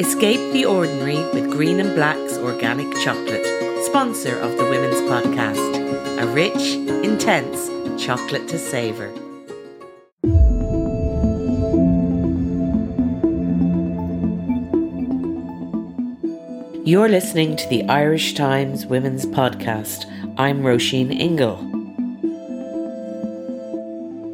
Escape 0.00 0.52
the 0.52 0.64
ordinary 0.64 1.16
with 1.34 1.50
Green 1.50 1.80
and 1.80 1.92
Black's 1.96 2.38
organic 2.38 2.86
chocolate, 2.98 3.44
sponsor 3.84 4.38
of 4.38 4.56
the 4.56 4.62
Women's 4.62 5.00
Podcast. 5.10 6.22
A 6.22 6.26
rich, 6.28 6.76
intense 7.04 7.68
chocolate 8.00 8.46
to 8.46 8.60
savour. 8.60 9.12
You're 16.84 17.08
listening 17.08 17.56
to 17.56 17.68
the 17.68 17.84
Irish 17.88 18.34
Times 18.34 18.86
Women's 18.86 19.26
Podcast. 19.26 20.04
I'm 20.38 20.60
Roisin 20.60 21.10
Ingle. 21.10 21.77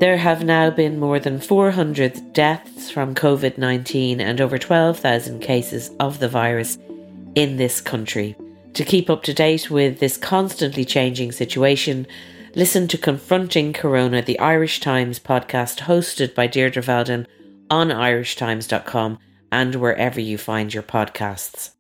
There 0.05 0.19
have 0.19 0.45
now 0.45 0.69
been 0.69 1.01
more 1.01 1.19
than 1.19 1.41
400 1.41 2.35
deaths 2.35 2.91
from 2.91 3.15
COVID 3.15 3.57
19 3.57 4.21
and 4.21 4.39
over 4.39 4.59
12,000 4.59 5.41
cases 5.41 5.93
of 5.99 6.19
the 6.19 6.29
virus 6.29 6.77
in 7.35 7.57
this 7.57 7.81
country. 7.81 8.37
To 8.75 8.85
keep 8.85 9.09
up 9.09 9.23
to 9.23 9.33
date 9.33 9.71
with 9.71 10.01
this 10.01 10.19
constantly 10.19 10.85
changing 10.85 11.33
situation, 11.33 12.07
listen 12.55 12.87
to 12.89 12.99
Confronting 12.99 13.73
Corona, 13.73 14.21
the 14.21 14.39
Irish 14.39 14.79
Times 14.79 15.19
podcast 15.19 15.79
hosted 15.79 16.35
by 16.35 16.49
Deirdre 16.49 16.83
Veldon 16.83 17.27
on 17.71 17.89
irishtimes.com 17.89 19.19
and 19.51 19.75
wherever 19.77 20.21
you 20.21 20.37
find 20.37 20.75
your 20.75 20.83
podcasts. 20.83 21.71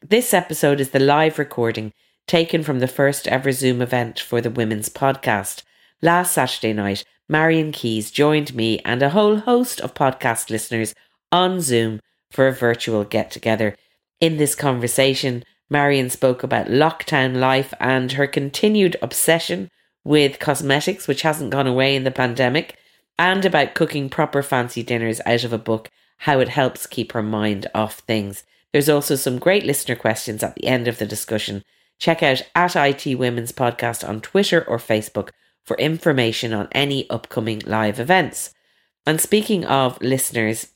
This 0.00 0.32
episode 0.32 0.78
is 0.78 0.90
the 0.90 1.00
live 1.00 1.36
recording 1.36 1.92
taken 2.28 2.62
from 2.62 2.78
the 2.78 2.86
first 2.86 3.26
ever 3.26 3.50
Zoom 3.50 3.82
event 3.82 4.20
for 4.20 4.40
the 4.40 4.50
Women's 4.50 4.88
Podcast. 4.88 5.64
Last 6.02 6.32
Saturday 6.32 6.72
night, 6.72 7.04
Marian 7.28 7.72
Keyes 7.72 8.10
joined 8.10 8.54
me 8.54 8.78
and 8.86 9.02
a 9.02 9.10
whole 9.10 9.36
host 9.36 9.82
of 9.82 9.92
podcast 9.92 10.48
listeners 10.48 10.94
on 11.30 11.60
Zoom 11.60 12.00
for 12.30 12.48
a 12.48 12.52
virtual 12.52 13.04
get 13.04 13.30
together. 13.30 13.76
In 14.18 14.38
this 14.38 14.54
conversation, 14.54 15.44
Marion 15.68 16.08
spoke 16.08 16.42
about 16.42 16.68
lockdown 16.68 17.36
life 17.36 17.74
and 17.78 18.12
her 18.12 18.26
continued 18.26 18.96
obsession 19.02 19.68
with 20.02 20.38
cosmetics, 20.38 21.06
which 21.06 21.20
hasn't 21.20 21.50
gone 21.50 21.66
away 21.66 21.94
in 21.94 22.04
the 22.04 22.10
pandemic, 22.10 22.78
and 23.18 23.44
about 23.44 23.74
cooking 23.74 24.08
proper 24.08 24.42
fancy 24.42 24.82
dinners 24.82 25.20
out 25.26 25.44
of 25.44 25.52
a 25.52 25.58
book, 25.58 25.90
how 26.18 26.40
it 26.40 26.48
helps 26.48 26.86
keep 26.86 27.12
her 27.12 27.22
mind 27.22 27.66
off 27.74 27.98
things. 28.00 28.42
There's 28.72 28.88
also 28.88 29.16
some 29.16 29.38
great 29.38 29.64
listener 29.64 29.96
questions 29.96 30.42
at 30.42 30.54
the 30.54 30.66
end 30.66 30.88
of 30.88 30.96
the 30.96 31.04
discussion. 31.04 31.62
Check 31.98 32.22
out 32.22 32.40
at 32.54 32.74
IT 32.74 33.18
Women's 33.18 33.52
Podcast 33.52 34.08
on 34.08 34.22
Twitter 34.22 34.64
or 34.66 34.78
Facebook 34.78 35.28
for 35.64 35.76
information 35.76 36.52
on 36.52 36.68
any 36.72 37.08
upcoming 37.10 37.60
live 37.66 38.00
events. 38.00 38.52
And 39.06 39.20
speaking 39.20 39.64
of 39.64 40.00
listeners, 40.00 40.68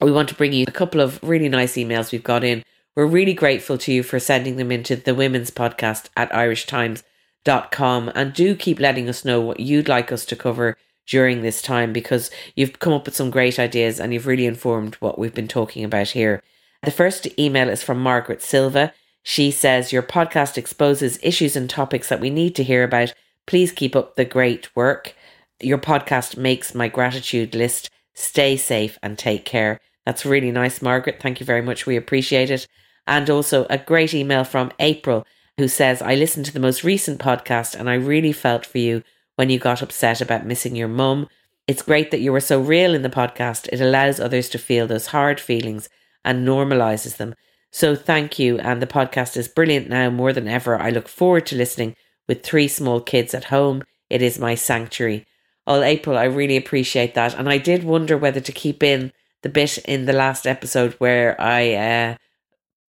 we 0.00 0.12
want 0.12 0.28
to 0.28 0.34
bring 0.34 0.52
you 0.52 0.64
a 0.68 0.72
couple 0.72 1.00
of 1.00 1.22
really 1.22 1.48
nice 1.48 1.74
emails 1.74 2.12
we've 2.12 2.22
got 2.22 2.44
in. 2.44 2.62
We're 2.94 3.06
really 3.06 3.34
grateful 3.34 3.78
to 3.78 3.92
you 3.92 4.02
for 4.02 4.18
sending 4.18 4.56
them 4.56 4.70
into 4.70 4.96
the 4.96 5.14
Women's 5.14 5.50
Podcast 5.50 6.08
at 6.16 6.30
irishtimes.com. 6.32 8.12
And 8.14 8.32
do 8.32 8.54
keep 8.54 8.78
letting 8.80 9.08
us 9.08 9.24
know 9.24 9.40
what 9.40 9.60
you'd 9.60 9.88
like 9.88 10.12
us 10.12 10.24
to 10.26 10.36
cover 10.36 10.76
during 11.06 11.42
this 11.42 11.62
time 11.62 11.92
because 11.92 12.30
you've 12.54 12.78
come 12.78 12.92
up 12.92 13.06
with 13.06 13.14
some 13.14 13.30
great 13.30 13.58
ideas 13.58 14.00
and 14.00 14.12
you've 14.12 14.26
really 14.26 14.46
informed 14.46 14.96
what 14.96 15.18
we've 15.18 15.34
been 15.34 15.48
talking 15.48 15.84
about 15.84 16.08
here. 16.08 16.42
The 16.82 16.90
first 16.90 17.26
email 17.38 17.68
is 17.68 17.82
from 17.82 18.00
Margaret 18.00 18.42
Silva. 18.42 18.92
She 19.22 19.50
says, 19.50 19.92
Your 19.92 20.02
podcast 20.02 20.56
exposes 20.56 21.18
issues 21.22 21.56
and 21.56 21.68
topics 21.68 22.08
that 22.08 22.20
we 22.20 22.30
need 22.30 22.54
to 22.56 22.64
hear 22.64 22.84
about. 22.84 23.14
Please 23.46 23.72
keep 23.72 23.94
up 23.94 24.16
the 24.16 24.24
great 24.24 24.74
work. 24.76 25.14
Your 25.60 25.78
podcast 25.78 26.36
makes 26.36 26.74
my 26.74 26.88
gratitude 26.88 27.54
list. 27.54 27.90
Stay 28.14 28.56
safe 28.56 28.98
and 29.02 29.18
take 29.18 29.44
care. 29.44 29.80
That's 30.04 30.26
really 30.26 30.50
nice, 30.50 30.82
Margaret. 30.82 31.20
Thank 31.20 31.40
you 31.40 31.46
very 31.46 31.62
much. 31.62 31.86
We 31.86 31.96
appreciate 31.96 32.50
it. 32.50 32.66
And 33.06 33.28
also 33.30 33.66
a 33.70 33.78
great 33.78 34.14
email 34.14 34.44
from 34.44 34.72
April 34.78 35.26
who 35.58 35.68
says, 35.68 36.02
I 36.02 36.14
listened 36.14 36.46
to 36.46 36.52
the 36.52 36.60
most 36.60 36.84
recent 36.84 37.20
podcast 37.20 37.74
and 37.78 37.88
I 37.88 37.94
really 37.94 38.32
felt 38.32 38.66
for 38.66 38.78
you 38.78 39.02
when 39.36 39.50
you 39.50 39.58
got 39.58 39.82
upset 39.82 40.20
about 40.20 40.46
missing 40.46 40.76
your 40.76 40.88
mum. 40.88 41.28
It's 41.66 41.82
great 41.82 42.10
that 42.10 42.20
you 42.20 42.32
were 42.32 42.40
so 42.40 42.60
real 42.60 42.94
in 42.94 43.02
the 43.02 43.08
podcast. 43.08 43.68
It 43.72 43.80
allows 43.80 44.20
others 44.20 44.48
to 44.50 44.58
feel 44.58 44.86
those 44.86 45.08
hard 45.08 45.40
feelings 45.40 45.88
and 46.24 46.46
normalizes 46.46 47.16
them. 47.16 47.34
So 47.72 47.94
thank 47.94 48.38
you. 48.38 48.58
And 48.58 48.80
the 48.80 48.86
podcast 48.86 49.36
is 49.36 49.48
brilliant 49.48 49.88
now 49.88 50.10
more 50.10 50.32
than 50.32 50.48
ever. 50.48 50.80
I 50.80 50.90
look 50.90 51.08
forward 51.08 51.46
to 51.46 51.56
listening 51.56 51.96
with 52.28 52.42
three 52.42 52.68
small 52.68 53.00
kids 53.00 53.34
at 53.34 53.44
home. 53.44 53.82
It 54.10 54.22
is 54.22 54.38
my 54.38 54.54
sanctuary. 54.54 55.26
All 55.66 55.82
April, 55.82 56.16
I 56.16 56.24
really 56.24 56.56
appreciate 56.56 57.14
that. 57.14 57.34
And 57.34 57.48
I 57.48 57.58
did 57.58 57.84
wonder 57.84 58.16
whether 58.16 58.40
to 58.40 58.52
keep 58.52 58.82
in 58.82 59.12
the 59.42 59.48
bit 59.48 59.78
in 59.78 60.06
the 60.06 60.12
last 60.12 60.46
episode 60.46 60.94
where 60.94 61.40
I 61.40 61.74
uh, 61.74 62.16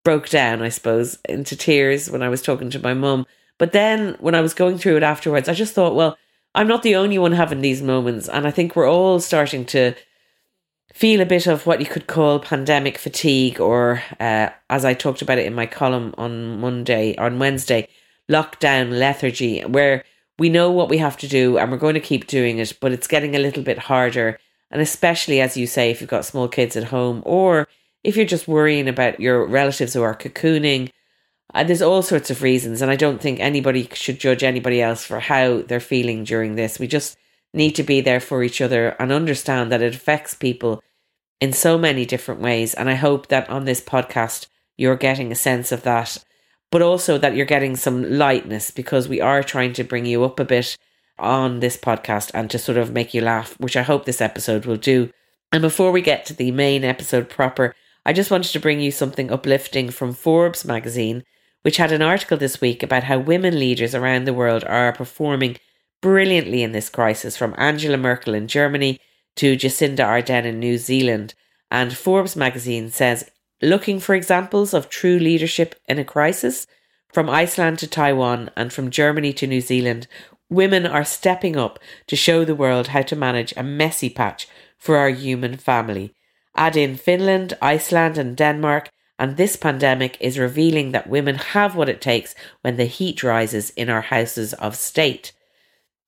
broke 0.03 0.29
down, 0.29 0.61
I 0.61 0.69
suppose, 0.69 1.17
into 1.27 1.55
tears 1.55 2.09
when 2.09 2.21
I 2.21 2.29
was 2.29 2.41
talking 2.41 2.69
to 2.71 2.79
my 2.79 2.93
mum. 2.93 3.25
But 3.57 3.71
then 3.71 4.15
when 4.19 4.35
I 4.35 4.41
was 4.41 4.53
going 4.53 4.77
through 4.77 4.97
it 4.97 5.03
afterwards, 5.03 5.49
I 5.49 5.53
just 5.53 5.73
thought, 5.73 5.95
well, 5.95 6.17
I'm 6.53 6.67
not 6.67 6.83
the 6.83 6.95
only 6.95 7.17
one 7.17 7.33
having 7.33 7.61
these 7.61 7.81
moments. 7.81 8.29
And 8.29 8.47
I 8.47 8.51
think 8.51 8.75
we're 8.75 8.89
all 8.89 9.19
starting 9.19 9.65
to 9.65 9.93
feel 10.93 11.21
a 11.21 11.25
bit 11.25 11.45
of 11.45 11.65
what 11.65 11.79
you 11.79 11.85
could 11.85 12.07
call 12.07 12.39
pandemic 12.39 12.97
fatigue, 12.97 13.59
or 13.59 14.01
uh, 14.19 14.49
as 14.69 14.85
I 14.85 14.93
talked 14.93 15.21
about 15.21 15.37
it 15.37 15.45
in 15.45 15.53
my 15.53 15.65
column 15.65 16.15
on 16.17 16.59
Monday, 16.59 17.15
on 17.17 17.37
Wednesday, 17.37 17.87
lockdown 18.29 18.97
lethargy, 18.97 19.61
where 19.61 20.03
we 20.39 20.49
know 20.49 20.71
what 20.71 20.89
we 20.89 20.97
have 20.97 21.17
to 21.17 21.27
do 21.27 21.57
and 21.57 21.71
we're 21.71 21.77
going 21.77 21.95
to 21.95 21.99
keep 21.99 22.27
doing 22.27 22.59
it, 22.59 22.73
but 22.79 22.91
it's 22.91 23.07
getting 23.07 23.35
a 23.35 23.39
little 23.39 23.63
bit 23.63 23.79
harder. 23.79 24.39
And 24.69 24.81
especially, 24.81 25.41
as 25.41 25.57
you 25.57 25.65
say, 25.65 25.89
if 25.89 26.01
you've 26.01 26.09
got 26.09 26.25
small 26.25 26.47
kids 26.47 26.75
at 26.75 26.85
home, 26.85 27.23
or 27.25 27.67
if 28.03 28.15
you're 28.15 28.25
just 28.25 28.47
worrying 28.47 28.87
about 28.87 29.19
your 29.19 29.45
relatives 29.45 29.93
who 29.93 30.01
are 30.01 30.15
cocooning, 30.15 30.91
uh, 31.53 31.63
there's 31.63 31.81
all 31.81 32.01
sorts 32.01 32.29
of 32.29 32.43
reasons. 32.43 32.81
And 32.81 32.91
I 32.91 32.95
don't 32.95 33.21
think 33.21 33.39
anybody 33.39 33.89
should 33.93 34.19
judge 34.19 34.43
anybody 34.43 34.81
else 34.81 35.03
for 35.03 35.19
how 35.19 35.61
they're 35.61 35.79
feeling 35.79 36.23
during 36.23 36.55
this. 36.55 36.79
We 36.79 36.87
just 36.87 37.17
need 37.53 37.71
to 37.71 37.83
be 37.83 38.01
there 38.01 38.19
for 38.19 38.43
each 38.43 38.61
other 38.61 38.89
and 38.99 39.11
understand 39.11 39.71
that 39.71 39.81
it 39.81 39.95
affects 39.95 40.33
people 40.33 40.83
in 41.39 41.53
so 41.53 41.77
many 41.77 42.05
different 42.05 42.41
ways. 42.41 42.73
And 42.73 42.89
I 42.89 42.95
hope 42.95 43.27
that 43.27 43.49
on 43.49 43.65
this 43.65 43.81
podcast, 43.81 44.47
you're 44.77 44.95
getting 44.95 45.31
a 45.31 45.35
sense 45.35 45.71
of 45.71 45.83
that, 45.83 46.23
but 46.71 46.81
also 46.81 47.17
that 47.17 47.35
you're 47.35 47.45
getting 47.45 47.75
some 47.75 48.17
lightness 48.17 48.71
because 48.71 49.07
we 49.07 49.21
are 49.21 49.43
trying 49.43 49.73
to 49.73 49.83
bring 49.83 50.05
you 50.05 50.23
up 50.23 50.39
a 50.39 50.45
bit 50.45 50.77
on 51.17 51.59
this 51.59 51.77
podcast 51.77 52.31
and 52.33 52.49
to 52.51 52.59
sort 52.59 52.77
of 52.77 52.91
make 52.91 53.13
you 53.13 53.21
laugh, 53.21 53.59
which 53.59 53.77
I 53.77 53.83
hope 53.83 54.05
this 54.05 54.21
episode 54.21 54.65
will 54.65 54.77
do. 54.77 55.09
And 55.51 55.61
before 55.61 55.91
we 55.91 56.01
get 56.01 56.25
to 56.25 56.33
the 56.33 56.51
main 56.51 56.83
episode 56.83 57.29
proper, 57.29 57.73
I 58.05 58.13
just 58.13 58.31
wanted 58.31 58.51
to 58.51 58.59
bring 58.59 58.79
you 58.79 58.91
something 58.91 59.31
uplifting 59.31 59.89
from 59.89 60.13
Forbes 60.13 60.65
magazine, 60.65 61.23
which 61.63 61.77
had 61.77 61.91
an 61.91 62.01
article 62.01 62.37
this 62.37 62.61
week 62.61 62.83
about 62.83 63.03
how 63.03 63.17
women 63.17 63.59
leaders 63.59 63.95
around 63.95 64.25
the 64.25 64.33
world 64.33 64.63
are 64.65 64.93
performing 64.93 65.57
brilliantly 66.01 66.63
in 66.63 66.71
this 66.71 66.89
crisis, 66.89 67.35
from 67.35 67.55
Angela 67.57 67.97
Merkel 67.97 68.33
in 68.33 68.47
Germany 68.47 68.99
to 69.37 69.55
Jacinda 69.55 70.05
Ardern 70.05 70.45
in 70.45 70.59
New 70.59 70.77
Zealand. 70.77 71.33
And 71.71 71.95
Forbes 71.95 72.35
magazine 72.35 72.89
says, 72.89 73.29
looking 73.61 73.99
for 73.99 74.15
examples 74.15 74.73
of 74.73 74.89
true 74.89 75.17
leadership 75.19 75.75
in 75.87 75.99
a 75.99 76.05
crisis, 76.05 76.67
from 77.11 77.29
Iceland 77.29 77.79
to 77.79 77.87
Taiwan 77.87 78.51
and 78.55 78.71
from 78.71 78.91
Germany 78.91 79.33
to 79.33 79.47
New 79.47 79.61
Zealand, 79.61 80.07
women 80.49 80.85
are 80.85 81.05
stepping 81.05 81.55
up 81.57 81.79
to 82.07 82.15
show 82.15 82.45
the 82.45 82.55
world 82.55 82.89
how 82.89 83.01
to 83.01 83.15
manage 83.15 83.53
a 83.55 83.63
messy 83.63 84.09
patch 84.09 84.47
for 84.77 84.97
our 84.97 85.09
human 85.09 85.57
family. 85.57 86.13
Add 86.55 86.77
in 86.77 86.95
Finland, 86.95 87.57
Iceland, 87.61 88.17
and 88.17 88.35
Denmark, 88.35 88.89
and 89.19 89.35
this 89.35 89.55
pandemic 89.55 90.17
is 90.19 90.37
revealing 90.37 90.91
that 90.91 91.09
women 91.09 91.35
have 91.35 91.75
what 91.75 91.89
it 91.89 92.01
takes 92.01 92.35
when 92.61 92.77
the 92.77 92.85
heat 92.85 93.23
rises 93.23 93.71
in 93.71 93.89
our 93.89 94.01
houses 94.01 94.53
of 94.53 94.75
state. 94.75 95.33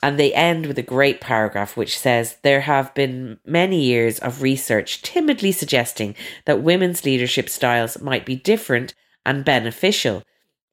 And 0.02 0.18
they 0.18 0.34
end 0.34 0.66
with 0.66 0.78
a 0.78 0.84
great 0.84 1.20
paragraph 1.20 1.76
which 1.76 2.00
says 2.00 2.38
there 2.42 2.62
have 2.62 2.94
been 2.94 3.40
many 3.46 3.82
years 3.82 4.18
of 4.20 4.42
research 4.42 5.02
timidly 5.02 5.52
suggesting 5.52 6.16
that 6.46 6.64
women's 6.64 7.04
leadership 7.04 7.50
styles 7.50 8.02
might 8.02 8.26
be 8.26 8.36
different 8.36 8.94
and 9.26 9.44
beneficial. 9.44 10.24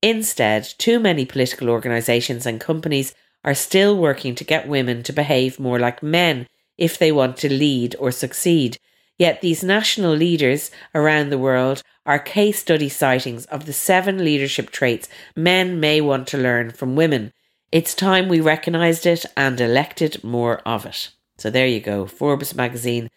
Instead, 0.01 0.65
too 0.79 1.01
many 1.01 1.25
political 1.25 1.69
organisations 1.69 2.47
and 2.47 2.61
companies 2.61 3.15
are 3.45 3.55
still 3.55 3.97
working 3.97 4.35
to 4.35 4.45
get 4.45 4.69
women 4.69 5.03
to 5.03 5.13
behave 5.13 5.59
more 5.59 5.79
like 5.79 6.03
men 6.03 6.47
if 6.79 6.99
they 6.99 7.11
want 7.11 7.37
to 7.39 7.53
lead 7.53 7.97
or 7.99 8.11
succeed. 8.13 8.79
Yet 9.19 9.41
these 9.41 9.65
national 9.65 10.15
leaders 10.15 10.71
around 10.95 11.31
the 11.31 11.39
world 11.39 11.83
are 12.05 12.19
case 12.19 12.61
study 12.61 12.89
sightings 12.89 13.47
of 13.47 13.65
the 13.65 13.73
seven 13.73 14.25
leadership 14.25 14.71
traits 14.71 15.09
men 15.35 15.81
may 15.81 16.01
want 16.01 16.29
to 16.29 16.39
learn 16.39 16.71
from 16.71 16.97
women. 16.97 17.33
It's 17.73 17.95
time 17.95 18.29
we 18.29 18.41
recognised 18.41 19.07
it 19.07 19.27
and 19.37 19.61
elected 19.61 20.23
more 20.23 20.59
of 20.61 20.87
it. 20.87 21.11
So 21.39 21.51
there 21.51 21.67
you 21.67 21.81
go, 21.81 22.07
Forbes 22.07 22.55
magazine 22.55 23.11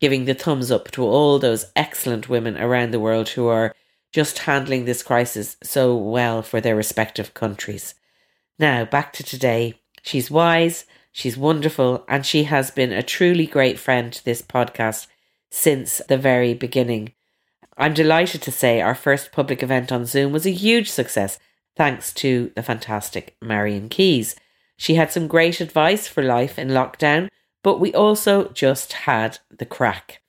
giving 0.00 0.26
the 0.26 0.34
thumbs 0.34 0.70
up 0.70 0.90
to 0.90 1.02
all 1.02 1.38
those 1.38 1.72
excellent 1.74 2.28
women 2.28 2.58
around 2.58 2.90
the 2.90 3.00
world 3.00 3.30
who 3.30 3.46
are 3.46 3.74
just 4.12 4.40
handling 4.40 4.84
this 4.84 5.02
crisis 5.02 5.56
so 5.62 5.96
well 5.96 6.42
for 6.42 6.60
their 6.60 6.76
respective 6.76 7.32
countries. 7.32 7.94
Now, 8.58 8.84
back 8.84 9.12
to 9.14 9.22
today. 9.22 9.80
She's 10.02 10.30
wise, 10.30 10.84
she's 11.10 11.38
wonderful, 11.38 12.04
and 12.06 12.26
she 12.26 12.44
has 12.44 12.70
been 12.70 12.92
a 12.92 13.02
truly 13.02 13.46
great 13.46 13.78
friend 13.78 14.12
to 14.12 14.24
this 14.24 14.42
podcast 14.42 15.06
since 15.50 16.02
the 16.06 16.18
very 16.18 16.52
beginning. 16.52 17.14
I'm 17.78 17.94
delighted 17.94 18.42
to 18.42 18.52
say 18.52 18.80
our 18.80 18.94
first 18.94 19.32
public 19.32 19.62
event 19.62 19.90
on 19.90 20.04
Zoom 20.04 20.32
was 20.32 20.46
a 20.46 20.50
huge 20.50 20.90
success 20.90 21.38
thanks 21.76 22.12
to 22.14 22.52
the 22.54 22.62
fantastic 22.62 23.36
Marian 23.40 23.88
Keyes. 23.88 24.36
She 24.76 24.94
had 24.94 25.12
some 25.12 25.28
great 25.28 25.60
advice 25.60 26.08
for 26.08 26.22
life 26.22 26.58
in 26.58 26.68
lockdown, 26.68 27.28
but 27.62 27.80
we 27.80 27.92
also 27.94 28.48
just 28.48 28.92
had 28.92 29.38
the 29.50 29.66
crack. 29.66 30.20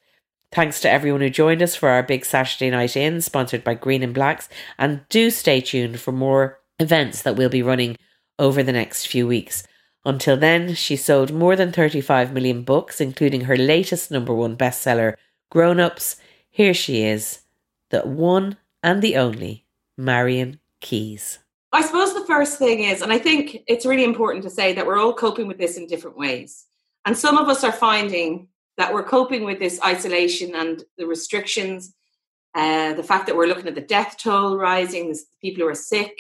Thanks 0.52 0.80
to 0.82 0.90
everyone 0.90 1.22
who 1.22 1.30
joined 1.30 1.62
us 1.62 1.76
for 1.76 1.90
our 1.90 2.04
big 2.04 2.24
Saturday 2.24 2.70
night 2.70 2.96
in, 2.96 3.20
sponsored 3.22 3.64
by 3.64 3.74
Green 3.74 4.04
and 4.04 4.14
Blacks, 4.14 4.48
and 4.78 5.02
do 5.10 5.30
stay 5.30 5.60
tuned 5.60 6.00
for 6.00 6.12
more 6.12 6.60
events 6.80 7.22
that 7.24 7.36
we'll 7.36 7.50
be 7.50 7.62
running 7.62 7.98
over 8.40 8.64
the 8.64 8.72
next 8.72 9.08
few 9.08 9.28
weeks. 9.28 9.64
Until 10.06 10.38
then, 10.38 10.76
she 10.76 10.96
sold 10.96 11.34
more 11.34 11.56
than 11.56 11.72
35 11.72 12.32
million 12.32 12.62
books, 12.62 13.02
including 13.02 13.42
her 13.42 13.58
latest 13.58 14.12
number 14.12 14.34
one 14.34 14.56
bestseller, 14.56 15.16
Grown 15.50 15.80
Ups. 15.80 16.18
Here 16.50 16.74
she 16.74 17.04
is, 17.04 17.42
the 17.90 18.02
one 18.02 18.58
and 18.84 19.02
the 19.02 19.18
only 19.18 19.66
Marian 19.98 20.60
Keyes. 20.86 21.40
I 21.74 21.82
suppose 21.82 22.14
the 22.14 22.26
first 22.26 22.60
thing 22.60 22.84
is, 22.84 23.02
and 23.02 23.12
I 23.12 23.18
think 23.18 23.64
it's 23.68 23.86
really 23.86 24.04
important 24.04 24.44
to 24.44 24.50
say 24.50 24.72
that 24.74 24.86
we're 24.86 25.00
all 25.00 25.14
coping 25.14 25.48
with 25.48 25.58
this 25.58 25.78
in 25.78 25.88
different 25.88 26.16
ways. 26.16 26.66
And 27.06 27.18
some 27.18 27.38
of 27.38 27.50
us 27.50 27.64
are 27.64 27.72
finding 27.72 28.48
that 28.78 28.94
we're 28.94 29.04
coping 29.18 29.44
with 29.44 29.60
this 29.60 29.80
isolation 29.84 30.54
and 30.56 30.84
the 30.98 31.08
restrictions, 31.08 31.96
uh, 32.54 32.94
the 32.94 33.04
fact 33.04 33.26
that 33.26 33.36
we're 33.36 33.48
looking 33.48 33.68
at 33.68 33.76
the 33.76 33.82
death 33.82 34.16
toll 34.18 34.58
rising, 34.58 35.10
the 35.10 35.20
people 35.42 35.64
who 35.64 35.70
are 35.70 35.76
sick, 35.76 36.14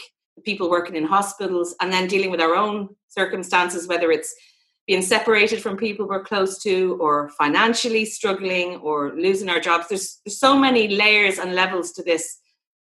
people 0.43 0.69
working 0.69 0.95
in 0.95 1.05
hospitals, 1.05 1.75
and 1.79 1.93
then 1.93 2.07
dealing 2.07 2.31
with 2.31 2.41
our 2.41 2.55
own 2.55 2.89
circumstances, 3.07 3.87
whether 3.87 4.11
it's 4.11 4.33
being 4.87 5.01
separated 5.01 5.61
from 5.61 5.77
people 5.77 6.07
we're 6.07 6.23
close 6.23 6.61
to, 6.63 6.97
or 6.99 7.29
financially 7.29 8.03
struggling, 8.03 8.77
or 8.77 9.13
losing 9.15 9.49
our 9.49 9.59
jobs. 9.59 9.87
There's, 9.87 10.19
there's 10.25 10.39
so 10.39 10.57
many 10.57 10.95
layers 10.95 11.39
and 11.39 11.55
levels 11.55 11.91
to 11.93 12.03
this 12.03 12.39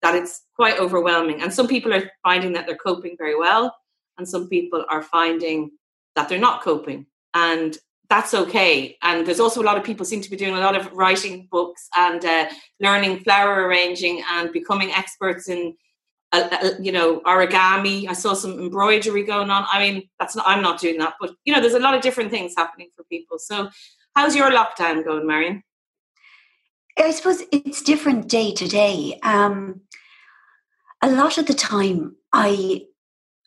that 0.03 0.15
it's 0.15 0.43
quite 0.57 0.79
overwhelming. 0.79 1.43
And 1.43 1.53
some 1.53 1.69
people 1.69 1.95
are 1.95 2.11
finding 2.23 2.53
that 2.53 2.67
they're 2.67 2.77
coping 2.77 3.17
very 3.17 3.39
well, 3.39 3.75
and 4.19 4.29
some 4.29 4.49
people 4.49 4.85
are 4.89 5.03
finding 5.03 5.71
that 6.17 6.29
they're 6.29 6.39
not 6.39 6.63
coping. 6.63 7.07
And 7.35 7.77
that's 8.11 8.35
okay. 8.35 8.99
And 9.03 9.27
there's 9.27 9.41
also 9.41 9.63
a 9.63 9.65
lot 9.65 9.79
of 9.79 9.85
people 9.85 10.05
seem 10.05 10.21
to 10.21 10.31
be 10.31 10.37
doing 10.37 10.55
a 10.55 10.61
lot 10.61 10.77
of 10.77 10.93
writing 10.93 11.49
books 11.51 11.89
and 11.97 12.23
uh, 12.25 12.49
learning 12.79 13.21
flower 13.21 13.67
arranging 13.67 14.23
and 14.33 14.53
becoming 14.53 14.91
experts 14.93 15.49
in 15.49 15.75
uh, 16.33 16.49
uh, 16.51 16.71
you 16.81 16.93
know 16.93 17.21
origami 17.27 18.09
i 18.09 18.15
saw 18.15 18.33
some 18.33 18.59
embroidery 18.59 19.23
going 19.23 19.51
on 19.51 19.67
i 19.71 19.79
mean 19.79 20.09
that's 20.19 20.35
not 20.35 20.47
i'm 20.49 20.63
not 20.63 20.81
doing 20.81 20.97
that 20.97 21.13
but 21.21 21.35
you 21.45 21.55
know 21.55 21.61
there's 21.61 21.75
a 21.75 21.79
lot 21.79 21.95
of 21.95 22.01
different 22.01 22.31
things 22.31 22.55
happening 22.57 22.89
for 22.97 23.05
people 23.05 23.39
so 23.39 23.69
how's 24.17 24.35
your 24.35 24.51
lockdown 24.51 25.05
going 25.05 25.27
marian 25.27 25.63
i 26.99 27.11
suppose 27.11 27.43
it's 27.53 27.83
different 27.83 28.29
day 28.29 28.53
to 28.53 28.69
day. 28.69 29.19
Um 29.23 29.83
a 31.03 31.11
lot 31.11 31.39
of 31.39 31.47
the 31.47 31.55
time 31.55 32.17
i 32.33 32.83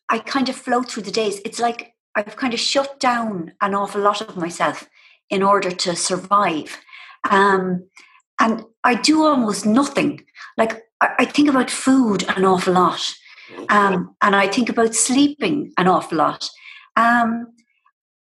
i 0.10 0.20
kind 0.20 0.50
of 0.50 0.56
flow 0.56 0.82
through 0.84 1.04
the 1.04 1.12
days. 1.12 1.40
It's 1.46 1.60
like 1.60 1.94
i've 2.16 2.36
kind 2.36 2.54
of 2.54 2.60
shut 2.60 3.00
down 3.00 3.54
an 3.62 3.76
awful 3.76 4.02
lot 4.02 4.22
of 4.22 4.38
myself 4.38 4.88
in 5.30 5.44
order 5.44 5.72
to 5.72 5.96
survive. 5.96 6.82
Um 7.30 7.88
and 8.40 8.66
i 8.84 8.96
do 8.96 9.24
almost 9.24 9.66
nothing. 9.66 10.26
Like 10.58 10.84
I 11.02 11.26
think 11.26 11.50
about 11.50 11.70
food 11.70 12.24
an 12.36 12.46
awful 12.46 12.74
lot. 12.74 13.14
Um, 13.70 14.16
and 14.22 14.36
I 14.36 14.48
think 14.48 14.70
about 14.70 14.96
sleeping 14.96 15.72
an 15.78 15.88
awful 15.88 16.18
lot. 16.18 16.50
Um, 16.96 17.48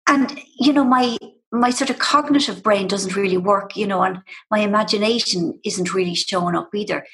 and, 0.09 0.39
you 0.59 0.73
know, 0.73 0.85
my 0.85 1.17
my 1.55 1.71
sort 1.71 1.91
of 1.91 1.99
cognitive 1.99 2.63
brain 2.63 2.89
doesn't 2.89 3.17
really 3.17 3.37
work, 3.37 3.77
you 3.77 3.87
know, 3.87 4.03
and 4.03 4.19
my 4.51 4.59
imagination 4.61 5.59
isn't 5.65 5.95
really 5.95 6.15
showing 6.15 6.57
up 6.57 6.75
either. 6.75 7.07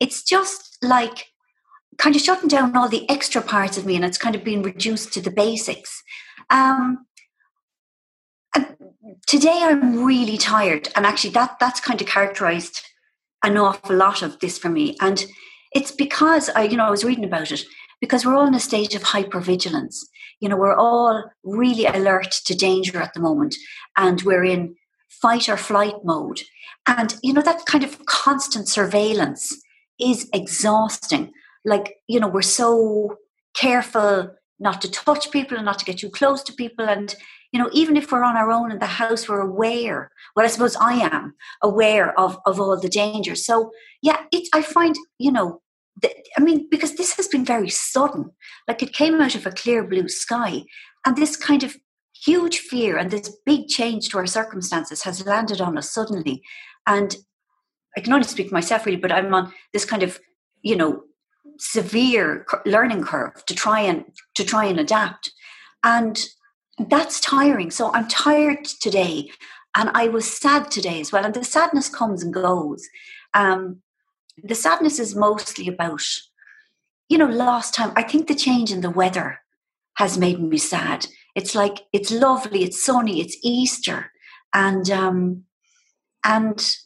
It's 0.00 0.22
just 0.22 0.78
like 0.82 1.26
kind 1.98 2.14
of 2.14 2.22
shutting 2.22 2.48
down 2.48 2.76
all 2.76 2.88
the 2.88 3.08
extra 3.08 3.40
parts 3.40 3.78
of 3.78 3.86
me 3.86 3.96
and 3.96 4.04
it's 4.04 4.18
kind 4.18 4.34
of 4.34 4.44
being 4.44 4.62
reduced 4.62 5.12
to 5.14 5.20
the 5.20 5.30
basics. 5.30 6.02
Um, 6.50 7.06
today 9.26 9.60
I'm 9.62 10.04
really 10.04 10.36
tired, 10.36 10.88
and 10.94 11.06
actually 11.06 11.30
that 11.30 11.58
that's 11.58 11.80
kind 11.80 12.00
of 12.00 12.06
characterized 12.06 12.82
an 13.42 13.56
awful 13.56 13.96
lot 13.96 14.22
of 14.22 14.38
this 14.40 14.58
for 14.58 14.68
me. 14.68 14.96
And 15.00 15.24
it's 15.72 15.90
because 15.90 16.48
I, 16.50 16.62
you 16.62 16.76
know, 16.76 16.86
I 16.86 16.90
was 16.90 17.04
reading 17.04 17.24
about 17.24 17.52
it 17.52 17.64
because 18.00 18.24
we're 18.24 18.36
all 18.36 18.46
in 18.46 18.54
a 18.54 18.60
state 18.60 18.94
of 18.94 19.02
hypervigilance. 19.02 19.98
You 20.40 20.48
know, 20.48 20.56
we're 20.56 20.76
all 20.76 21.24
really 21.44 21.86
alert 21.86 22.30
to 22.44 22.54
danger 22.54 22.98
at 22.98 23.14
the 23.14 23.20
moment, 23.20 23.54
and 23.96 24.22
we're 24.22 24.44
in 24.44 24.76
fight 25.08 25.48
or 25.48 25.56
flight 25.56 25.94
mode. 26.04 26.40
And 26.86 27.16
you 27.22 27.32
know, 27.32 27.42
that 27.42 27.66
kind 27.66 27.84
of 27.84 28.04
constant 28.06 28.68
surveillance 28.68 29.56
is 29.98 30.28
exhausting. 30.32 31.32
Like, 31.64 31.96
you 32.06 32.20
know, 32.20 32.28
we're 32.28 32.42
so 32.42 33.16
careful 33.54 34.30
not 34.58 34.80
to 34.82 34.90
touch 34.90 35.30
people 35.30 35.56
and 35.56 35.66
not 35.66 35.78
to 35.78 35.84
get 35.84 35.98
too 35.98 36.10
close 36.10 36.42
to 36.44 36.52
people 36.52 36.88
and 36.88 37.14
you 37.52 37.62
know, 37.62 37.70
even 37.72 37.96
if 37.96 38.10
we're 38.12 38.24
on 38.24 38.36
our 38.36 38.50
own 38.50 38.70
in 38.70 38.80
the 38.80 38.86
house, 38.86 39.28
we're 39.28 39.40
aware. 39.40 40.10
Well, 40.34 40.44
I 40.44 40.48
suppose 40.48 40.76
I 40.76 40.94
am 40.94 41.34
aware 41.62 42.18
of 42.18 42.38
of 42.44 42.60
all 42.60 42.78
the 42.78 42.88
dangers. 42.88 43.46
So 43.46 43.70
yeah, 44.02 44.24
it 44.32 44.48
I 44.52 44.62
find 44.62 44.94
you 45.18 45.32
know, 45.32 45.62
I 46.04 46.40
mean, 46.40 46.68
because 46.70 46.94
this 46.94 47.16
has 47.16 47.28
been 47.28 47.44
very 47.44 47.70
sudden. 47.70 48.30
Like 48.68 48.82
it 48.82 48.92
came 48.92 49.20
out 49.20 49.34
of 49.34 49.46
a 49.46 49.50
clear 49.50 49.82
blue 49.84 50.08
sky, 50.08 50.64
and 51.06 51.16
this 51.16 51.36
kind 51.36 51.62
of 51.62 51.76
huge 52.24 52.58
fear 52.58 52.96
and 52.96 53.10
this 53.10 53.36
big 53.44 53.68
change 53.68 54.08
to 54.08 54.18
our 54.18 54.26
circumstances 54.26 55.02
has 55.02 55.26
landed 55.26 55.60
on 55.60 55.76
us 55.78 55.92
suddenly. 55.92 56.42
And 56.86 57.16
I 57.96 58.00
can 58.00 58.12
only 58.12 58.26
speak 58.26 58.48
for 58.48 58.54
myself 58.54 58.86
really, 58.86 58.98
but 58.98 59.12
I'm 59.12 59.32
on 59.34 59.52
this 59.72 59.84
kind 59.84 60.02
of 60.02 60.18
you 60.62 60.76
know 60.76 61.02
severe 61.58 62.44
learning 62.66 63.04
curve 63.04 63.44
to 63.46 63.54
try 63.54 63.80
and 63.80 64.04
to 64.34 64.44
try 64.44 64.66
and 64.66 64.78
adapt 64.78 65.32
and 65.86 66.26
that's 66.78 67.20
tiring. 67.20 67.70
So 67.70 67.92
I'm 67.92 68.08
tired 68.08 68.64
today. 68.64 69.30
And 69.76 69.90
I 69.94 70.08
was 70.08 70.30
sad 70.30 70.70
today 70.70 71.00
as 71.00 71.12
well. 71.12 71.24
And 71.24 71.34
the 71.34 71.44
sadness 71.44 71.88
comes 71.88 72.22
and 72.22 72.34
goes. 72.34 72.86
Um, 73.34 73.82
the 74.42 74.54
sadness 74.54 74.98
is 74.98 75.14
mostly 75.14 75.68
about, 75.68 76.02
you 77.08 77.18
know, 77.18 77.26
last 77.26 77.74
time, 77.74 77.92
I 77.96 78.02
think 78.02 78.26
the 78.26 78.34
change 78.34 78.72
in 78.72 78.80
the 78.80 78.90
weather 78.90 79.40
has 79.94 80.18
made 80.18 80.40
me 80.40 80.58
sad. 80.58 81.06
It's 81.34 81.54
like, 81.54 81.82
it's 81.92 82.10
lovely, 82.10 82.62
it's 82.64 82.84
sunny, 82.84 83.20
it's 83.20 83.36
Easter. 83.42 84.10
And, 84.54 84.90
um, 84.90 85.44
and, 86.24 86.76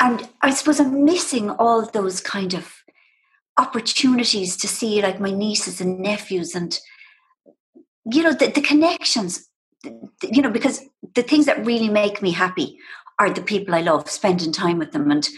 and 0.00 0.28
I 0.42 0.50
suppose 0.50 0.80
I'm 0.80 1.04
missing 1.04 1.50
all 1.50 1.86
those 1.86 2.20
kind 2.20 2.54
of 2.54 2.74
opportunities 3.58 4.56
to 4.56 4.68
see 4.68 5.02
like 5.02 5.20
my 5.20 5.30
nieces 5.30 5.80
and 5.80 6.00
nephews 6.00 6.54
and 6.54 6.78
you 8.10 8.22
know 8.22 8.32
the, 8.32 8.46
the 8.46 8.62
connections 8.62 9.48
you 9.84 10.40
know 10.40 10.50
because 10.50 10.80
the 11.14 11.22
things 11.22 11.44
that 11.46 11.66
really 11.66 11.88
make 11.88 12.22
me 12.22 12.30
happy 12.30 12.78
are 13.18 13.30
the 13.30 13.42
people 13.42 13.74
i 13.74 13.82
love 13.82 14.08
spending 14.08 14.50
time 14.50 14.78
with 14.78 14.92
them 14.92 15.10
and 15.10 15.28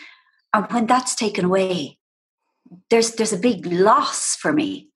and 0.54 0.66
when 0.72 0.86
that's 0.86 1.14
taken 1.14 1.44
away 1.44 1.98
there's 2.90 3.12
there's 3.12 3.32
a 3.32 3.38
big 3.38 3.66
loss 3.66 4.36
for 4.36 4.52
me. 4.52 4.88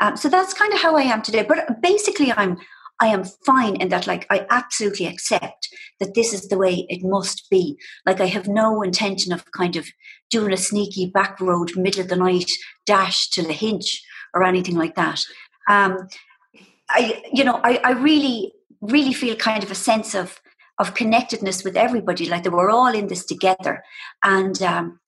Um, 0.00 0.16
so 0.16 0.28
that's 0.28 0.54
kind 0.54 0.72
of 0.72 0.80
how 0.80 0.96
i 0.96 1.02
am 1.02 1.22
today. 1.22 1.44
But 1.46 1.80
basically 1.80 2.32
i'm 2.32 2.58
i 3.00 3.08
am 3.08 3.24
fine 3.24 3.76
in 3.76 3.88
that 3.88 4.06
like 4.06 4.26
i 4.30 4.46
absolutely 4.50 5.06
accept 5.06 5.68
that 6.00 6.14
this 6.14 6.32
is 6.32 6.48
the 6.48 6.58
way 6.58 6.86
it 6.88 7.02
must 7.02 7.48
be. 7.50 7.76
Like 8.06 8.20
i 8.20 8.26
have 8.26 8.48
no 8.48 8.82
intention 8.82 9.32
of 9.32 9.50
kind 9.52 9.76
of 9.76 9.86
doing 10.30 10.52
a 10.52 10.56
sneaky 10.56 11.06
back 11.06 11.40
road 11.40 11.76
middle 11.76 12.02
of 12.02 12.08
the 12.08 12.16
night 12.16 12.50
dash 12.86 13.28
to 13.30 13.42
Lahinch 13.42 13.98
or 14.34 14.42
anything 14.42 14.76
like 14.76 14.96
that. 14.96 15.20
Um, 15.68 16.08
I, 16.90 17.22
you 17.32 17.44
know, 17.44 17.60
I, 17.62 17.80
I 17.82 17.92
really, 17.92 18.52
really 18.80 19.14
feel 19.14 19.36
kind 19.36 19.62
of 19.62 19.70
a 19.70 19.76
sense 19.76 20.14
of 20.14 20.40
of 20.80 20.94
connectedness 20.94 21.62
with 21.62 21.76
everybody, 21.76 22.28
like 22.28 22.42
that 22.42 22.52
we're 22.52 22.68
all 22.70 22.92
in 22.92 23.06
this 23.06 23.24
together, 23.24 23.84
and 24.24 24.60
um, 24.60 24.98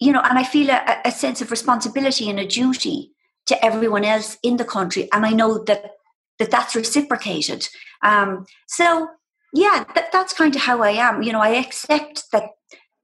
you 0.00 0.12
know, 0.12 0.22
and 0.22 0.38
I 0.38 0.44
feel 0.44 0.70
a, 0.70 1.00
a 1.04 1.12
sense 1.12 1.40
of 1.40 1.50
responsibility 1.50 2.28
and 2.28 2.40
a 2.40 2.46
duty 2.46 3.12
to 3.46 3.64
everyone 3.64 4.04
else 4.04 4.38
in 4.42 4.56
the 4.56 4.64
country, 4.64 5.08
and 5.12 5.24
I 5.24 5.30
know 5.30 5.62
that 5.64 5.92
that 6.38 6.50
that's 6.50 6.74
reciprocated. 6.74 7.68
Um, 8.02 8.46
so, 8.66 9.08
yeah, 9.52 9.84
that, 9.94 10.10
that's 10.10 10.32
kind 10.32 10.56
of 10.56 10.62
how 10.62 10.82
I 10.82 10.92
am. 10.92 11.22
You 11.22 11.32
know, 11.32 11.40
I 11.40 11.50
accept 11.50 12.24
that 12.32 12.50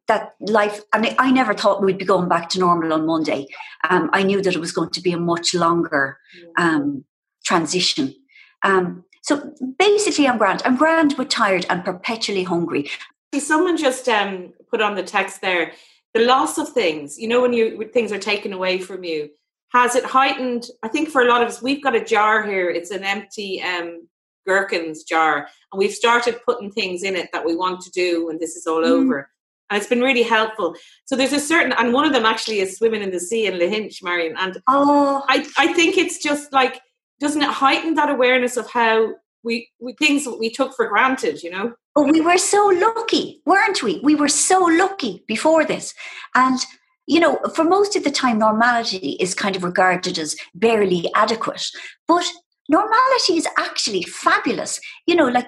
that 0.08 0.34
life, 0.40 0.80
and 0.94 1.14
I 1.18 1.30
never 1.30 1.52
thought 1.52 1.82
we'd 1.82 1.98
be 1.98 2.04
going 2.04 2.28
back 2.28 2.48
to 2.50 2.60
normal 2.60 2.92
on 2.92 3.06
Monday. 3.06 3.46
Um, 3.90 4.08
I 4.12 4.22
knew 4.22 4.40
that 4.40 4.54
it 4.54 4.60
was 4.60 4.72
going 4.72 4.90
to 4.90 5.00
be 5.00 5.12
a 5.12 5.18
much 5.18 5.52
longer 5.52 6.18
um, 6.56 7.04
transition. 7.44 8.14
Um, 8.62 9.04
so 9.22 9.52
basically, 9.78 10.28
I'm 10.28 10.38
grand. 10.38 10.62
I'm 10.64 10.76
grand 10.76 11.16
but 11.16 11.28
tired 11.28 11.66
and 11.68 11.84
perpetually 11.84 12.44
hungry. 12.44 12.88
Someone 13.36 13.76
just 13.76 14.08
um, 14.08 14.54
put 14.70 14.80
on 14.80 14.94
the 14.94 15.02
text 15.02 15.40
there 15.40 15.72
the 16.14 16.24
loss 16.24 16.58
of 16.58 16.70
things. 16.70 17.18
You 17.18 17.28
know, 17.28 17.40
when 17.40 17.52
you 17.52 17.78
when 17.78 17.90
things 17.90 18.12
are 18.12 18.18
taken 18.18 18.52
away 18.52 18.78
from 18.78 19.04
you, 19.04 19.30
has 19.72 19.94
it 19.94 20.04
heightened? 20.04 20.66
I 20.82 20.88
think 20.88 21.10
for 21.10 21.22
a 21.22 21.28
lot 21.28 21.42
of 21.42 21.48
us, 21.48 21.62
we've 21.62 21.82
got 21.82 21.94
a 21.94 22.04
jar 22.04 22.44
here. 22.44 22.70
It's 22.70 22.90
an 22.90 23.04
empty 23.04 23.62
um, 23.62 24.08
gherkins 24.46 25.04
jar, 25.04 25.48
and 25.72 25.78
we've 25.78 25.92
started 25.92 26.40
putting 26.44 26.70
things 26.70 27.02
in 27.02 27.16
it 27.16 27.30
that 27.32 27.44
we 27.44 27.56
want 27.56 27.80
to 27.82 27.90
do 27.90 28.26
when 28.26 28.38
this 28.38 28.56
is 28.56 28.66
all 28.66 28.82
mm. 28.82 28.88
over. 28.88 29.30
And 29.68 29.76
it's 29.76 29.88
been 29.88 30.00
really 30.00 30.22
helpful. 30.22 30.76
So 31.06 31.16
there's 31.16 31.32
a 31.32 31.40
certain, 31.40 31.72
and 31.72 31.92
one 31.92 32.06
of 32.06 32.12
them 32.12 32.24
actually 32.24 32.60
is 32.60 32.76
swimming 32.76 33.02
in 33.02 33.10
the 33.10 33.18
sea 33.18 33.46
in 33.46 33.54
Lahinch, 33.54 34.00
Marian. 34.00 34.36
And 34.38 34.62
oh. 34.68 35.24
I, 35.28 35.44
I 35.58 35.72
think 35.72 35.98
it's 35.98 36.18
just 36.18 36.52
like 36.52 36.80
doesn't 37.20 37.42
it 37.42 37.48
heighten 37.50 37.94
that 37.94 38.10
awareness 38.10 38.56
of 38.56 38.70
how 38.70 39.14
we, 39.46 39.70
we 39.80 39.94
things 39.94 40.26
we 40.38 40.50
took 40.50 40.74
for 40.74 40.88
granted, 40.88 41.42
you 41.42 41.50
know? 41.50 41.72
Oh, 41.94 42.02
we 42.02 42.20
were 42.20 42.36
so 42.36 42.66
lucky, 42.66 43.40
weren't 43.46 43.82
we? 43.82 44.00
We 44.02 44.14
were 44.14 44.28
so 44.28 44.60
lucky 44.64 45.22
before 45.26 45.64
this. 45.64 45.94
And 46.34 46.58
you 47.06 47.20
know, 47.20 47.38
for 47.54 47.64
most 47.64 47.94
of 47.94 48.02
the 48.02 48.10
time, 48.10 48.40
normality 48.40 49.16
is 49.20 49.32
kind 49.32 49.54
of 49.54 49.62
regarded 49.62 50.18
as 50.18 50.34
barely 50.56 51.08
adequate. 51.14 51.64
But 52.08 52.24
normality 52.68 53.36
is 53.36 53.46
actually 53.56 54.02
fabulous. 54.02 54.80
You 55.06 55.14
know, 55.14 55.28
like 55.28 55.46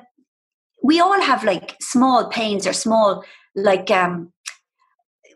we 0.85 1.01
all 1.01 1.21
have 1.21 1.43
like 1.43 1.75
small 1.81 2.29
pains 2.29 2.65
or 2.65 2.73
small 2.73 3.25
like 3.57 3.91
um 3.91 4.33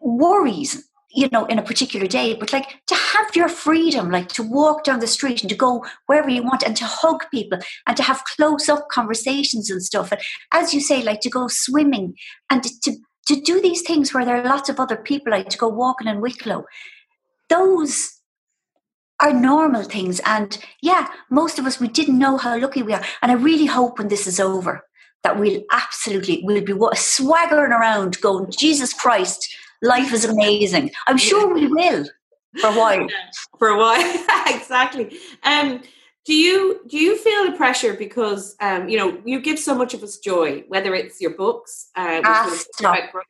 worries 0.00 0.88
you 1.14 1.28
know, 1.31 1.45
in 1.47 1.59
a 1.59 1.62
particular 1.62 2.07
day, 2.07 2.35
but 2.35 2.52
like 2.52 2.81
to 2.87 2.95
have 2.95 3.37
your 3.37 3.49
freedom, 3.49 4.11
like 4.11 4.28
to 4.28 4.42
walk 4.42 4.85
down 4.85 5.00
the 5.00 5.07
street 5.07 5.42
and 5.42 5.50
to 5.50 5.57
go 5.57 5.85
wherever 6.07 6.31
you 6.31 6.42
want 6.42 6.62
and 6.62 6.76
to 6.76 6.85
hug 6.85 7.25
people 7.31 7.59
and 7.87 7.97
to 7.97 8.02
have 8.02 8.25
close 8.37 8.69
up 8.69 8.88
conversations 8.88 9.71
and 9.71 9.83
stuff. 9.83 10.11
And 10.11 10.21
as 10.52 10.73
you 10.73 10.81
say, 10.81 11.02
like 11.02 11.21
to 11.21 11.31
go 11.31 11.49
swimming 11.49 12.14
and 12.50 12.62
to, 12.62 12.92
to 13.26 13.40
do 13.40 13.61
these 13.61 13.83
things 13.83 14.12
where 14.12 14.25
there 14.25 14.37
are 14.37 14.45
lots 14.45 14.69
of 14.69 14.81
other 14.81 14.97
people, 14.97 15.33
like 15.33 15.49
to 15.50 15.59
go 15.59 15.69
walking 15.69 16.09
in 16.09 16.21
Wicklow, 16.21 16.64
those 17.49 18.21
are 19.21 19.33
normal 19.33 19.85
things. 19.85 20.21
And 20.25 20.59
yeah, 20.83 21.09
most 21.31 21.59
of 21.59 21.66
us, 21.66 21.78
we 21.78 21.88
didn't 21.88 22.19
know 22.19 22.38
how 22.38 22.59
lucky 22.59 22.83
we 22.83 22.95
are. 22.95 23.04
And 23.21 23.31
I 23.31 23.35
really 23.35 23.66
hope 23.66 23.99
when 23.99 24.09
this 24.09 24.26
is 24.26 24.40
over 24.40 24.83
that 25.23 25.38
we'll 25.38 25.62
absolutely, 25.71 26.42
we'll 26.42 26.64
be 26.64 26.75
swaggering 26.95 27.71
around 27.71 28.21
going, 28.21 28.50
Jesus 28.50 28.92
Christ, 28.92 29.54
life 29.82 30.12
is 30.12 30.24
amazing. 30.24 30.90
I'm 31.06 31.18
sure 31.18 31.52
we 31.52 31.66
will 31.66 32.06
for 32.60 32.68
a 32.68 32.72
while. 32.72 33.06
For 33.58 33.68
a 33.68 33.78
while, 33.78 34.24
exactly. 34.48 35.16
Um, 35.44 35.82
do 36.24 36.34
you 36.34 36.80
do 36.88 36.98
you 36.98 37.16
feel 37.16 37.50
the 37.50 37.56
pressure 37.56 37.94
because 37.94 38.56
um, 38.60 38.88
you 38.88 38.96
know 38.96 39.20
you 39.24 39.40
give 39.40 39.58
so 39.58 39.74
much 39.74 39.94
of 39.94 40.02
us 40.02 40.18
joy, 40.18 40.64
whether 40.68 40.94
it's 40.94 41.20
your 41.20 41.32
books, 41.32 41.90
uh, 41.96 42.20
ah, 42.24 42.62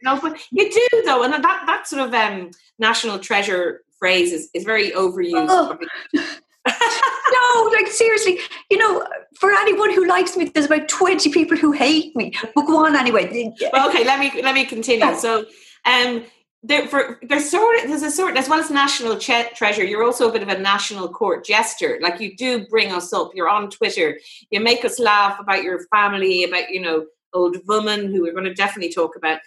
no, 0.03 0.21
but 0.21 0.39
you 0.51 0.71
do 0.71 1.03
though, 1.05 1.23
and 1.23 1.33
that 1.33 1.43
that 1.67 1.87
sort 1.87 2.03
of 2.03 2.15
um, 2.15 2.51
national 2.79 3.19
treasure 3.19 3.83
phrase 3.99 4.33
is, 4.33 4.51
is 4.55 4.65
very 4.65 4.91
overused. 4.91 5.47
Oh. 5.49 5.79
no, 6.67 7.71
like 7.73 7.89
seriously, 7.89 8.39
you 8.71 8.79
know, 8.79 9.07
for 9.39 9.53
anyone 9.53 9.93
who 9.93 10.07
likes 10.07 10.37
me, 10.37 10.47
there's 10.47 10.67
about 10.67 10.89
twenty 10.89 11.31
people 11.31 11.57
who 11.57 11.73
hate 11.73 12.15
me. 12.15 12.33
But 12.55 12.67
go 12.67 12.85
on 12.85 12.95
anyway. 12.95 13.53
Well, 13.73 13.89
okay, 13.89 14.05
let 14.05 14.19
me 14.21 14.43
let 14.43 14.55
me 14.55 14.65
continue. 14.67 15.15
So, 15.15 15.47
um, 15.87 16.25
there, 16.63 16.87
for, 16.87 17.19
there's 17.23 17.51
sort 17.51 17.79
of, 17.81 17.89
there's 17.89 18.03
a 18.03 18.11
sort 18.11 18.37
as 18.37 18.49
well 18.49 18.61
as 18.61 18.71
national 18.71 19.19
treasure. 19.19 19.85
You're 19.85 20.05
also 20.05 20.29
a 20.29 20.33
bit 20.33 20.43
of 20.43 20.49
a 20.49 20.59
national 20.59 21.09
court 21.09 21.45
jester. 21.45 21.99
Like 22.01 22.21
you 22.21 22.37
do 22.37 22.67
bring 22.69 22.93
us 22.93 23.13
up. 23.13 23.33
You're 23.35 23.49
on 23.49 23.69
Twitter. 23.69 24.19
You 24.51 24.61
make 24.61 24.85
us 24.85 25.01
laugh 25.01 25.41
about 25.41 25.65
your 25.65 25.81
family, 25.87 26.45
about 26.45 26.71
you 26.71 26.81
know 26.81 27.07
old 27.35 27.57
woman 27.67 28.13
who 28.13 28.23
we're 28.23 28.33
going 28.33 28.45
to 28.45 28.55
definitely 28.55 28.93
talk 28.93 29.17
about. 29.17 29.41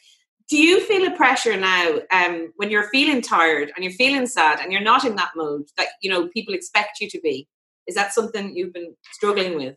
Do 0.50 0.58
you 0.58 0.82
feel 0.82 1.08
a 1.08 1.16
pressure 1.16 1.58
now 1.58 2.00
um, 2.12 2.52
when 2.58 2.70
you're 2.70 2.90
feeling 2.90 3.22
tired 3.22 3.72
and 3.76 3.84
you're 3.84 3.94
feeling 3.94 4.28
sad 4.28 4.60
and 4.60 4.72
you're 4.72 4.82
not 4.82 5.06
in 5.06 5.16
that 5.16 5.32
mode 5.36 5.68
that 5.78 5.88
you 6.02 6.10
know 6.10 6.28
people 6.28 6.54
expect 6.54 7.00
you 7.00 7.10
to 7.10 7.20
be? 7.22 7.48
Is 7.88 7.96
that 7.96 8.14
something 8.14 8.56
you've 8.56 8.74
been 8.74 8.96
struggling 9.14 9.56
with? 9.56 9.76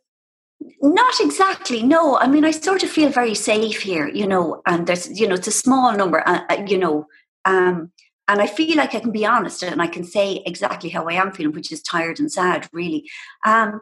Not 0.83 1.21
exactly. 1.21 1.85
No, 1.85 2.18
I 2.18 2.26
mean 2.26 2.45
I 2.45 2.50
sort 2.50 2.83
of 2.83 2.90
feel 2.90 3.11
very 3.11 3.35
safe 3.35 3.80
here, 3.83 4.09
you 4.09 4.26
know, 4.26 4.61
and 4.66 4.88
there's 4.88 5.21
you 5.21 5.28
know 5.28 5.37
it's 5.37 5.47
a 5.47 5.52
small 5.52 5.97
number, 5.97 6.26
uh, 6.28 6.42
uh 6.50 6.64
you 6.66 6.76
know, 6.76 7.07
um, 7.45 7.92
and 8.28 8.42
I 8.42 8.47
feel 8.47 8.76
like 8.76 8.95
I 8.95 9.00
can 9.00 9.11
be 9.11 9.25
honest 9.25 9.62
and 9.62 9.80
I 9.80 9.87
can 9.87 10.04
say 10.04 10.42
exactly 10.45 10.90
how 10.90 11.07
I 11.09 11.14
am 11.14 11.33
feeling, 11.33 11.54
which 11.54 11.73
is 11.73 11.83
tired 11.83 12.21
and 12.21 12.30
sad, 12.30 12.68
really. 12.73 13.09
Um, 13.47 13.80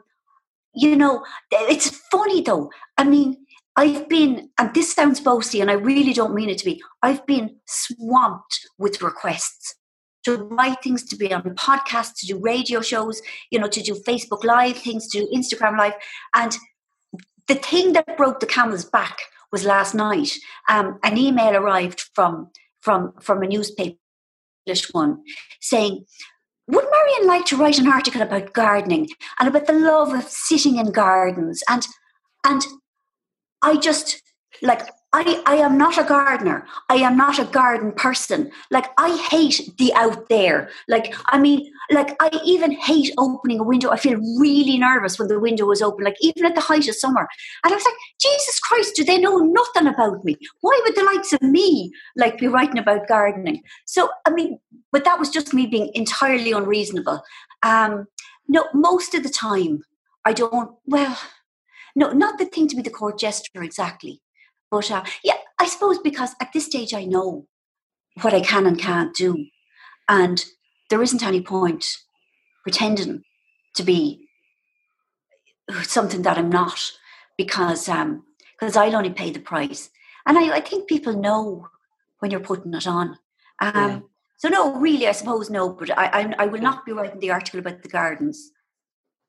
you 0.72 0.94
know, 0.94 1.24
it's 1.50 1.90
funny 2.12 2.42
though. 2.42 2.70
I 2.96 3.04
mean, 3.04 3.38
I've 3.76 4.08
been, 4.08 4.50
and 4.58 4.72
this 4.72 4.92
sounds 4.92 5.20
boasty, 5.20 5.60
and 5.60 5.70
I 5.70 5.74
really 5.74 6.14
don't 6.14 6.34
mean 6.34 6.48
it 6.48 6.58
to 6.58 6.64
be, 6.64 6.82
I've 7.02 7.26
been 7.26 7.56
swamped 7.66 8.68
with 8.78 9.02
requests 9.02 9.74
to 10.24 10.36
write 10.36 10.82
things, 10.82 11.04
to 11.04 11.16
be 11.16 11.32
on 11.32 11.42
podcasts, 11.42 12.20
to 12.20 12.26
do 12.26 12.38
radio 12.38 12.80
shows, 12.80 13.20
you 13.50 13.58
know, 13.58 13.68
to 13.68 13.82
do 13.82 13.94
Facebook 13.94 14.44
Live 14.44 14.78
things, 14.78 15.08
to 15.08 15.20
do 15.20 15.30
Instagram 15.34 15.78
Live. 15.78 15.92
And 16.34 16.56
the 17.48 17.54
thing 17.54 17.92
that 17.92 18.16
broke 18.16 18.40
the 18.40 18.46
camel's 18.46 18.84
back 18.84 19.18
was 19.52 19.64
last 19.64 19.94
night. 19.94 20.32
Um, 20.68 20.98
an 21.04 21.16
email 21.16 21.54
arrived 21.54 22.00
from 22.14 22.50
from 22.86 23.12
from 23.20 23.42
a 23.42 23.48
newspaper, 23.48 23.98
English 24.64 24.84
one, 24.92 25.12
saying, 25.60 26.04
"Would 26.68 26.86
Marian 26.94 27.26
like 27.26 27.44
to 27.46 27.56
write 27.56 27.80
an 27.80 27.88
article 27.88 28.22
about 28.22 28.52
gardening 28.52 29.08
and 29.40 29.48
about 29.48 29.66
the 29.66 29.80
love 29.90 30.14
of 30.14 30.28
sitting 30.28 30.76
in 30.76 30.92
gardens?" 30.92 31.64
And 31.68 31.84
and 32.44 32.62
I 33.60 33.76
just 33.88 34.22
like 34.62 34.82
I, 35.12 35.42
I 35.46 35.56
am 35.56 35.78
not 35.78 35.96
a 35.96 36.04
gardener. 36.04 36.66
I 36.90 36.96
am 36.96 37.16
not 37.16 37.38
a 37.38 37.44
garden 37.44 37.92
person. 37.92 38.50
Like 38.70 38.86
I 38.98 39.16
hate 39.30 39.70
the 39.78 39.94
out 39.94 40.28
there. 40.28 40.68
Like 40.88 41.14
I 41.26 41.38
mean, 41.38 41.72
like 41.90 42.14
I 42.20 42.28
even 42.44 42.72
hate 42.72 43.14
opening 43.16 43.60
a 43.60 43.64
window. 43.64 43.90
I 43.90 43.96
feel 43.96 44.18
really 44.38 44.78
nervous 44.78 45.18
when 45.18 45.28
the 45.28 45.40
window 45.40 45.70
is 45.70 45.80
open, 45.80 46.04
like 46.04 46.16
even 46.20 46.44
at 46.44 46.54
the 46.54 46.60
height 46.60 46.88
of 46.88 46.96
summer. 46.96 47.26
And 47.64 47.72
I 47.72 47.76
was 47.76 47.84
like, 47.84 47.94
Jesus 48.20 48.58
Christ, 48.60 48.94
do 48.96 49.04
they 49.04 49.18
know 49.18 49.38
nothing 49.38 49.86
about 49.86 50.24
me? 50.24 50.36
Why 50.60 50.78
would 50.84 50.96
the 50.96 51.04
likes 51.04 51.32
of 51.32 51.40
me 51.40 51.92
like 52.16 52.38
be 52.38 52.48
writing 52.48 52.78
about 52.78 53.08
gardening? 53.08 53.62
So 53.86 54.10
I 54.26 54.30
mean, 54.30 54.58
but 54.92 55.04
that 55.04 55.18
was 55.18 55.30
just 55.30 55.54
me 55.54 55.66
being 55.66 55.90
entirely 55.94 56.52
unreasonable. 56.52 57.22
Um, 57.62 58.06
no, 58.48 58.66
most 58.74 59.14
of 59.14 59.22
the 59.22 59.30
time 59.30 59.82
I 60.24 60.32
don't 60.32 60.74
well 60.84 61.18
no, 61.96 62.12
not 62.12 62.38
the 62.38 62.44
thing 62.44 62.68
to 62.68 62.76
be 62.76 62.82
the 62.82 62.90
court 62.90 63.18
jester 63.18 63.62
exactly. 63.62 64.20
But 64.70 64.90
uh, 64.90 65.04
yeah, 65.22 65.36
I 65.58 65.66
suppose 65.66 65.98
because 65.98 66.34
at 66.40 66.52
this 66.52 66.66
stage 66.66 66.94
I 66.94 67.04
know 67.04 67.46
what 68.22 68.34
I 68.34 68.40
can 68.40 68.66
and 68.66 68.78
can't 68.78 69.14
do. 69.14 69.46
And 70.08 70.44
there 70.90 71.02
isn't 71.02 71.22
any 71.22 71.40
point 71.40 71.86
pretending 72.62 73.22
to 73.74 73.82
be 73.82 74.28
something 75.82 76.22
that 76.22 76.38
I'm 76.38 76.50
not 76.50 76.92
because 77.36 77.88
um, 77.88 78.24
because 78.58 78.76
I'll 78.76 78.96
only 78.96 79.10
pay 79.10 79.30
the 79.30 79.40
price. 79.40 79.90
And 80.26 80.38
I, 80.38 80.56
I 80.56 80.60
think 80.60 80.88
people 80.88 81.12
know 81.12 81.68
when 82.18 82.30
you're 82.30 82.40
putting 82.40 82.74
it 82.74 82.86
on. 82.86 83.18
Um, 83.60 83.74
yeah. 83.74 84.00
So 84.38 84.48
no, 84.48 84.78
really, 84.78 85.06
I 85.06 85.12
suppose 85.12 85.50
no. 85.50 85.70
But 85.70 85.96
I, 85.96 86.06
I, 86.06 86.34
I 86.38 86.46
will 86.46 86.60
not 86.60 86.84
be 86.84 86.92
writing 86.92 87.20
the 87.20 87.30
article 87.30 87.60
about 87.60 87.82
the 87.82 87.88
gardens. 87.88 88.50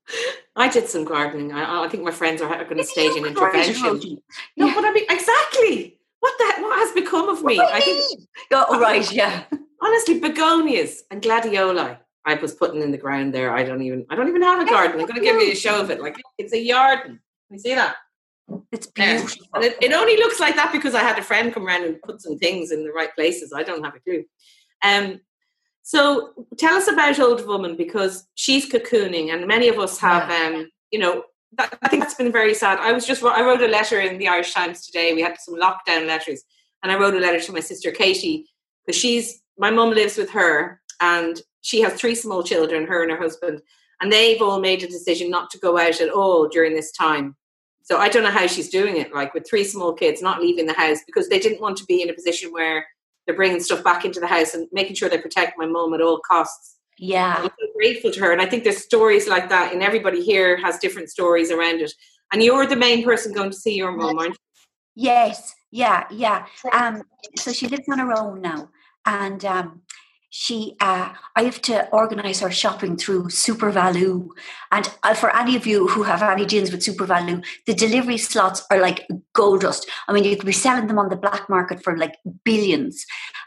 I 0.58 0.68
did 0.68 0.88
some 0.88 1.04
gardening. 1.04 1.52
I, 1.52 1.84
I 1.84 1.88
think 1.88 2.02
my 2.02 2.10
friends 2.10 2.42
are 2.42 2.64
going 2.64 2.78
to 2.78 2.84
stage 2.84 3.16
an 3.16 3.24
intervention. 3.24 4.20
No, 4.56 4.66
yeah. 4.66 4.74
but 4.74 4.84
I 4.84 4.92
mean, 4.92 5.04
exactly. 5.08 5.98
What 6.20 6.34
the 6.38 6.62
what 6.62 6.78
has 6.80 6.92
become 6.92 7.28
of 7.28 7.44
me? 7.44 7.60
I 7.60 7.80
think. 7.80 8.28
Oh, 8.52 8.80
right, 8.80 9.10
yeah. 9.12 9.44
Honestly, 9.80 10.18
begonias 10.18 11.02
and 11.10 11.22
gladioli. 11.22 11.96
I 12.24 12.34
was 12.34 12.54
putting 12.54 12.82
in 12.82 12.90
the 12.90 12.98
ground 12.98 13.32
there. 13.32 13.54
I 13.54 13.62
don't 13.62 13.82
even. 13.82 14.04
I 14.10 14.16
don't 14.16 14.28
even 14.28 14.42
have 14.42 14.60
a 14.60 14.68
garden. 14.68 15.00
I'm 15.00 15.06
going 15.06 15.20
to 15.20 15.24
give 15.24 15.40
you 15.40 15.52
a 15.52 15.54
show 15.54 15.80
of 15.80 15.90
it. 15.90 16.00
Like 16.00 16.16
it's 16.38 16.52
a 16.52 16.60
yard. 16.60 17.02
Can 17.04 17.20
you 17.50 17.58
see 17.60 17.74
that? 17.76 17.94
It's 18.72 18.86
beautiful. 18.86 19.46
and 19.54 19.64
it, 19.64 19.76
it, 19.80 19.92
only 19.92 20.16
looks 20.16 20.40
like 20.40 20.56
that 20.56 20.72
because 20.72 20.94
I 20.94 21.02
had 21.02 21.18
a 21.18 21.22
friend 21.22 21.52
come 21.52 21.66
around 21.66 21.84
and 21.84 22.00
put 22.02 22.20
some 22.20 22.38
things 22.38 22.72
in 22.72 22.82
the 22.82 22.90
right 22.90 23.14
places. 23.14 23.52
I 23.54 23.62
don't 23.62 23.84
have 23.84 23.94
a 23.94 24.00
clue. 24.00 24.24
Um, 24.82 25.20
so 25.88 26.34
tell 26.58 26.74
us 26.74 26.86
about 26.86 27.18
Old 27.18 27.46
Woman 27.46 27.74
because 27.74 28.26
she's 28.34 28.70
cocooning, 28.70 29.32
and 29.32 29.46
many 29.46 29.68
of 29.68 29.78
us 29.78 29.98
have, 29.98 30.28
yeah. 30.28 30.58
um, 30.58 30.70
you 30.90 30.98
know, 30.98 31.24
that, 31.56 31.78
I 31.80 31.88
think 31.88 32.02
that's 32.02 32.14
been 32.14 32.30
very 32.30 32.52
sad. 32.52 32.78
I 32.78 32.92
was 32.92 33.06
just 33.06 33.24
I 33.24 33.40
wrote 33.40 33.62
a 33.62 33.68
letter 33.68 33.98
in 33.98 34.18
the 34.18 34.28
Irish 34.28 34.52
Times 34.52 34.84
today. 34.84 35.14
We 35.14 35.22
had 35.22 35.40
some 35.40 35.54
lockdown 35.54 36.06
letters, 36.06 36.42
and 36.82 36.92
I 36.92 36.98
wrote 36.98 37.14
a 37.14 37.18
letter 37.18 37.40
to 37.40 37.52
my 37.52 37.60
sister 37.60 37.90
Katie 37.90 38.44
because 38.84 39.00
she's 39.00 39.40
my 39.56 39.70
mum 39.70 39.92
lives 39.92 40.18
with 40.18 40.28
her, 40.32 40.82
and 41.00 41.40
she 41.62 41.80
has 41.80 41.94
three 41.94 42.14
small 42.14 42.42
children, 42.42 42.86
her 42.86 43.02
and 43.02 43.10
her 43.10 43.16
husband, 43.16 43.62
and 44.02 44.12
they've 44.12 44.42
all 44.42 44.60
made 44.60 44.82
a 44.82 44.88
decision 44.88 45.30
not 45.30 45.48
to 45.52 45.58
go 45.58 45.78
out 45.78 46.02
at 46.02 46.10
all 46.10 46.48
during 46.48 46.74
this 46.74 46.92
time. 46.92 47.34
So 47.82 47.96
I 47.96 48.10
don't 48.10 48.24
know 48.24 48.30
how 48.30 48.46
she's 48.46 48.68
doing 48.68 48.98
it, 48.98 49.14
like 49.14 49.32
with 49.32 49.48
three 49.48 49.64
small 49.64 49.94
kids, 49.94 50.20
not 50.20 50.42
leaving 50.42 50.66
the 50.66 50.74
house 50.74 50.98
because 51.06 51.30
they 51.30 51.38
didn't 51.38 51.62
want 51.62 51.78
to 51.78 51.86
be 51.86 52.02
in 52.02 52.10
a 52.10 52.12
position 52.12 52.52
where 52.52 52.84
they're 53.28 53.36
bringing 53.36 53.60
stuff 53.60 53.84
back 53.84 54.06
into 54.06 54.20
the 54.20 54.26
house 54.26 54.54
and 54.54 54.66
making 54.72 54.96
sure 54.96 55.10
they 55.10 55.18
protect 55.18 55.58
my 55.58 55.66
mum 55.66 55.92
at 55.92 56.00
all 56.00 56.18
costs. 56.26 56.78
Yeah. 56.98 57.36
I'm 57.36 57.44
so 57.44 57.66
grateful 57.76 58.10
to 58.10 58.20
her. 58.20 58.32
And 58.32 58.40
I 58.40 58.46
think 58.46 58.64
there's 58.64 58.82
stories 58.82 59.28
like 59.28 59.50
that, 59.50 59.74
and 59.74 59.82
everybody 59.82 60.24
here 60.24 60.56
has 60.56 60.78
different 60.78 61.10
stories 61.10 61.50
around 61.50 61.82
it. 61.82 61.92
And 62.32 62.42
you're 62.42 62.66
the 62.66 62.74
main 62.74 63.04
person 63.04 63.34
going 63.34 63.50
to 63.50 63.56
see 63.56 63.74
your 63.74 63.92
mum, 63.92 64.18
aren't 64.18 64.30
you? 64.30 64.36
Yes, 64.96 65.54
yeah, 65.70 66.04
yeah. 66.10 66.46
Um, 66.72 67.02
so 67.36 67.52
she 67.52 67.68
lives 67.68 67.86
on 67.92 67.98
her 67.98 68.18
own 68.18 68.40
now, 68.40 68.70
and 69.04 69.44
um, 69.44 69.82
she 70.30 70.76
uh, 70.80 71.12
i 71.36 71.42
have 71.42 71.60
to 71.62 71.88
organize 71.90 72.40
her 72.40 72.50
shopping 72.50 72.96
through 72.96 73.24
SuperValu 73.24 74.28
and 74.70 74.90
uh, 75.02 75.14
for 75.14 75.34
any 75.34 75.56
of 75.56 75.66
you 75.66 75.88
who 75.88 76.02
have 76.02 76.22
any 76.22 76.44
deals 76.44 76.70
with 76.70 76.80
SuperValu 76.80 77.44
the 77.66 77.74
delivery 77.74 78.18
slots 78.18 78.62
are 78.70 78.80
like 78.80 79.06
gold 79.32 79.62
dust. 79.62 79.88
I 80.06 80.12
mean 80.12 80.24
you 80.24 80.36
could 80.36 80.46
be 80.46 80.52
selling 80.52 80.86
them 80.86 80.98
on 80.98 81.08
the 81.08 81.16
black 81.16 81.48
market 81.48 81.82
for 81.82 81.96
like 81.96 82.16
billions. 82.44 83.04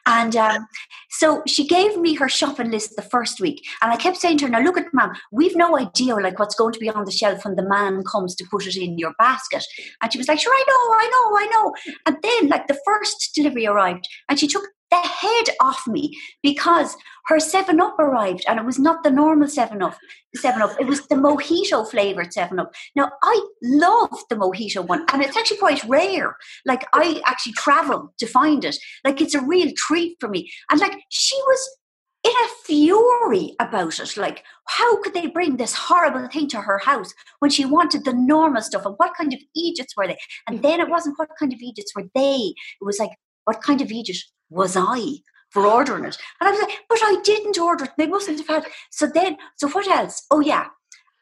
And 0.08 0.36
um, 0.36 0.68
so 1.10 1.44
she 1.46 1.68
gave 1.68 1.98
me 1.98 2.16
her 2.16 2.30
shopping 2.30 2.72
list 2.72 2.96
the 2.96 3.02
first 3.02 3.40
week 3.40 3.64
and 3.82 3.92
i 3.92 3.98
kept 3.98 4.18
saying 4.18 4.38
to 4.40 4.46
her 4.46 4.52
now 4.52 4.62
look 4.62 4.78
at 4.78 4.94
ma'am 4.94 5.12
we've 5.32 5.56
no 5.56 5.78
idea 5.78 6.16
like 6.16 6.40
what's 6.40 6.56
going 6.56 6.74
to 6.74 6.80
be 6.80 6.90
on 6.90 7.06
the 7.06 7.12
shelf 7.12 7.46
when 7.46 7.56
the 7.56 7.68
man 7.68 8.04
comes 8.04 8.34
to 8.36 8.46
put 8.50 8.66
it 8.66 8.76
in 8.76 8.98
your 8.98 9.14
basket. 9.20 9.64
And 10.02 10.12
she 10.12 10.18
was 10.18 10.28
like 10.28 10.40
sure 10.40 10.54
i 10.54 10.64
know 10.70 10.84
i 11.04 11.08
know 11.14 11.26
i 11.38 11.46
know. 11.54 11.76
And 12.08 12.18
then 12.24 12.50
like 12.50 12.68
the 12.68 12.80
first 12.86 13.32
delivery 13.36 13.68
arrived 13.68 14.08
and 14.30 14.40
she 14.40 14.48
took 14.48 14.64
the 14.92 14.98
head 14.98 15.56
off 15.60 15.88
me 15.88 16.18
because 16.44 16.96
her 17.28 17.40
7 17.40 17.80
Up 17.80 17.98
arrived 17.98 18.44
and 18.48 18.60
it 18.60 18.66
was 18.66 18.78
not 18.78 19.04
the 19.04 19.10
normal 19.10 19.48
7 19.48 19.82
Up. 19.82 19.98
7 20.36 20.62
Up. 20.62 20.80
It 20.80 20.86
was 20.86 21.08
the 21.08 21.16
mojito 21.16 21.90
flavored 21.90 22.34
7 22.34 22.60
Up. 22.60 22.74
Now, 22.96 23.12
I 23.24 23.48
love 23.64 24.12
the 24.30 24.36
mojito 24.36 24.86
one 24.86 25.06
and 25.12 25.24
it's 25.24 25.38
actually 25.38 25.58
quite 25.58 25.84
rare. 25.86 26.36
Like, 26.66 26.86
I 26.94 27.22
actually 27.26 27.54
travel 27.54 28.14
to 28.20 28.28
find 28.28 28.66
it. 28.66 28.76
Like, 29.06 29.22
it's 29.22 29.36
a 29.36 29.42
real 29.42 29.72
treat 29.76 30.18
for 30.20 30.28
me. 30.28 30.52
And, 30.70 30.80
like, 30.80 30.98
she 31.10 31.36
was 31.36 31.78
in 32.24 32.32
a 32.32 32.66
fury 32.66 33.56
about 33.60 34.00
it. 34.00 34.16
Like, 34.18 34.44
how 34.68 35.02
could 35.02 35.14
they 35.14 35.28
bring 35.28 35.58
this 35.58 35.74
horrible 35.74 36.28
thing 36.28 36.48
to 36.50 36.62
her 36.62 36.78
house 36.80 37.14
when 37.40 37.50
she 37.50 37.66
wanted 37.66 38.06
the 38.06 38.14
normal 38.14 38.62
stuff? 38.62 38.86
And 38.86 38.96
what 38.98 39.16
kind 39.18 39.34
of 39.34 39.40
Egypts 39.56 39.96
were 39.96 40.08
they? 40.08 40.18
And 40.48 40.58
mm-hmm. 40.58 40.68
then 40.68 40.80
it 40.82 40.90
wasn't 40.90 41.18
what 41.18 41.30
kind 41.40 41.54
of 41.54 41.60
Egypts 41.62 41.96
were 41.96 42.10
they. 42.14 42.54
It 42.54 42.86
was 42.86 43.00
like, 43.00 43.12
what 43.46 43.62
kind 43.62 43.82
of 43.82 43.92
Egypt 43.92 44.24
was 44.52 44.76
I 44.78 45.16
for 45.50 45.66
ordering 45.66 46.06
it? 46.06 46.18
And 46.40 46.48
I 46.48 46.52
was 46.52 46.62
like, 46.62 46.78
but 46.88 47.00
I 47.02 47.20
didn't 47.24 47.58
order 47.58 47.86
it. 47.86 47.92
They 47.98 48.06
mustn't 48.08 48.38
have 48.38 48.48
had. 48.48 48.72
So 48.92 49.08
then, 49.08 49.38
so 49.58 49.68
what 49.70 49.88
else? 49.88 50.26
Oh 50.30 50.42
yeah, 50.42 50.68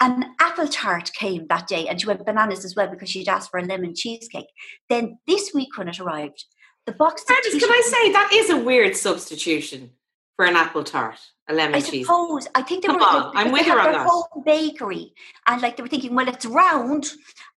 an 0.01 0.25
apple 0.39 0.67
tart 0.67 1.11
came 1.13 1.47
that 1.47 1.67
day, 1.67 1.87
and 1.87 1.99
she 1.99 2.07
went 2.07 2.25
bananas 2.25 2.65
as 2.65 2.75
well 2.75 2.87
because 2.87 3.09
she'd 3.09 3.29
asked 3.29 3.51
for 3.51 3.59
a 3.59 3.65
lemon 3.65 3.93
cheesecake. 3.95 4.47
Then 4.89 5.19
this 5.27 5.51
week 5.53 5.77
when 5.77 5.87
it 5.87 5.99
arrived, 5.99 6.45
the 6.85 6.91
box. 6.91 7.23
Curtis, 7.27 7.59
can 7.59 7.69
I 7.71 7.81
say 7.85 8.11
that 8.11 8.29
is 8.33 8.49
a 8.49 8.57
weird 8.57 8.95
substitution 8.95 9.91
for 10.35 10.45
an 10.45 10.55
apple 10.55 10.83
tart? 10.83 11.19
A 11.49 11.53
lemon 11.53 11.73
cheesecake. 11.81 11.89
I 11.89 11.97
cheese. 11.97 12.05
suppose. 12.07 12.47
I 12.55 12.61
think 12.61 12.83
they 12.83 12.87
Come 12.87 12.97
were. 12.99 13.05
on, 13.05 13.31
I'm 13.37 13.51
with 13.51 13.65
her 13.65 13.79
on 13.79 13.85
their 13.85 13.93
that. 13.93 14.07
Home 14.07 14.43
bakery, 14.45 15.13
and 15.47 15.61
like 15.61 15.75
they 15.77 15.83
were 15.83 15.89
thinking, 15.89 16.15
well, 16.15 16.27
it's 16.29 16.45
round, 16.45 17.07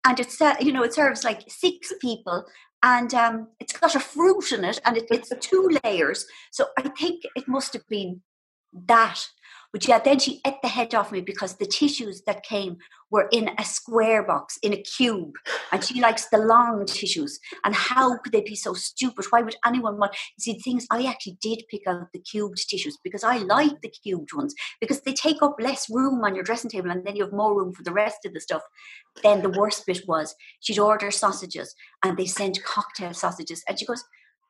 and 0.04 0.18
it's 0.18 0.40
uh, 0.40 0.54
you 0.60 0.72
know 0.72 0.82
it 0.82 0.94
serves 0.94 1.24
like 1.24 1.42
six 1.48 1.92
people, 2.00 2.44
and 2.82 3.14
um, 3.14 3.48
it's 3.60 3.78
got 3.78 3.94
a 3.94 4.00
fruit 4.00 4.52
in 4.52 4.64
it, 4.64 4.80
and 4.84 4.96
it, 4.96 5.06
it's 5.10 5.32
two 5.40 5.70
layers. 5.84 6.26
So 6.50 6.66
I 6.78 6.88
think 6.88 7.22
it 7.36 7.48
must 7.48 7.72
have 7.74 7.86
been 7.88 8.22
that. 8.86 9.26
But 9.72 9.88
yeah, 9.88 9.98
then 9.98 10.18
she 10.18 10.40
ate 10.46 10.60
the 10.62 10.68
head 10.68 10.94
off 10.94 11.12
me 11.12 11.22
because 11.22 11.56
the 11.56 11.66
tissues 11.66 12.22
that 12.26 12.42
came 12.42 12.76
were 13.10 13.28
in 13.32 13.50
a 13.58 13.64
square 13.64 14.22
box, 14.22 14.58
in 14.62 14.72
a 14.72 14.82
cube, 14.82 15.32
and 15.70 15.82
she 15.82 16.00
likes 16.00 16.28
the 16.28 16.38
long 16.38 16.84
tissues. 16.84 17.38
And 17.64 17.74
how 17.74 18.18
could 18.18 18.32
they 18.32 18.42
be 18.42 18.54
so 18.54 18.74
stupid? 18.74 19.26
Why 19.30 19.40
would 19.42 19.56
anyone 19.66 19.98
want? 19.98 20.14
See, 20.38 20.58
things 20.58 20.86
I 20.90 21.06
actually 21.06 21.38
did 21.40 21.64
pick 21.70 21.82
out 21.86 22.12
the 22.12 22.20
cubed 22.20 22.68
tissues 22.68 22.98
because 23.02 23.24
I 23.24 23.38
like 23.38 23.80
the 23.80 23.88
cubed 23.88 24.34
ones 24.34 24.54
because 24.80 25.00
they 25.00 25.14
take 25.14 25.42
up 25.42 25.56
less 25.58 25.88
room 25.88 26.22
on 26.22 26.34
your 26.34 26.44
dressing 26.44 26.70
table, 26.70 26.90
and 26.90 27.06
then 27.06 27.16
you 27.16 27.24
have 27.24 27.32
more 27.32 27.56
room 27.56 27.72
for 27.72 27.82
the 27.82 27.92
rest 27.92 28.26
of 28.26 28.34
the 28.34 28.40
stuff. 28.40 28.62
Then 29.22 29.40
the 29.40 29.50
worst 29.50 29.86
bit 29.86 30.06
was 30.06 30.34
she'd 30.60 30.78
order 30.78 31.10
sausages, 31.10 31.74
and 32.02 32.16
they 32.18 32.26
sent 32.26 32.62
cocktail 32.62 33.14
sausages, 33.14 33.62
and 33.66 33.78
she 33.78 33.86
goes, 33.86 34.02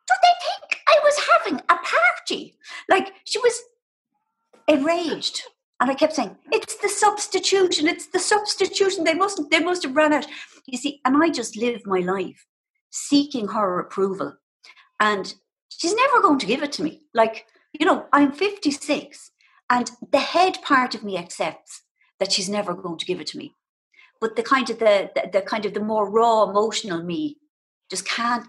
"Do 0.09 0.15
they 0.23 0.35
think 0.47 0.83
I 0.89 1.01
was 1.05 1.19
having 1.33 1.61
a 1.69 1.77
party?" 1.77 2.57
Like 2.89 3.13
she 3.25 3.39
was 3.39 3.61
enraged. 4.69 5.43
And 5.81 5.91
I 5.91 5.95
kept 5.95 6.15
saying, 6.15 6.37
"It's 6.53 6.77
the 6.77 6.89
substitution. 6.89 7.89
It's 7.89 8.07
the 8.07 8.21
substitution. 8.21 9.05
They 9.05 9.15
must. 9.15 9.41
They 9.51 9.61
must 9.61 9.83
have 9.83 9.97
run 9.97 10.13
out." 10.13 10.27
You 10.67 10.79
see, 10.79 11.01
and 11.05 11.23
I 11.23 11.29
just 11.29 11.57
live 11.57 11.87
my 11.87 12.01
life 12.01 12.47
seeking 12.91 13.49
her 13.49 13.81
approval, 13.81 14.37
and 15.01 15.35
she's 15.69 15.95
never 15.95 16.21
going 16.21 16.39
to 16.39 16.47
give 16.47 16.63
it 16.63 16.73
to 16.73 16.85
me. 16.85 17.03
Like 17.15 17.47
you 17.73 17.87
know, 17.87 18.07
I'm 18.13 18.33
56, 18.33 19.31
and 19.71 19.91
the 20.13 20.21
head 20.21 20.59
part 20.63 20.95
of 20.95 21.03
me 21.03 21.19
accepts 21.19 21.83
that 22.21 22.31
she's 22.31 22.49
never 22.49 22.75
going 22.75 22.99
to 22.99 23.07
give 23.07 23.21
it 23.21 23.27
to 23.29 23.39
me, 23.39 23.55
but 24.21 24.37
the 24.37 24.43
kind 24.45 24.71
of 24.71 24.79
the, 24.79 25.11
the, 25.17 25.31
the 25.33 25.43
kind 25.43 25.67
of 25.67 25.75
the 25.75 25.81
more 25.81 26.09
raw 26.09 26.45
emotional 26.45 27.03
me 27.03 27.39
just 27.91 28.07
can't 28.07 28.47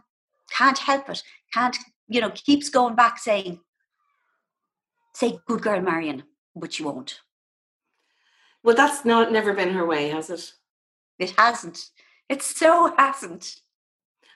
can't 0.55 0.77
help 0.77 1.09
it. 1.09 1.23
Can't 1.53 1.77
you 2.07 2.21
know? 2.21 2.29
Keeps 2.31 2.69
going 2.69 2.95
back 2.95 3.17
saying, 3.17 3.59
"Say, 5.13 5.39
good 5.47 5.61
girl, 5.61 5.81
Marian," 5.81 6.23
but 6.55 6.79
you 6.79 6.85
won't. 6.85 7.21
Well, 8.63 8.75
that's 8.75 9.03
not 9.05 9.31
never 9.31 9.53
been 9.53 9.73
her 9.73 9.85
way, 9.85 10.09
has 10.09 10.29
it? 10.29 10.53
It 11.19 11.31
hasn't. 11.37 11.89
It 12.29 12.41
so 12.41 12.93
hasn't. 12.97 13.57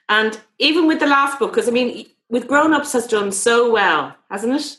And 0.08 0.40
even 0.58 0.86
with 0.86 1.00
the 1.00 1.06
last 1.06 1.38
book, 1.38 1.52
because 1.52 1.68
I 1.68 1.72
mean, 1.72 2.06
with 2.28 2.48
Grown 2.48 2.74
Ups 2.74 2.92
has 2.92 3.06
done 3.06 3.32
so 3.32 3.70
well, 3.70 4.14
hasn't 4.30 4.54
it? 4.54 4.76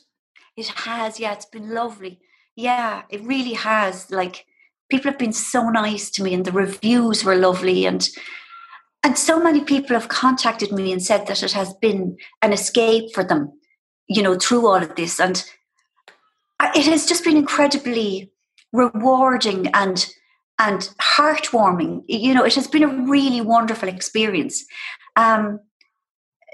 It 0.55 0.67
has, 0.67 1.19
yeah, 1.19 1.33
it's 1.33 1.45
been 1.45 1.73
lovely. 1.73 2.19
Yeah, 2.55 3.03
it 3.09 3.23
really 3.23 3.53
has. 3.53 4.11
Like 4.11 4.45
people 4.89 5.11
have 5.11 5.19
been 5.19 5.33
so 5.33 5.69
nice 5.69 6.09
to 6.11 6.23
me 6.23 6.33
and 6.33 6.45
the 6.45 6.51
reviews 6.51 7.23
were 7.23 7.35
lovely 7.35 7.85
and 7.85 8.09
and 9.01 9.17
so 9.17 9.39
many 9.39 9.61
people 9.61 9.97
have 9.97 10.09
contacted 10.09 10.73
me 10.73 10.91
and 10.91 11.01
said 11.01 11.25
that 11.27 11.41
it 11.41 11.53
has 11.53 11.73
been 11.75 12.17
an 12.41 12.51
escape 12.51 13.13
for 13.13 13.23
them, 13.23 13.53
you 14.09 14.21
know, 14.21 14.37
through 14.37 14.67
all 14.67 14.75
of 14.75 14.95
this. 14.95 15.21
And 15.21 15.41
it 16.61 16.85
has 16.85 17.05
just 17.05 17.23
been 17.23 17.37
incredibly 17.37 18.31
rewarding 18.71 19.67
and 19.73 20.05
and 20.59 20.93
heartwarming. 21.01 22.03
You 22.07 22.33
know, 22.33 22.43
it 22.43 22.55
has 22.55 22.67
been 22.67 22.83
a 22.83 23.09
really 23.09 23.41
wonderful 23.41 23.87
experience. 23.87 24.65
Um, 25.15 25.61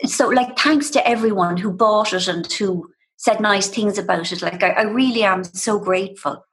so, 0.04 0.28
like, 0.28 0.58
thanks 0.58 0.90
to 0.92 1.08
everyone 1.08 1.58
who 1.58 1.72
bought 1.72 2.14
it 2.14 2.28
and 2.28 2.52
who 2.54 2.90
said 3.18 3.40
nice 3.40 3.68
things 3.68 3.98
about 3.98 4.32
it. 4.32 4.42
Like, 4.42 4.62
I, 4.62 4.70
I 4.70 4.82
really 4.84 5.24
am 5.24 5.44
so 5.44 5.80
grateful. 5.80 6.46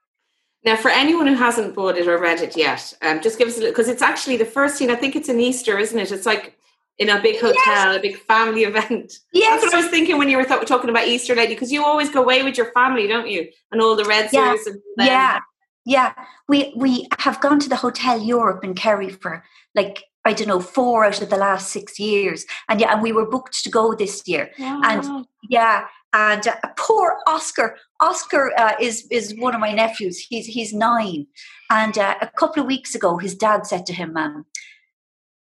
Now, 0.65 0.77
for 0.77 0.91
anyone 0.91 1.27
who 1.27 1.35
hasn't 1.35 1.75
bought 1.75 1.99
it 1.99 2.07
or 2.07 2.19
read 2.19 2.41
it 2.41 2.57
yet, 2.57 2.95
um, 3.03 3.21
just 3.21 3.37
give 3.37 3.49
us 3.49 3.57
a 3.57 3.61
little 3.61 3.73
because 3.73 3.89
it's 3.89 4.03
actually 4.03 4.37
the 4.37 4.45
first 4.45 4.77
scene. 4.77 4.91
I 4.91 4.95
think 4.95 5.17
it's 5.17 5.29
an 5.29 5.41
Easter, 5.41 5.79
isn't 5.79 5.99
it? 5.99 6.13
It's 6.13 6.27
like 6.27 6.57
in 6.99 7.09
a 7.09 7.21
big 7.21 7.41
hotel, 7.41 7.55
Yes. 7.67 7.97
a 7.97 8.01
big 8.01 8.17
family 8.19 8.65
event. 8.73 9.13
Yes. 9.33 9.63
That's 9.63 9.73
what 9.73 9.75
I 9.75 9.83
was 9.83 9.91
thinking 9.91 10.19
when 10.19 10.29
you 10.29 10.37
were 10.37 10.45
th- 10.45 10.67
talking 10.67 10.91
about 10.91 11.09
Easter, 11.09 11.35
lady, 11.35 11.55
because 11.55 11.73
you 11.73 11.85
always 11.85 12.11
go 12.11 12.23
away 12.23 12.43
with 12.43 12.57
your 12.57 12.71
family, 12.73 13.07
don't 13.09 13.29
you? 13.29 13.49
And 13.71 13.81
all 13.81 13.97
the 13.97 14.05
Red 14.05 14.29
Yeah. 14.33 14.55
and. 14.67 14.77
Yeah, 14.99 15.39
yeah. 15.85 16.13
We 16.49 16.73
we 16.77 17.09
have 17.19 17.41
gone 17.41 17.59
to 17.61 17.69
the 17.69 17.77
Hotel 17.77 18.21
Europe 18.21 18.63
in 18.65 18.75
Kerry 18.75 19.09
for 19.11 19.43
like 19.75 20.05
I 20.25 20.33
don't 20.35 20.47
know 20.49 20.61
four 20.61 21.05
out 21.05 21.21
of 21.21 21.31
the 21.31 21.37
last 21.37 21.71
six 21.71 21.99
years, 21.99 22.45
and 22.69 22.81
yeah, 22.81 22.93
and 22.93 23.03
we 23.03 23.13
were 23.13 23.27
booked 23.29 23.65
to 23.65 23.71
go 23.71 23.95
this 23.95 24.23
year. 24.29 24.51
And 24.59 25.27
yeah, 25.51 25.87
and 26.13 26.47
uh, 26.47 26.55
poor 26.77 27.17
Oscar. 27.27 27.77
Oscar 28.01 28.53
uh, 28.59 28.75
is 28.81 29.07
is 29.11 29.35
one 29.39 29.55
of 29.55 29.61
my 29.61 29.73
nephews. 29.73 30.19
He's 30.19 30.47
he's 30.47 30.73
nine, 30.73 31.27
and 31.71 31.97
uh, 31.99 32.15
a 32.21 32.29
couple 32.29 32.61
of 32.61 32.69
weeks 32.69 32.95
ago, 32.95 33.17
his 33.19 33.35
dad 33.35 33.67
said 33.67 33.85
to 33.87 33.93
him, 33.93 34.17
um, 34.17 34.45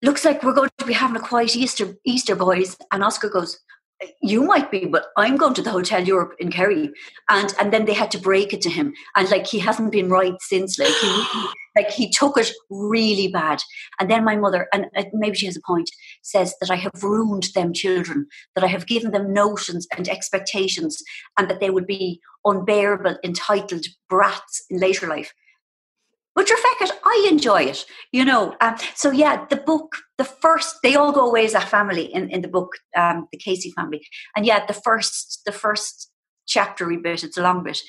"Looks 0.01 0.23
like 0.23 0.43
we're 0.43 0.53
going 0.53 0.69
be 0.87 0.93
having 0.93 1.17
a 1.17 1.19
quiet 1.19 1.55
Easter, 1.55 1.95
Easter, 2.05 2.35
boys." 2.35 2.77
And 2.91 3.03
Oscar 3.03 3.29
goes. 3.29 3.59
You 4.21 4.43
might 4.43 4.69
be, 4.69 4.85
but 4.85 5.05
I'm 5.15 5.37
going 5.37 5.53
to 5.53 5.61
the 5.61 5.71
Hotel 5.71 6.03
Europe 6.03 6.33
in 6.37 6.51
Kerry, 6.51 6.91
and 7.29 7.53
and 7.57 7.71
then 7.71 7.85
they 7.85 7.93
had 7.93 8.11
to 8.11 8.17
break 8.17 8.51
it 8.51 8.61
to 8.63 8.69
him, 8.69 8.93
and 9.15 9.29
like 9.29 9.47
he 9.47 9.59
hasn't 9.59 9.93
been 9.93 10.09
right 10.09 10.35
since. 10.41 10.77
Like 10.77 10.89
he 10.89 11.07
really, 11.07 11.47
like 11.77 11.89
he 11.89 12.09
took 12.09 12.37
it 12.37 12.51
really 12.69 13.29
bad, 13.29 13.59
and 13.99 14.11
then 14.11 14.25
my 14.25 14.35
mother, 14.35 14.67
and 14.73 14.87
maybe 15.13 15.37
she 15.37 15.45
has 15.45 15.55
a 15.55 15.61
point, 15.65 15.89
says 16.21 16.53
that 16.59 16.69
I 16.69 16.75
have 16.75 17.01
ruined 17.01 17.47
them 17.55 17.71
children, 17.71 18.27
that 18.55 18.63
I 18.63 18.67
have 18.67 18.87
given 18.87 19.11
them 19.11 19.31
notions 19.31 19.87
and 19.95 20.09
expectations, 20.09 21.01
and 21.37 21.49
that 21.49 21.61
they 21.61 21.69
would 21.69 21.87
be 21.87 22.19
unbearable, 22.43 23.17
entitled 23.23 23.85
brats 24.09 24.65
in 24.69 24.79
later 24.79 25.07
life. 25.07 25.33
But 26.35 26.49
your 26.49 26.57
fact 26.57 26.73
I 27.05 27.27
enjoy 27.29 27.63
it, 27.63 27.85
you 28.11 28.25
know. 28.25 28.55
Um, 28.59 28.75
so 28.95 29.11
yeah, 29.11 29.45
the 29.49 29.57
book, 29.57 29.97
the 30.17 30.23
first, 30.23 30.77
they 30.81 30.95
all 30.95 31.11
go 31.11 31.27
away 31.27 31.45
as 31.45 31.53
a 31.53 31.61
family 31.61 32.05
in, 32.05 32.29
in 32.29 32.41
the 32.41 32.47
book, 32.47 32.71
um, 32.97 33.27
the 33.31 33.37
Casey 33.37 33.71
family, 33.71 34.05
and 34.35 34.45
yeah, 34.45 34.65
the 34.65 34.73
first, 34.73 35.41
the 35.45 35.51
first 35.51 36.09
chaptery 36.47 36.97
bit, 36.97 37.23
it's 37.23 37.37
a 37.37 37.41
long 37.41 37.63
bit. 37.63 37.79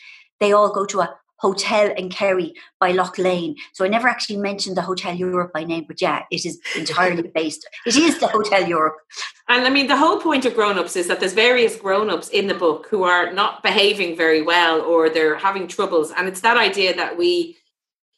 They 0.40 0.52
all 0.52 0.72
go 0.72 0.84
to 0.86 1.00
a 1.00 1.14
hotel 1.38 1.92
in 1.96 2.08
Kerry 2.08 2.54
by 2.80 2.92
Lough 2.92 3.12
Leane. 3.18 3.56
So 3.72 3.84
I 3.84 3.88
never 3.88 4.08
actually 4.08 4.38
mentioned 4.38 4.76
the 4.76 4.82
Hotel 4.82 5.14
Europe 5.14 5.52
by 5.52 5.64
name, 5.64 5.84
but 5.86 6.00
yeah, 6.00 6.22
it 6.30 6.46
is 6.46 6.60
entirely 6.76 7.28
based. 7.34 7.68
It 7.86 7.96
is 7.96 8.18
the 8.18 8.28
Hotel 8.28 8.66
Europe. 8.66 8.96
And 9.48 9.66
I 9.66 9.70
mean, 9.70 9.88
the 9.88 9.96
whole 9.96 10.18
point 10.18 10.46
of 10.46 10.54
grown 10.54 10.78
ups 10.78 10.96
is 10.96 11.06
that 11.08 11.20
there's 11.20 11.34
various 11.34 11.76
grown 11.76 12.08
ups 12.08 12.28
in 12.28 12.46
the 12.46 12.54
book 12.54 12.86
who 12.88 13.02
are 13.02 13.32
not 13.32 13.62
behaving 13.62 14.16
very 14.16 14.42
well 14.42 14.80
or 14.80 15.10
they're 15.10 15.36
having 15.36 15.66
troubles. 15.66 16.12
And 16.16 16.28
it's 16.28 16.40
that 16.40 16.56
idea 16.56 16.94
that 16.96 17.18
we 17.18 17.58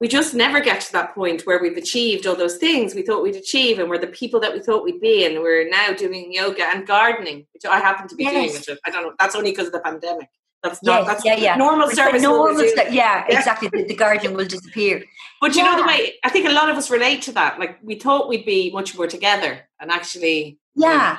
we 0.00 0.08
just 0.08 0.34
never 0.34 0.60
get 0.60 0.80
to 0.82 0.92
that 0.92 1.14
point 1.14 1.46
where 1.46 1.60
we've 1.60 1.76
achieved 1.76 2.26
all 2.26 2.36
those 2.36 2.56
things 2.56 2.94
we 2.94 3.02
thought 3.02 3.22
we'd 3.22 3.36
achieve 3.36 3.78
and 3.78 3.88
we're 3.88 3.98
the 3.98 4.06
people 4.06 4.40
that 4.40 4.52
we 4.52 4.60
thought 4.60 4.84
we'd 4.84 5.00
be 5.00 5.24
and 5.24 5.40
we're 5.40 5.68
now 5.68 5.92
doing 5.92 6.32
yoga 6.32 6.64
and 6.64 6.86
gardening 6.86 7.46
which 7.52 7.64
i 7.64 7.78
happen 7.78 8.06
to 8.08 8.14
be 8.14 8.24
yes. 8.24 8.32
doing 8.34 8.52
which 8.52 8.78
i 8.84 8.90
don't 8.90 9.02
know 9.02 9.14
that's 9.18 9.34
only 9.34 9.50
because 9.50 9.66
of 9.66 9.72
the 9.72 9.80
pandemic. 9.80 10.28
That's 10.62 10.82
not 10.82 11.00
yes, 11.00 11.06
that's 11.06 11.24
yeah, 11.24 11.36
yeah. 11.36 11.56
normal 11.56 11.88
service 11.90 12.22
normal 12.22 12.58
st- 12.58 12.92
yeah, 12.92 13.24
yeah, 13.28 13.38
exactly 13.38 13.68
the, 13.68 13.84
the 13.84 13.94
gardening 13.94 14.34
will 14.34 14.46
disappear. 14.46 15.04
But 15.40 15.54
you 15.54 15.62
know 15.62 15.76
the 15.76 15.86
way 15.86 16.14
i 16.24 16.30
think 16.30 16.48
a 16.48 16.52
lot 16.52 16.70
of 16.70 16.76
us 16.76 16.90
relate 16.90 17.22
to 17.22 17.32
that 17.32 17.58
like 17.58 17.78
we 17.82 17.94
thought 17.94 18.28
we'd 18.28 18.46
be 18.46 18.70
much 18.72 18.96
more 18.96 19.06
together 19.06 19.60
and 19.80 19.90
actually 19.90 20.58
yeah. 20.74 21.18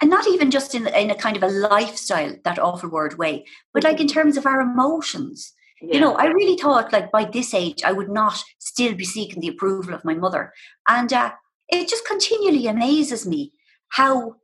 and 0.00 0.08
not 0.08 0.26
even 0.28 0.50
just 0.50 0.74
in, 0.74 0.86
in 0.86 1.10
a 1.10 1.14
kind 1.14 1.36
of 1.36 1.42
a 1.42 1.48
lifestyle 1.48 2.34
that 2.44 2.58
awful 2.58 2.88
word 2.88 3.18
way 3.18 3.44
but 3.74 3.82
mm-hmm. 3.82 3.92
like 3.92 4.00
in 4.00 4.08
terms 4.08 4.36
of 4.36 4.46
our 4.46 4.60
emotions 4.60 5.52
yeah. 5.82 5.94
You 5.94 6.00
know, 6.00 6.14
I 6.14 6.26
really 6.26 6.56
thought 6.56 6.92
like 6.92 7.10
by 7.12 7.24
this 7.24 7.54
age 7.54 7.82
I 7.84 7.92
would 7.92 8.10
not 8.10 8.42
still 8.58 8.94
be 8.94 9.04
seeking 9.04 9.40
the 9.40 9.48
approval 9.48 9.94
of 9.94 10.04
my 10.04 10.14
mother. 10.14 10.52
And 10.86 11.12
uh, 11.12 11.32
it 11.68 11.88
just 11.88 12.06
continually 12.06 12.66
amazes 12.66 13.26
me 13.26 13.52
how, 13.90 14.36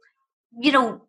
you 0.61 0.73
know, 0.73 1.03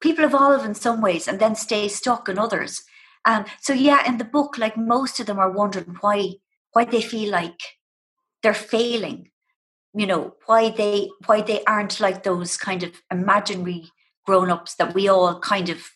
people 0.00 0.24
evolve 0.24 0.64
in 0.64 0.74
some 0.74 1.00
ways 1.00 1.26
and 1.26 1.40
then 1.40 1.54
stay 1.54 1.88
stuck 1.88 2.28
in 2.28 2.38
others. 2.38 2.82
Um, 3.24 3.46
so 3.60 3.72
yeah, 3.72 4.06
in 4.06 4.18
the 4.18 4.24
book, 4.24 4.58
like 4.58 4.76
most 4.76 5.18
of 5.18 5.26
them 5.26 5.38
are 5.38 5.50
wondering 5.50 5.96
why 6.00 6.34
why 6.72 6.84
they 6.84 7.00
feel 7.00 7.30
like 7.30 7.60
they're 8.42 8.54
failing. 8.54 9.30
You 9.94 10.06
know, 10.06 10.34
why 10.46 10.70
they 10.70 11.08
why 11.26 11.40
they 11.40 11.64
aren't 11.64 12.00
like 12.00 12.22
those 12.22 12.56
kind 12.56 12.82
of 12.82 13.00
imaginary 13.10 13.90
grown-ups 14.26 14.74
that 14.76 14.94
we 14.94 15.08
all 15.08 15.38
kind 15.40 15.68
of 15.68 15.90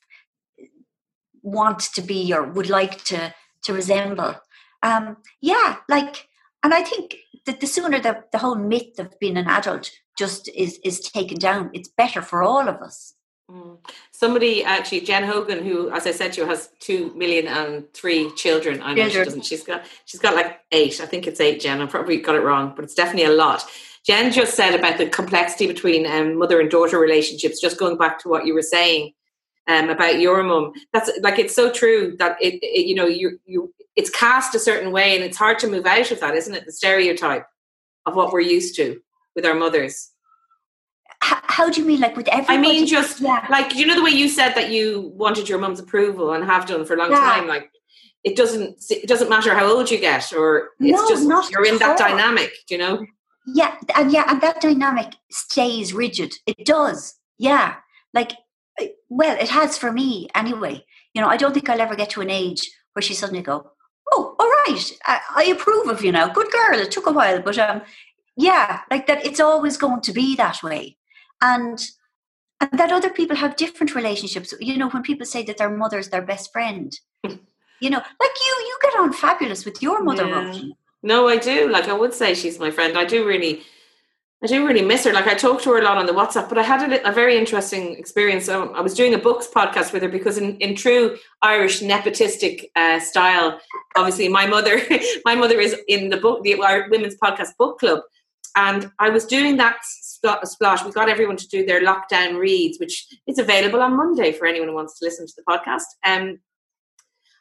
want 1.42 1.80
to 1.80 2.02
be 2.02 2.32
or 2.32 2.44
would 2.44 2.70
like 2.70 3.04
to 3.04 3.34
to 3.64 3.72
resemble. 3.72 4.34
Um, 4.82 5.16
yeah, 5.40 5.76
like, 5.88 6.28
and 6.62 6.72
I 6.72 6.82
think 6.82 7.16
that 7.46 7.60
the 7.60 7.66
sooner 7.66 8.00
the, 8.00 8.24
the 8.32 8.38
whole 8.38 8.54
myth 8.54 8.98
of 8.98 9.18
being 9.18 9.36
an 9.36 9.48
adult 9.48 9.90
just 10.18 10.48
is 10.54 10.78
is 10.84 11.00
taken 11.00 11.38
down, 11.38 11.70
it's 11.72 11.88
better 11.88 12.22
for 12.22 12.42
all 12.42 12.68
of 12.68 12.76
us. 12.82 13.14
Mm. 13.50 13.78
Somebody 14.10 14.62
actually, 14.62 15.00
Jen 15.00 15.24
Hogan, 15.24 15.64
who, 15.64 15.90
as 15.90 16.06
I 16.06 16.10
said 16.10 16.34
to 16.34 16.42
you, 16.42 16.46
has 16.46 16.70
two 16.80 17.14
million 17.14 17.46
and 17.46 17.92
three 17.94 18.30
children. 18.32 18.82
I 18.82 18.92
know 18.92 19.08
children. 19.08 19.12
she 19.12 19.24
doesn't. 19.24 19.44
She's 19.46 19.62
got 19.62 19.84
she's 20.04 20.20
got 20.20 20.34
like 20.34 20.60
eight. 20.70 21.00
I 21.00 21.06
think 21.06 21.26
it's 21.26 21.40
eight. 21.40 21.60
Jen, 21.60 21.80
I 21.80 21.86
probably 21.86 22.18
got 22.18 22.34
it 22.34 22.42
wrong, 22.42 22.74
but 22.76 22.84
it's 22.84 22.94
definitely 22.94 23.32
a 23.32 23.36
lot. 23.36 23.64
Jen 24.04 24.32
just 24.32 24.54
said 24.54 24.74
about 24.74 24.98
the 24.98 25.06
complexity 25.08 25.66
between 25.66 26.06
um, 26.06 26.38
mother 26.38 26.60
and 26.60 26.70
daughter 26.70 26.98
relationships. 26.98 27.60
Just 27.60 27.78
going 27.78 27.96
back 27.96 28.18
to 28.20 28.28
what 28.28 28.44
you 28.44 28.54
were 28.54 28.62
saying, 28.62 29.12
um, 29.68 29.90
about 29.90 30.18
your 30.18 30.42
mum. 30.42 30.72
That's 30.92 31.11
like 31.20 31.38
it's 31.38 31.54
so 31.54 31.70
true 31.70 32.16
that 32.18 32.37
it, 32.40 32.54
it, 32.62 32.87
you 32.87 32.94
know 32.94 33.07
you 33.07 33.38
you 33.46 33.72
it's 33.96 34.11
cast 34.11 34.54
a 34.54 34.59
certain 34.59 34.92
way, 34.92 35.14
and 35.14 35.24
it's 35.24 35.37
hard 35.37 35.59
to 35.61 35.68
move 35.68 35.87
out 35.87 36.11
of 36.11 36.20
that, 36.20 36.35
isn't 36.35 36.54
it? 36.54 36.66
The 36.66 36.72
stereotype 36.72 37.46
of 38.07 38.16
what 38.16 38.33
we're 38.33 38.40
used 38.40 38.76
to 38.76 39.00
with 39.35 39.44
our 39.44 39.54
mothers. 39.54 40.11
How, 41.20 41.40
how 41.42 41.70
do 41.70 41.81
you 41.81 41.87
mean, 41.87 42.00
like 42.00 42.16
with 42.16 42.28
everybody? 42.28 42.59
I 42.59 42.61
mean, 42.61 42.87
just 42.87 43.20
yeah. 43.20 43.46
like 43.50 43.74
you 43.74 43.87
know 43.87 43.94
the 43.94 44.04
way 44.04 44.11
you 44.11 44.28
said 44.28 44.54
that 44.54 44.70
you 44.70 45.12
wanted 45.14 45.48
your 45.48 45.59
mum's 45.59 45.81
approval 45.81 46.33
and 46.33 46.44
have 46.44 46.66
done 46.66 46.85
for 46.85 46.94
a 46.94 46.98
long 46.98 47.11
yeah. 47.11 47.18
time, 47.18 47.46
like 47.46 47.70
it 48.24 48.37
doesn't 48.37 48.85
it 48.90 49.09
doesn't 49.09 49.28
matter 49.28 49.54
how 49.54 49.66
old 49.66 49.90
you 49.90 49.98
get 49.98 50.33
or 50.33 50.70
it's 50.81 51.00
no, 51.00 51.09
just 51.09 51.50
you're 51.52 51.66
in 51.66 51.78
that 51.78 51.96
dynamic 51.96 52.50
you 52.68 52.76
know 52.76 53.04
yeah 53.54 53.76
and 53.96 54.12
yeah 54.12 54.24
and 54.28 54.40
that 54.40 54.61
dynamic 54.61 55.14
stays 55.31 55.94
rigid 55.94 56.35
it 56.46 56.66
does 56.66 57.14
yeah 57.38 57.76
like 58.12 58.33
well, 59.08 59.36
it 59.38 59.48
has 59.48 59.78
for 59.78 59.92
me 59.92 60.28
anyway. 60.34 60.84
You 61.14 61.22
know, 61.22 61.28
I 61.28 61.36
don't 61.36 61.54
think 61.54 61.68
I'll 61.68 61.80
ever 61.80 61.96
get 61.96 62.10
to 62.10 62.20
an 62.20 62.30
age 62.30 62.70
where 62.92 63.02
she 63.02 63.14
suddenly 63.14 63.42
go, 63.42 63.70
"Oh, 64.12 64.36
all 64.38 64.46
right, 64.46 64.92
I, 65.06 65.20
I 65.36 65.44
approve 65.44 65.88
of 65.88 66.04
you 66.04 66.12
now. 66.12 66.28
Good 66.28 66.50
girl." 66.50 66.78
It 66.78 66.90
took 66.90 67.06
a 67.06 67.12
while, 67.12 67.40
but 67.42 67.58
um, 67.58 67.82
yeah, 68.36 68.80
like 68.90 69.06
that. 69.06 69.24
It's 69.24 69.40
always 69.40 69.76
going 69.76 70.00
to 70.02 70.12
be 70.12 70.36
that 70.36 70.62
way, 70.62 70.96
and 71.40 71.78
and 72.60 72.70
that 72.72 72.92
other 72.92 73.10
people 73.10 73.36
have 73.36 73.56
different 73.56 73.94
relationships. 73.94 74.54
You 74.60 74.76
know, 74.76 74.88
when 74.90 75.02
people 75.02 75.26
say 75.26 75.42
that 75.44 75.58
their 75.58 75.70
mother's 75.70 76.08
their 76.08 76.22
best 76.22 76.52
friend, 76.52 76.92
you 77.24 77.90
know, 77.90 77.98
like 77.98 78.36
you, 78.46 78.54
you 78.66 78.78
get 78.82 78.98
on 78.98 79.12
fabulous 79.12 79.64
with 79.64 79.82
your 79.82 80.02
mother, 80.02 80.26
yeah. 80.26 80.60
No, 81.02 81.28
I 81.28 81.36
do. 81.36 81.70
Like 81.70 81.88
I 81.88 81.92
would 81.92 82.12
say 82.12 82.34
she's 82.34 82.58
my 82.58 82.70
friend. 82.70 82.98
I 82.98 83.04
do 83.04 83.26
really 83.26 83.62
I 84.42 84.46
do 84.46 84.64
really 84.64 84.83
miss 84.83 85.05
her. 85.05 85.12
Like 85.12 85.27
I 85.27 85.35
talked 85.35 85.64
to 85.64 85.70
her 85.70 85.79
a 85.79 85.83
lot 85.83 85.98
on 85.98 86.07
the 86.07 86.12
WhatsApp, 86.12 86.48
but 86.48 86.59
I 86.59 86.62
had 86.62 86.92
a, 86.92 87.09
a 87.09 87.12
very 87.12 87.37
interesting 87.37 87.96
experience. 87.96 88.48
I 88.48 88.81
was 88.81 88.94
doing 88.94 89.14
a 89.14 89.18
books 89.18 89.48
podcast 89.53 89.92
with 89.92 90.03
her 90.03 90.09
because, 90.09 90.38
in, 90.38 90.57
in 90.59 90.77
true 90.77 91.18
Irish 91.42 91.81
nepotistic 91.81 92.66
uh, 92.77 93.01
style, 93.01 93.59
obviously 93.96 94.29
my 94.29 94.46
mother, 94.46 94.81
my 95.24 95.35
mother 95.35 95.59
is 95.59 95.77
in 95.88 96.11
the 96.11 96.18
book, 96.18 96.44
the 96.44 96.55
women's 96.88 97.16
podcast 97.16 97.57
book 97.59 97.81
club, 97.81 98.03
and 98.55 98.92
I 99.01 99.11
was 99.11 99.24
doing 99.27 99.57
that 99.57 99.79
splash. 99.83 100.85
We 100.85 100.92
got 100.92 101.09
everyone 101.09 101.37
to 101.37 101.48
do 101.48 101.66
their 101.66 101.85
lockdown 101.85 102.38
reads, 102.38 102.79
which 102.79 103.07
is 103.27 103.40
available 103.40 103.83
on 103.83 103.96
Monday 103.96 104.33
for 104.33 104.46
anyone 104.46 104.68
who 104.68 104.74
wants 104.74 105.01
to 105.01 105.05
listen 105.05 105.27
to 105.27 105.33
the 105.37 105.42
podcast. 105.42 105.85
Um, 106.05 106.38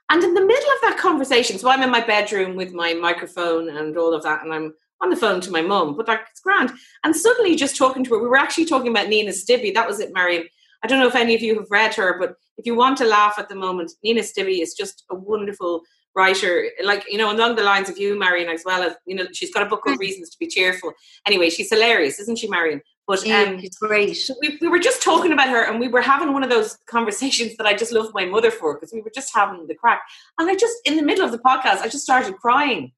and 0.10 0.24
in 0.24 0.34
the 0.34 0.46
middle 0.46 0.72
of 0.72 0.82
that 0.82 0.98
conversation, 0.98 1.60
so 1.60 1.70
I'm 1.70 1.84
in 1.84 1.92
my 1.92 2.02
bedroom 2.02 2.56
with 2.56 2.72
my 2.72 2.94
microphone 2.94 3.70
and 3.70 3.96
all 3.98 4.14
of 4.16 4.24
that, 4.24 4.44
and 4.44 4.52
I'm 4.52 4.74
on 5.02 5.10
the 5.10 5.16
phone 5.16 5.42
to 5.42 5.52
my 5.52 5.62
mum, 5.62 5.96
but 5.96 6.08
like 6.08 6.22
it's 6.30 6.40
grand. 6.40 6.72
And 7.04 7.16
suddenly, 7.16 7.56
just 7.56 7.78
talking 7.78 8.04
to 8.04 8.10
her, 8.12 8.22
we 8.22 8.28
were 8.28 8.38
actually 8.38 8.66
talking 8.66 8.90
about 8.90 9.08
Nina 9.08 9.32
Stibbe. 9.32 9.74
That 9.74 9.88
was 9.88 10.00
it, 10.00 10.14
Marian. 10.14 10.48
I 10.84 10.88
don't 10.88 11.00
know 11.00 11.08
if 11.08 11.16
any 11.16 11.36
of 11.36 11.42
you 11.42 11.56
have 11.56 11.68
read 11.70 11.96
her, 11.96 12.18
but 12.20 12.36
if 12.58 12.66
you 12.66 12.76
want 12.76 12.98
to 12.98 13.06
laugh 13.06 13.36
at 13.38 13.50
the 13.50 13.56
moment, 13.56 13.92
Nina 14.04 14.22
Stibbe 14.22 14.62
is 14.62 14.74
just 14.74 15.06
a 15.10 15.16
wonderful 15.16 15.82
writer. 16.16 16.70
Like 16.84 17.06
you 17.10 17.18
know, 17.18 17.32
along 17.32 17.56
the 17.56 17.64
lines 17.64 17.90
of 17.90 17.98
you, 17.98 18.18
Marian, 18.18 18.50
as 18.50 18.64
well 18.66 18.84
as 18.84 18.96
you 19.06 19.16
know, 19.16 19.26
she's 19.32 19.54
got 19.54 19.66
a 19.66 19.70
book 19.70 19.84
called 19.84 20.00
Reasons 20.00 20.30
to 20.32 20.38
Be 20.40 20.48
Cheerful. 20.48 20.94
Anyway, 21.26 21.50
she's 21.50 21.70
hilarious, 21.70 22.20
isn't 22.20 22.40
she, 22.40 22.50
Marian? 22.50 22.82
But 23.08 23.26
um, 23.30 23.62
she's 23.62 23.78
great. 23.78 24.20
We, 24.42 24.58
we 24.60 24.68
were 24.68 24.80
just 24.80 25.02
talking 25.02 25.32
about 25.32 25.48
her, 25.48 25.64
and 25.64 25.80
we 25.80 25.88
were 25.88 26.02
having 26.02 26.34
one 26.34 26.44
of 26.44 26.50
those 26.50 26.78
conversations 26.90 27.56
that 27.56 27.66
I 27.66 27.74
just 27.74 27.94
love 27.94 28.10
my 28.14 28.26
mother 28.26 28.52
for 28.52 28.74
because 28.74 28.92
we 28.92 29.02
were 29.02 29.12
just 29.16 29.34
having 29.34 29.66
the 29.66 29.76
crack. 29.76 30.02
And 30.38 30.50
I 30.50 30.56
just, 30.56 30.76
in 30.84 30.98
the 30.98 31.04
middle 31.04 31.24
of 31.24 31.32
the 31.32 31.38
podcast, 31.38 31.78
I 31.80 31.88
just 31.88 32.04
started 32.04 32.36
crying 32.36 32.92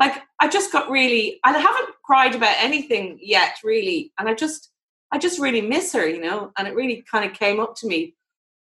like 0.00 0.22
I 0.40 0.48
just 0.48 0.72
got 0.72 0.90
really 0.90 1.38
I 1.44 1.52
haven't 1.52 1.94
cried 2.02 2.34
about 2.34 2.56
anything 2.58 3.20
yet 3.22 3.58
really. 3.62 4.12
And 4.18 4.28
I 4.28 4.34
just 4.34 4.70
I 5.12 5.18
just 5.18 5.38
really 5.38 5.60
miss 5.60 5.92
her 5.92 6.08
you 6.08 6.20
know? 6.20 6.52
And 6.56 6.66
it 6.66 6.74
really 6.74 7.04
kind 7.08 7.30
of 7.30 7.36
came 7.36 7.60
up 7.60 7.76
to 7.76 7.86
me. 7.86 8.16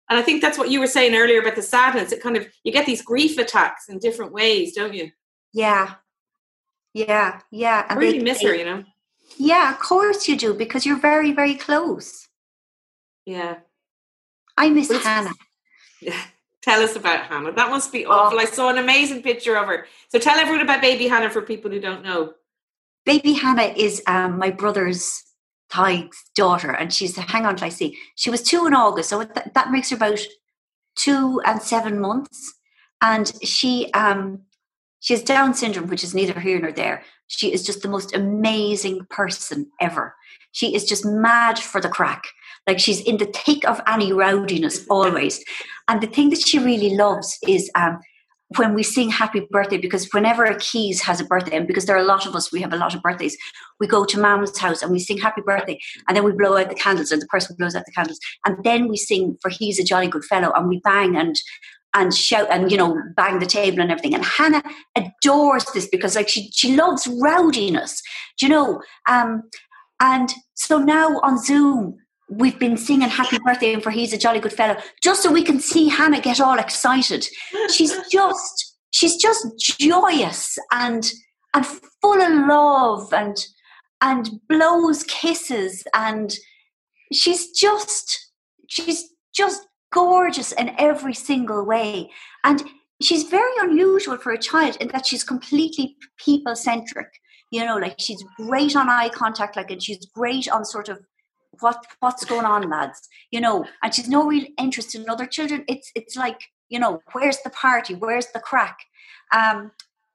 And 0.09 0.19
I 0.19 0.21
think 0.21 0.41
that's 0.41 0.57
what 0.57 0.69
you 0.69 0.79
were 0.79 0.87
saying 0.87 1.15
earlier 1.15 1.39
about 1.39 1.55
the 1.55 1.61
sadness. 1.61 2.11
It 2.11 2.21
kind 2.21 2.35
of 2.35 2.47
you 2.63 2.71
get 2.71 2.85
these 2.85 3.01
grief 3.01 3.37
attacks 3.37 3.89
in 3.89 3.97
different 3.97 4.33
ways 4.33 4.75
don't 4.75 4.93
you? 4.93 5.11
Yeah. 5.53 5.95
Yeah 6.93 7.39
yeah. 7.49 7.85
I 7.89 7.95
really 7.95 8.19
they, 8.19 8.23
miss 8.25 8.43
her 8.43 8.53
you 8.53 8.65
know? 8.65 8.83
Yeah 9.37 9.71
of 9.73 9.79
course 9.79 10.27
you 10.27 10.35
do 10.35 10.53
because 10.53 10.85
you're 10.85 10.99
very 10.99 11.31
very 11.31 11.55
close. 11.55 12.27
Yeah. 13.25 13.59
I 14.57 14.69
miss 14.69 14.91
Hannah. 14.91 15.33
Yeah 16.01 16.21
Tell 16.61 16.81
us 16.81 16.95
about 16.95 17.25
Hannah. 17.25 17.53
That 17.53 17.69
must 17.69 17.91
be 17.91 18.05
awful. 18.05 18.37
Oh. 18.37 18.41
I 18.41 18.45
saw 18.45 18.69
an 18.69 18.77
amazing 18.77 19.23
picture 19.23 19.55
of 19.55 19.67
her. 19.67 19.85
So 20.09 20.19
tell 20.19 20.37
everyone 20.37 20.61
about 20.61 20.81
baby 20.81 21.07
Hannah 21.07 21.29
for 21.29 21.41
people 21.41 21.71
who 21.71 21.79
don't 21.79 22.03
know. 22.03 22.33
Baby 23.05 23.33
Hannah 23.33 23.73
is 23.75 24.03
um, 24.07 24.37
my 24.37 24.51
brother's 24.51 25.23
Tadhg's 25.71 26.29
daughter, 26.35 26.71
and 26.71 26.91
she's 26.91 27.15
hang 27.15 27.45
on 27.45 27.55
till 27.55 27.67
I 27.67 27.69
see. 27.69 27.97
She 28.15 28.29
was 28.29 28.41
two 28.41 28.65
in 28.65 28.73
August, 28.73 29.09
so 29.09 29.19
that, 29.19 29.53
that 29.53 29.71
makes 29.71 29.89
her 29.91 29.95
about 29.95 30.19
two 30.95 31.41
and 31.45 31.61
seven 31.61 31.99
months. 31.99 32.55
And 33.01 33.31
she 33.43 33.91
um, 33.93 34.41
she 34.99 35.13
has 35.13 35.23
Down 35.23 35.53
syndrome, 35.53 35.87
which 35.87 36.03
is 36.03 36.13
neither 36.13 36.39
here 36.39 36.59
nor 36.59 36.71
there. 36.71 37.03
She 37.27 37.53
is 37.53 37.63
just 37.63 37.81
the 37.81 37.87
most 37.87 38.15
amazing 38.15 39.05
person 39.09 39.71
ever. 39.79 40.15
She 40.51 40.75
is 40.75 40.85
just 40.85 41.05
mad 41.05 41.59
for 41.59 41.79
the 41.79 41.89
crack. 41.89 42.23
Like 42.67 42.79
she's 42.79 43.01
in 43.01 43.17
the 43.17 43.25
thick 43.25 43.67
of 43.67 43.81
any 43.87 44.11
rowdiness 44.11 44.85
always. 44.89 45.43
And 45.89 46.01
the 46.01 46.07
thing 46.07 46.29
that 46.29 46.47
she 46.47 46.59
really 46.59 46.95
loves 46.95 47.37
is 47.47 47.69
um, 47.75 47.99
when 48.57 48.73
we 48.73 48.83
sing 48.83 49.09
happy 49.09 49.41
birthday, 49.51 49.77
because 49.77 50.07
whenever 50.11 50.45
a 50.45 50.57
Keyes 50.57 51.01
has 51.01 51.19
a 51.19 51.25
birthday, 51.25 51.57
and 51.57 51.67
because 51.67 51.85
there 51.85 51.95
are 51.95 52.01
a 52.01 52.05
lot 52.05 52.25
of 52.25 52.35
us, 52.35 52.51
we 52.51 52.61
have 52.61 52.73
a 52.73 52.77
lot 52.77 52.95
of 52.95 53.01
birthdays, 53.01 53.35
we 53.79 53.87
go 53.87 54.05
to 54.05 54.19
mom's 54.19 54.57
house 54.57 54.81
and 54.81 54.91
we 54.91 54.99
sing 54.99 55.17
happy 55.17 55.41
birthday, 55.41 55.79
and 56.07 56.15
then 56.15 56.23
we 56.23 56.31
blow 56.31 56.57
out 56.57 56.69
the 56.69 56.75
candles, 56.75 57.11
and 57.11 57.21
the 57.21 57.27
person 57.27 57.55
blows 57.57 57.75
out 57.75 57.85
the 57.85 57.91
candles, 57.91 58.19
and 58.45 58.63
then 58.63 58.87
we 58.87 58.97
sing 58.97 59.37
for 59.41 59.49
he's 59.49 59.79
a 59.79 59.83
jolly 59.83 60.07
good 60.07 60.25
fellow, 60.25 60.51
and 60.55 60.69
we 60.69 60.79
bang 60.83 61.15
and 61.15 61.35
and 61.95 62.13
shout 62.13 62.47
and 62.51 62.71
you 62.71 62.77
know 62.77 63.01
bang 63.15 63.39
the 63.39 63.45
table 63.45 63.81
and 63.81 63.91
everything. 63.91 64.13
And 64.13 64.23
Hannah 64.23 64.63
adores 64.95 65.65
this 65.73 65.87
because 65.87 66.15
like 66.15 66.29
she 66.29 66.49
she 66.53 66.75
loves 66.75 67.07
rowdiness, 67.07 68.01
you 68.41 68.49
know? 68.49 68.81
Um, 69.07 69.43
and 69.99 70.33
so 70.53 70.77
now 70.77 71.19
on 71.23 71.37
Zoom, 71.43 71.97
we've 72.29 72.59
been 72.59 72.77
singing 72.77 73.09
happy 73.09 73.37
birthday 73.39 73.73
and 73.73 73.83
for 73.83 73.91
he's 73.91 74.13
a 74.13 74.17
jolly 74.17 74.39
good 74.39 74.53
fellow 74.53 74.77
just 75.01 75.23
so 75.23 75.31
we 75.31 75.43
can 75.43 75.59
see 75.59 75.89
hannah 75.89 76.21
get 76.21 76.39
all 76.39 76.59
excited. 76.59 77.27
She's 77.71 77.95
just 78.11 78.75
she's 78.91 79.15
just 79.17 79.45
joyous 79.59 80.57
and 80.71 81.11
and 81.53 81.65
full 82.01 82.21
of 82.21 82.47
love 82.47 83.13
and 83.13 83.37
and 84.01 84.29
blows 84.47 85.03
kisses 85.03 85.83
and 85.93 86.35
she's 87.11 87.51
just 87.51 88.31
she's 88.67 89.09
just 89.33 89.65
gorgeous 89.91 90.51
in 90.51 90.75
every 90.77 91.13
single 91.13 91.65
way. 91.65 92.11
And 92.43 92.63
she's 93.01 93.23
very 93.23 93.51
unusual 93.61 94.17
for 94.17 94.31
a 94.31 94.37
child 94.37 94.77
in 94.79 94.89
that 94.89 95.05
she's 95.05 95.23
completely 95.23 95.95
people 96.17 96.55
centric 96.55 97.07
you 97.51 97.65
know 97.65 97.77
like 97.77 97.95
she's 97.97 98.23
great 98.37 98.75
on 98.75 98.89
eye 98.89 99.09
contact 99.09 99.55
like 99.55 99.71
and 99.71 99.81
she's 99.81 100.05
great 100.13 100.49
on 100.51 100.65
sort 100.65 100.89
of 100.89 100.99
what 101.59 101.85
what's 101.99 102.25
going 102.25 102.45
on 102.45 102.69
lads? 102.69 103.07
You 103.31 103.41
know 103.41 103.65
and 103.83 103.93
she's 103.93 104.09
no 104.09 104.27
real 104.27 104.45
interest 104.57 104.95
in 104.95 105.09
other 105.09 105.25
children. 105.25 105.65
It's 105.67 105.91
it's 105.95 106.15
like 106.15 106.41
you 106.69 106.79
know 106.79 107.01
where's 107.11 107.39
the 107.43 107.49
party? 107.49 107.95
Where's 107.95 108.27
the 108.27 108.39
crack? 108.39 108.77
Um 109.33 109.71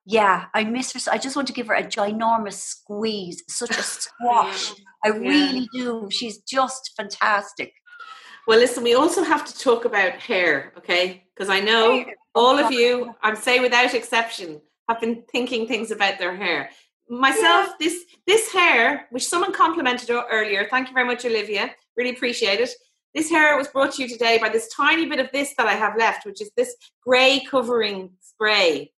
yeah 0.07 0.47
i 0.53 0.63
miss 0.63 0.93
her 0.93 0.99
so 0.99 1.11
i 1.11 1.17
just 1.17 1.35
want 1.35 1.49
to 1.49 1.55
give 1.55 1.67
her 1.67 1.73
a 1.73 1.83
ginormous 1.83 2.59
squeeze 2.59 3.43
such 3.49 3.71
a 3.71 3.83
squash. 3.83 4.73
I 5.05 5.09
really 5.09 5.69
yeah. 5.73 5.83
do. 5.85 6.09
She's 6.11 6.39
just 6.39 6.93
fantastic. 6.97 7.73
Well 8.47 8.59
listen 8.59 8.85
we 8.85 8.95
also 8.95 9.23
have 9.23 9.47
to 9.47 9.59
talk 9.59 9.87
about 9.87 10.13
hair 10.13 10.73
okay? 10.79 11.25
Because 11.35 11.49
i 11.49 11.61
know 11.61 12.05
all 12.35 12.59
of 12.59 12.71
you 12.71 13.15
i'm 13.23 13.37
say 13.37 13.61
without 13.61 13.95
exception 13.95 14.61
have 14.89 15.01
been 15.01 15.23
thinking 15.33 15.67
things 15.67 15.91
about 15.91 16.19
their 16.19 16.37
hair 16.37 16.71
myself 17.09 17.69
yeah. 17.69 17.75
this 17.79 18.05
this 18.27 18.53
hair 18.53 19.07
which 19.11 19.27
someone 19.27 19.53
complimented 19.53 20.11
earlier 20.11 20.67
thank 20.71 20.89
you 20.89 20.95
very 20.95 21.07
much 21.07 21.25
olivia 21.25 21.71
really 21.97 22.11
appreciate 22.11 22.61
it. 22.61 22.71
This 23.15 23.31
hair 23.31 23.57
was 23.57 23.69
brought 23.69 23.93
to 23.93 24.03
you 24.03 24.09
today 24.09 24.39
by 24.39 24.49
this 24.49 24.69
tiny 24.75 25.07
bit 25.07 25.21
of 25.21 25.31
this 25.33 25.55
that 25.57 25.67
i 25.67 25.75
have 25.75 25.97
left 25.97 26.27
which 26.27 26.41
is 26.41 26.51
this 26.57 26.75
gray 27.05 27.45
covering 27.49 28.11
spray 28.21 28.91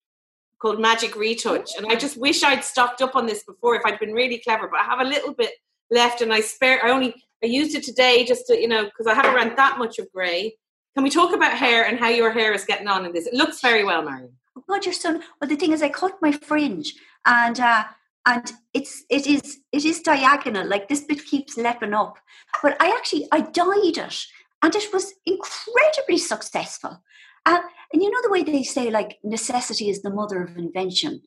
called 0.62 0.80
magic 0.80 1.16
retouch 1.16 1.72
and 1.78 1.88
i 1.88 1.96
just 1.96 2.16
wish 2.18 2.44
i'd 2.44 2.64
stocked 2.64 3.02
up 3.02 3.16
on 3.16 3.26
this 3.26 3.44
before 3.44 3.76
if 3.76 3.82
i'd 3.86 4.00
been 4.00 4.14
really 4.14 4.38
clever 4.38 4.68
but 4.70 4.80
i 4.80 4.84
have 4.84 5.02
a 5.02 5.10
little 5.10 5.34
bit 5.34 5.52
left 5.92 6.22
and 6.22 6.32
i 6.32 6.40
spare 6.40 6.84
i 6.86 6.92
only 6.92 7.14
i 7.44 7.48
used 7.48 7.76
it 7.76 7.84
today 7.84 8.24
just 8.24 8.48
to 8.48 8.58
you 8.58 8.68
know 8.68 8.86
because 8.86 9.08
i 9.08 9.14
haven't 9.14 9.36
run 9.36 9.54
that 9.56 9.78
much 9.78 10.00
of 10.00 10.10
gray 10.14 10.56
can 10.96 11.04
we 11.04 11.10
talk 11.10 11.34
about 11.34 11.52
hair 11.52 11.86
and 11.86 12.00
how 12.00 12.08
your 12.08 12.32
hair 12.32 12.54
is 12.54 12.64
getting 12.64 12.88
on 12.88 13.06
in 13.06 13.12
this? 13.12 13.28
It 13.28 13.34
looks 13.34 13.60
very 13.60 13.84
well 13.84 14.02
marian 14.02 14.32
god 14.70 14.86
your 14.86 14.94
son 14.94 15.22
well 15.40 15.50
the 15.50 15.56
thing 15.56 15.72
is 15.72 15.82
i 15.82 15.90
cut 15.90 16.22
my 16.22 16.32
fringe 16.32 16.94
and 17.26 17.60
uh, 17.60 17.84
and 18.26 18.54
it's 18.74 19.04
it 19.10 19.28
is 19.28 19.60
it 19.72 19.86
is 19.86 20.02
diagonal 20.02 20.68
like 20.68 20.88
this 20.88 21.02
bit 21.02 21.26
keeps 21.26 21.58
leaping 21.58 21.94
up. 21.94 22.18
But 22.62 22.78
i 22.82 22.90
actually 22.90 23.28
i 23.32 23.42
dyed 23.42 23.98
it 23.98 24.26
and 24.64 24.76
it 24.76 24.94
was 24.94 25.14
incredibly 25.26 26.18
successful. 26.18 27.04
Uh, 27.46 27.62
and 27.94 28.02
you 28.02 28.10
know 28.10 28.22
the 28.24 28.32
way 28.32 28.44
they 28.44 28.64
say 28.64 28.90
like 28.90 29.20
necessity 29.24 29.90
is 29.90 30.02
the 30.02 30.10
mother 30.10 30.42
of 30.42 30.58
invention? 30.58 31.22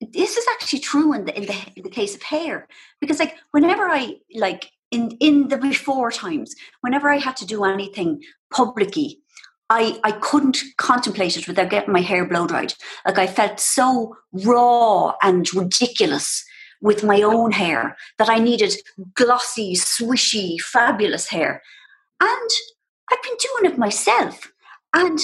This 0.00 0.36
is 0.36 0.44
actually 0.52 0.80
true 0.80 1.12
in 1.12 1.24
the 1.24 1.36
in 1.36 1.46
the, 1.46 1.56
in 1.76 1.82
the 1.84 1.90
case 1.90 2.14
of 2.14 2.22
hair. 2.22 2.68
Because 3.00 3.20
like 3.20 3.36
whenever 3.52 3.88
i 3.88 4.16
like 4.34 4.70
in 4.90 5.12
in 5.20 5.48
the 5.48 5.58
before 5.58 6.10
times 6.10 6.54
whenever 6.80 7.10
i 7.10 7.18
had 7.18 7.36
to 7.36 7.46
do 7.46 7.64
anything 7.64 8.22
publicly 8.52 9.18
I, 9.74 9.98
I 10.04 10.12
couldn't 10.12 10.58
contemplate 10.78 11.36
it 11.36 11.48
without 11.48 11.68
getting 11.68 11.92
my 11.92 12.00
hair 12.00 12.24
blow 12.24 12.46
dried. 12.46 12.74
Like 13.04 13.18
I 13.18 13.26
felt 13.26 13.58
so 13.58 14.16
raw 14.32 15.14
and 15.20 15.52
ridiculous 15.52 16.44
with 16.80 17.02
my 17.02 17.22
own 17.22 17.50
hair 17.50 17.96
that 18.18 18.28
I 18.28 18.38
needed 18.38 18.72
glossy, 19.14 19.74
swishy, 19.74 20.60
fabulous 20.60 21.26
hair. 21.26 21.60
And 22.20 22.50
I've 23.10 23.22
been 23.24 23.36
doing 23.46 23.72
it 23.72 23.76
myself. 23.76 24.52
And 24.94 25.18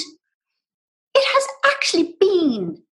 it 1.14 1.24
has 1.34 1.46
actually 1.72 2.16
been 2.18 2.82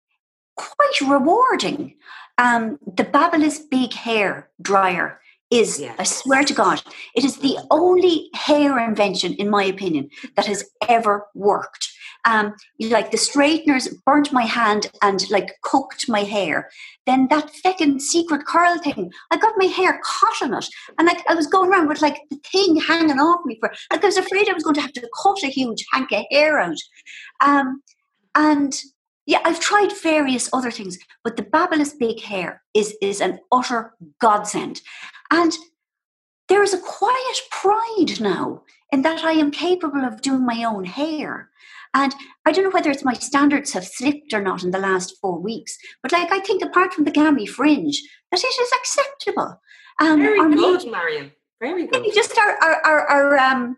quite 0.56 1.10
rewarding. 1.10 1.96
Um, 2.36 2.78
the 2.86 3.04
Babyliss 3.04 3.68
Big 3.68 3.94
Hair 3.94 4.48
Dryer 4.62 5.20
is, 5.50 5.80
yes. 5.80 5.96
I 5.98 6.04
swear 6.04 6.44
to 6.44 6.54
God, 6.54 6.82
it 7.14 7.24
is 7.24 7.38
the 7.38 7.58
only 7.70 8.30
hair 8.34 8.78
invention, 8.78 9.34
in 9.34 9.50
my 9.50 9.64
opinion, 9.64 10.10
that 10.36 10.46
has 10.46 10.68
ever 10.88 11.26
worked. 11.34 11.90
Um, 12.24 12.54
like 12.80 13.10
the 13.10 13.16
straighteners 13.16 13.88
burnt 14.04 14.32
my 14.32 14.42
hand 14.42 14.88
and 15.02 15.24
like 15.30 15.54
cooked 15.62 16.08
my 16.08 16.24
hair. 16.24 16.68
Then 17.06 17.28
that 17.30 17.54
fucking 17.62 18.00
secret 18.00 18.44
curl 18.44 18.76
thing, 18.78 19.12
I 19.30 19.38
got 19.38 19.54
my 19.56 19.66
hair 19.66 20.00
caught 20.04 20.42
in 20.42 20.52
it, 20.52 20.66
and 20.98 21.06
like 21.06 21.22
I 21.28 21.34
was 21.34 21.46
going 21.46 21.70
around 21.70 21.88
with 21.88 22.02
like 22.02 22.18
the 22.28 22.36
thing 22.50 22.76
hanging 22.76 23.18
off 23.18 23.46
me 23.46 23.56
for. 23.60 23.72
Like 23.90 24.02
I 24.02 24.06
was 24.08 24.18
afraid 24.18 24.48
I 24.48 24.52
was 24.52 24.64
going 24.64 24.74
to 24.74 24.82
have 24.82 24.92
to 24.94 25.08
cut 25.22 25.42
a 25.42 25.46
huge 25.46 25.86
hank 25.92 26.12
of 26.12 26.24
hair 26.30 26.58
out. 26.58 26.76
Um, 27.40 27.82
and 28.34 28.78
yeah, 29.26 29.40
I've 29.44 29.60
tried 29.60 29.92
various 30.02 30.50
other 30.52 30.70
things, 30.70 30.98
but 31.22 31.36
the 31.36 31.44
Babyliss 31.44 31.98
Big 31.98 32.20
Hair 32.20 32.62
is 32.74 32.96
is 33.00 33.20
an 33.20 33.38
utter 33.52 33.94
godsend. 34.20 34.80
And 35.30 35.52
there 36.48 36.62
is 36.62 36.74
a 36.74 36.78
quiet 36.78 37.40
pride 37.50 38.20
now 38.20 38.62
in 38.90 39.02
that 39.02 39.24
I 39.24 39.32
am 39.32 39.50
capable 39.50 40.04
of 40.04 40.22
doing 40.22 40.44
my 40.46 40.64
own 40.64 40.84
hair. 40.84 41.50
And 41.94 42.14
I 42.44 42.52
don't 42.52 42.64
know 42.64 42.70
whether 42.70 42.90
it's 42.90 43.04
my 43.04 43.14
standards 43.14 43.72
have 43.72 43.84
slipped 43.84 44.32
or 44.32 44.42
not 44.42 44.62
in 44.62 44.70
the 44.70 44.78
last 44.78 45.14
four 45.20 45.38
weeks, 45.38 45.76
but 46.02 46.12
like 46.12 46.30
I 46.30 46.40
think 46.40 46.62
apart 46.62 46.92
from 46.92 47.04
the 47.04 47.10
gammy 47.10 47.46
fringe, 47.46 48.02
that 48.30 48.42
it 48.42 48.46
is 48.46 48.72
acceptable. 48.72 49.60
Um, 50.00 50.20
Very 50.20 50.38
good, 50.54 50.84
me, 50.84 50.90
Marian. 50.90 51.32
Very 51.60 51.86
good. 51.86 52.04
Just 52.14 52.38
our 52.38 52.56
our, 52.62 52.86
our, 52.86 53.06
our 53.08 53.38
um 53.38 53.76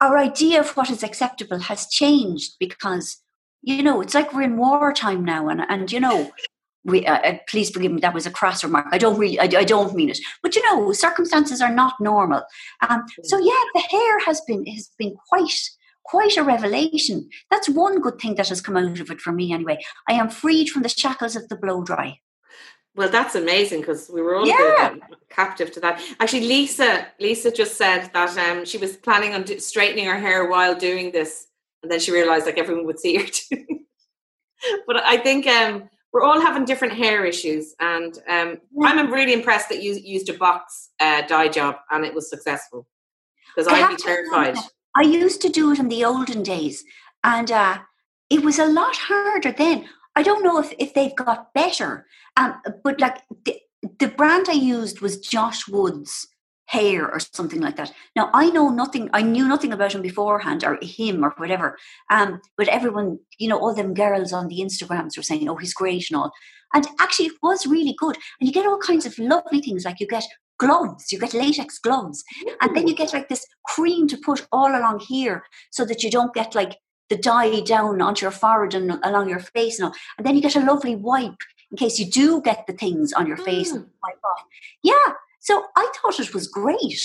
our 0.00 0.18
idea 0.18 0.60
of 0.60 0.76
what 0.76 0.90
is 0.90 1.02
acceptable 1.02 1.58
has 1.58 1.88
changed 1.88 2.54
because 2.60 3.18
you 3.62 3.82
know 3.82 4.00
it's 4.00 4.14
like 4.14 4.32
we're 4.32 4.42
in 4.42 4.56
wartime 4.56 5.24
now 5.24 5.48
and 5.48 5.62
and 5.68 5.90
you 5.90 6.00
know 6.00 6.30
we, 6.84 7.06
uh, 7.06 7.18
uh, 7.18 7.38
please 7.48 7.70
forgive 7.70 7.92
me, 7.92 8.00
that 8.00 8.14
was 8.14 8.26
a 8.26 8.30
crass 8.30 8.64
remark. 8.64 8.86
I 8.90 8.98
don't 8.98 9.18
really, 9.18 9.38
I, 9.38 9.44
I, 9.44 9.64
don't 9.64 9.94
mean 9.94 10.10
it, 10.10 10.18
but 10.42 10.56
you 10.56 10.62
know, 10.64 10.92
circumstances 10.92 11.60
are 11.60 11.72
not 11.72 11.94
normal. 12.00 12.42
Um, 12.88 13.04
so 13.22 13.38
yeah, 13.38 13.62
the 13.74 13.80
hair 13.80 14.18
has 14.20 14.40
been 14.42 14.66
has 14.66 14.90
been 14.98 15.14
quite 15.28 15.52
quite 16.04 16.36
a 16.36 16.42
revelation. 16.42 17.28
That's 17.50 17.68
one 17.68 18.00
good 18.00 18.20
thing 18.20 18.34
that 18.36 18.48
has 18.48 18.60
come 18.60 18.76
out 18.76 19.00
of 19.00 19.10
it 19.10 19.20
for 19.20 19.32
me, 19.32 19.52
anyway. 19.52 19.78
I 20.08 20.14
am 20.14 20.28
freed 20.28 20.70
from 20.70 20.82
the 20.82 20.88
shackles 20.88 21.36
of 21.36 21.48
the 21.48 21.56
blow 21.56 21.82
dry. 21.82 22.18
Well, 22.94 23.08
that's 23.08 23.34
amazing 23.34 23.80
because 23.80 24.10
we 24.12 24.20
were 24.20 24.36
all 24.36 24.46
yeah. 24.46 24.94
captive 25.30 25.72
to 25.72 25.80
that. 25.80 26.02
Actually, 26.20 26.46
Lisa, 26.46 27.06
Lisa 27.18 27.50
just 27.50 27.78
said 27.78 28.10
that 28.12 28.36
um, 28.36 28.66
she 28.66 28.76
was 28.76 28.98
planning 28.98 29.34
on 29.34 29.46
straightening 29.60 30.04
her 30.04 30.18
hair 30.18 30.48
while 30.50 30.74
doing 30.74 31.10
this, 31.10 31.46
and 31.82 31.90
then 31.90 32.00
she 32.00 32.12
realized 32.12 32.44
like 32.44 32.58
everyone 32.58 32.84
would 32.84 33.00
see 33.00 33.16
her 33.16 33.26
too. 33.32 33.64
but 34.86 35.02
I 35.02 35.16
think 35.16 35.46
um, 35.46 35.88
we're 36.12 36.22
all 36.22 36.40
having 36.40 36.64
different 36.64 36.94
hair 36.94 37.24
issues, 37.24 37.74
and 37.80 38.18
um, 38.28 38.58
I'm 38.82 39.12
really 39.12 39.32
impressed 39.32 39.68
that 39.70 39.82
you 39.82 39.94
used 39.94 40.28
a 40.28 40.34
box 40.34 40.90
uh, 41.00 41.22
dye 41.22 41.48
job 41.48 41.76
and 41.90 42.04
it 42.04 42.14
was 42.14 42.28
successful 42.28 42.86
because 43.54 43.72
I'd 43.72 43.88
be 43.88 43.96
terrified. 43.96 44.56
I 44.94 45.02
used 45.02 45.40
to 45.42 45.48
do 45.48 45.72
it 45.72 45.78
in 45.78 45.88
the 45.88 46.04
olden 46.04 46.42
days, 46.42 46.84
and 47.24 47.50
uh, 47.50 47.78
it 48.28 48.44
was 48.44 48.58
a 48.58 48.66
lot 48.66 48.96
harder 48.96 49.52
then. 49.52 49.88
I 50.14 50.22
don't 50.22 50.44
know 50.44 50.58
if, 50.58 50.72
if 50.78 50.92
they've 50.92 51.16
got 51.16 51.54
better, 51.54 52.06
um, 52.36 52.60
but 52.84 53.00
like 53.00 53.22
the, 53.46 53.58
the 53.98 54.08
brand 54.08 54.46
I 54.48 54.52
used 54.52 55.00
was 55.00 55.18
Josh 55.18 55.66
Woods 55.66 56.28
hair 56.72 57.10
or 57.10 57.20
something 57.20 57.60
like 57.60 57.76
that. 57.76 57.92
Now 58.16 58.30
I 58.32 58.48
know 58.50 58.70
nothing. 58.70 59.10
I 59.12 59.22
knew 59.22 59.46
nothing 59.46 59.72
about 59.72 59.92
him 59.94 60.02
beforehand, 60.02 60.64
or 60.64 60.78
him, 60.80 61.22
or 61.24 61.34
whatever. 61.36 61.78
Um, 62.10 62.40
but 62.56 62.68
everyone, 62.68 63.18
you 63.38 63.48
know, 63.48 63.58
all 63.58 63.74
them 63.74 63.92
girls 63.94 64.32
on 64.32 64.48
the 64.48 64.60
Instagrams 64.60 65.16
were 65.16 65.22
saying, 65.22 65.48
"Oh, 65.48 65.56
he's 65.56 65.74
great 65.74 66.10
and 66.10 66.16
all." 66.18 66.32
And 66.74 66.86
actually, 66.98 67.26
it 67.26 67.42
was 67.42 67.66
really 67.66 67.94
good. 67.98 68.16
And 68.40 68.48
you 68.48 68.52
get 68.52 68.66
all 68.66 68.78
kinds 68.78 69.04
of 69.04 69.18
lovely 69.18 69.60
things, 69.60 69.84
like 69.84 70.00
you 70.00 70.06
get 70.06 70.24
gloves, 70.58 71.12
you 71.12 71.18
get 71.18 71.34
latex 71.34 71.78
gloves, 71.78 72.24
and 72.62 72.74
then 72.74 72.88
you 72.88 72.94
get 72.94 73.12
like 73.12 73.28
this 73.28 73.46
cream 73.66 74.08
to 74.08 74.16
put 74.16 74.46
all 74.50 74.68
along 74.68 75.00
here, 75.00 75.44
so 75.70 75.84
that 75.84 76.02
you 76.02 76.10
don't 76.10 76.34
get 76.34 76.54
like 76.54 76.78
the 77.10 77.16
dye 77.18 77.60
down 77.60 78.00
onto 78.00 78.24
your 78.24 78.30
forehead 78.30 78.74
and 78.74 78.98
along 79.02 79.28
your 79.28 79.40
face 79.40 79.78
and 79.78 79.86
all. 79.86 79.94
And 80.16 80.26
then 80.26 80.34
you 80.34 80.40
get 80.40 80.56
a 80.56 80.60
lovely 80.60 80.96
wipe 80.96 81.42
in 81.70 81.76
case 81.76 81.98
you 81.98 82.06
do 82.06 82.40
get 82.40 82.66
the 82.66 82.72
things 82.72 83.12
on 83.12 83.26
your 83.26 83.36
face 83.36 83.72
mm. 83.72 83.76
and 83.76 83.86
wipe 84.02 84.24
off. 84.24 84.44
Yeah, 84.82 85.08
so 85.42 85.64
I 85.76 85.92
thought 85.96 86.20
it 86.20 86.32
was 86.32 86.46
great. 86.46 87.00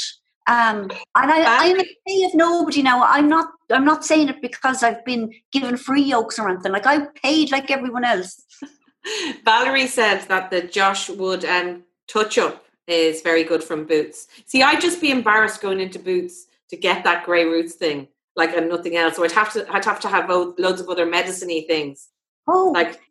Um, 0.47 0.89
and 1.15 1.31
I, 1.31 1.69
I'm 1.69 1.79
a 1.79 2.25
of 2.25 2.35
nobody 2.35 2.81
now. 2.81 3.03
I'm 3.03 3.27
not. 3.27 3.49
I'm 3.69 3.83
not 3.83 4.05
saying 4.05 4.29
it 4.29 4.41
because 4.41 4.81
I've 4.81 5.03
been 5.03 5.33
given 5.51 5.75
free 5.75 6.03
yolks 6.03 6.39
or 6.39 6.47
anything. 6.47 6.71
Like 6.71 6.85
I 6.85 7.07
paid 7.21 7.51
like 7.51 7.69
everyone 7.69 8.05
else. 8.05 8.41
Valerie 9.43 9.87
said 9.87 10.21
that 10.29 10.51
the 10.51 10.61
Josh 10.61 11.09
Wood 11.09 11.43
um, 11.43 11.83
touch 12.07 12.37
up 12.37 12.63
is 12.87 13.21
very 13.21 13.43
good 13.43 13.63
from 13.63 13.85
Boots. 13.85 14.27
See, 14.45 14.63
I'd 14.63 14.79
just 14.79 15.01
be 15.01 15.11
embarrassed 15.11 15.61
going 15.61 15.81
into 15.81 15.99
Boots 15.99 16.47
to 16.69 16.77
get 16.77 17.03
that 17.03 17.25
grey 17.25 17.43
roots 17.43 17.73
thing, 17.73 18.07
like 18.37 18.55
and 18.55 18.69
nothing 18.69 18.95
else. 18.95 19.15
So 19.17 19.25
I'd 19.25 19.31
have 19.33 19.51
to. 19.53 19.69
I'd 19.73 19.83
have 19.83 19.99
to 20.01 20.07
have 20.07 20.29
loads 20.29 20.79
of 20.79 20.87
other 20.87 21.07
medicine 21.07 21.49
things. 21.67 22.07
Oh, 22.47 22.71
like 22.73 23.01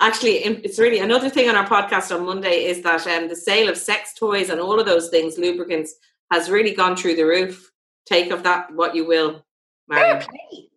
actually 0.00 0.38
it's 0.44 0.78
really 0.78 1.00
another 1.00 1.28
thing 1.28 1.48
on 1.48 1.56
our 1.56 1.66
podcast 1.66 2.14
on 2.14 2.24
monday 2.24 2.64
is 2.64 2.82
that 2.82 3.06
um, 3.06 3.28
the 3.28 3.36
sale 3.36 3.68
of 3.68 3.76
sex 3.76 4.14
toys 4.14 4.48
and 4.48 4.60
all 4.60 4.78
of 4.78 4.86
those 4.86 5.08
things 5.08 5.38
lubricants 5.38 5.94
has 6.30 6.48
really 6.50 6.72
gone 6.72 6.94
through 6.96 7.16
the 7.16 7.24
roof 7.24 7.72
take 8.06 8.30
of 8.30 8.42
that 8.42 8.72
what 8.74 8.94
you 8.94 9.06
will 9.06 9.44
Marian. 9.90 10.16
absolutely. 10.18 10.70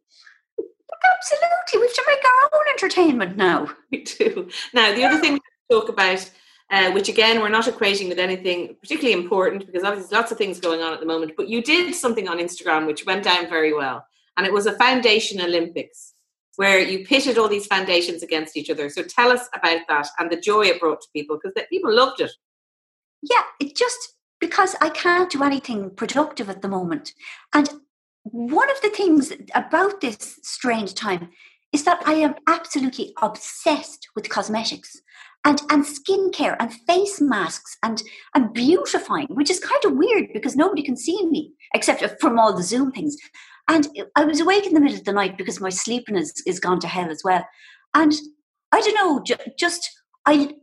We 1.75 1.81
have 1.81 1.93
to 1.93 2.03
make 2.07 2.23
our 2.25 2.59
own 2.59 2.63
entertainment 2.71 3.37
now. 3.37 3.69
We 3.91 4.03
do. 4.03 4.49
Now, 4.73 4.93
the 4.93 5.03
other 5.03 5.19
thing 5.19 5.33
we 5.33 5.39
talk 5.69 5.87
about, 5.89 6.29
uh, 6.71 6.91
which 6.91 7.09
again, 7.09 7.39
we're 7.39 7.49
not 7.49 7.65
equating 7.65 8.09
with 8.09 8.17
anything 8.17 8.75
particularly 8.81 9.13
important 9.13 9.65
because 9.67 9.83
obviously 9.83 10.09
there's 10.09 10.19
lots 10.19 10.31
of 10.31 10.39
things 10.39 10.59
going 10.59 10.81
on 10.81 10.93
at 10.93 10.99
the 10.99 11.05
moment, 11.05 11.33
but 11.37 11.47
you 11.47 11.61
did 11.61 11.93
something 11.93 12.27
on 12.27 12.39
Instagram 12.39 12.87
which 12.87 13.05
went 13.05 13.23
down 13.23 13.47
very 13.47 13.73
well. 13.73 14.05
And 14.35 14.47
it 14.47 14.53
was 14.53 14.65
a 14.65 14.77
foundation 14.77 15.41
Olympics 15.41 16.12
where 16.55 16.79
you 16.79 17.05
pitted 17.05 17.37
all 17.37 17.47
these 17.47 17.67
foundations 17.67 18.23
against 18.23 18.55
each 18.55 18.69
other. 18.69 18.89
So 18.89 19.03
tell 19.03 19.31
us 19.31 19.47
about 19.55 19.81
that 19.87 20.07
and 20.19 20.31
the 20.31 20.39
joy 20.39 20.67
it 20.67 20.79
brought 20.79 21.01
to 21.01 21.07
people 21.13 21.39
because 21.41 21.65
people 21.69 21.93
loved 21.93 22.21
it. 22.21 22.31
Yeah, 23.21 23.43
it 23.59 23.75
just 23.75 24.15
because 24.39 24.75
I 24.81 24.89
can't 24.89 25.31
do 25.31 25.43
anything 25.43 25.91
productive 25.91 26.49
at 26.49 26.61
the 26.61 26.67
moment. 26.67 27.13
And 27.53 27.69
one 28.23 28.69
of 28.69 28.81
the 28.81 28.89
things 28.89 29.31
about 29.55 30.01
this 30.01 30.39
strange 30.43 30.93
time 30.95 31.29
is 31.71 31.85
that 31.85 32.01
I 32.05 32.13
am 32.13 32.35
absolutely 32.47 33.13
obsessed 33.21 34.07
with 34.15 34.29
cosmetics 34.29 35.01
and, 35.45 35.61
and 35.69 35.83
skincare 35.83 36.55
and 36.59 36.73
face 36.73 37.19
masks 37.19 37.77
and, 37.83 38.01
and 38.33 38.53
beautifying, 38.53 39.27
which 39.29 39.49
is 39.49 39.59
kind 39.59 39.83
of 39.85 39.93
weird 39.93 40.29
because 40.33 40.55
nobody 40.55 40.83
can 40.83 40.95
see 40.95 41.25
me 41.27 41.53
except 41.73 42.03
from 42.21 42.39
all 42.39 42.55
the 42.55 42.63
Zoom 42.63 42.91
things. 42.91 43.17
And 43.67 43.87
I 44.15 44.25
was 44.25 44.41
awake 44.41 44.65
in 44.65 44.73
the 44.73 44.81
middle 44.81 44.97
of 44.97 45.05
the 45.05 45.13
night 45.13 45.37
because 45.37 45.61
my 45.61 45.69
sleeping 45.69 46.17
is, 46.17 46.33
is 46.45 46.59
gone 46.59 46.79
to 46.81 46.87
hell 46.87 47.09
as 47.09 47.21
well. 47.23 47.45
And 47.93 48.13
I 48.71 48.81
don't 48.81 48.95
know, 48.95 49.37
just 49.57 49.89
I 50.25 50.55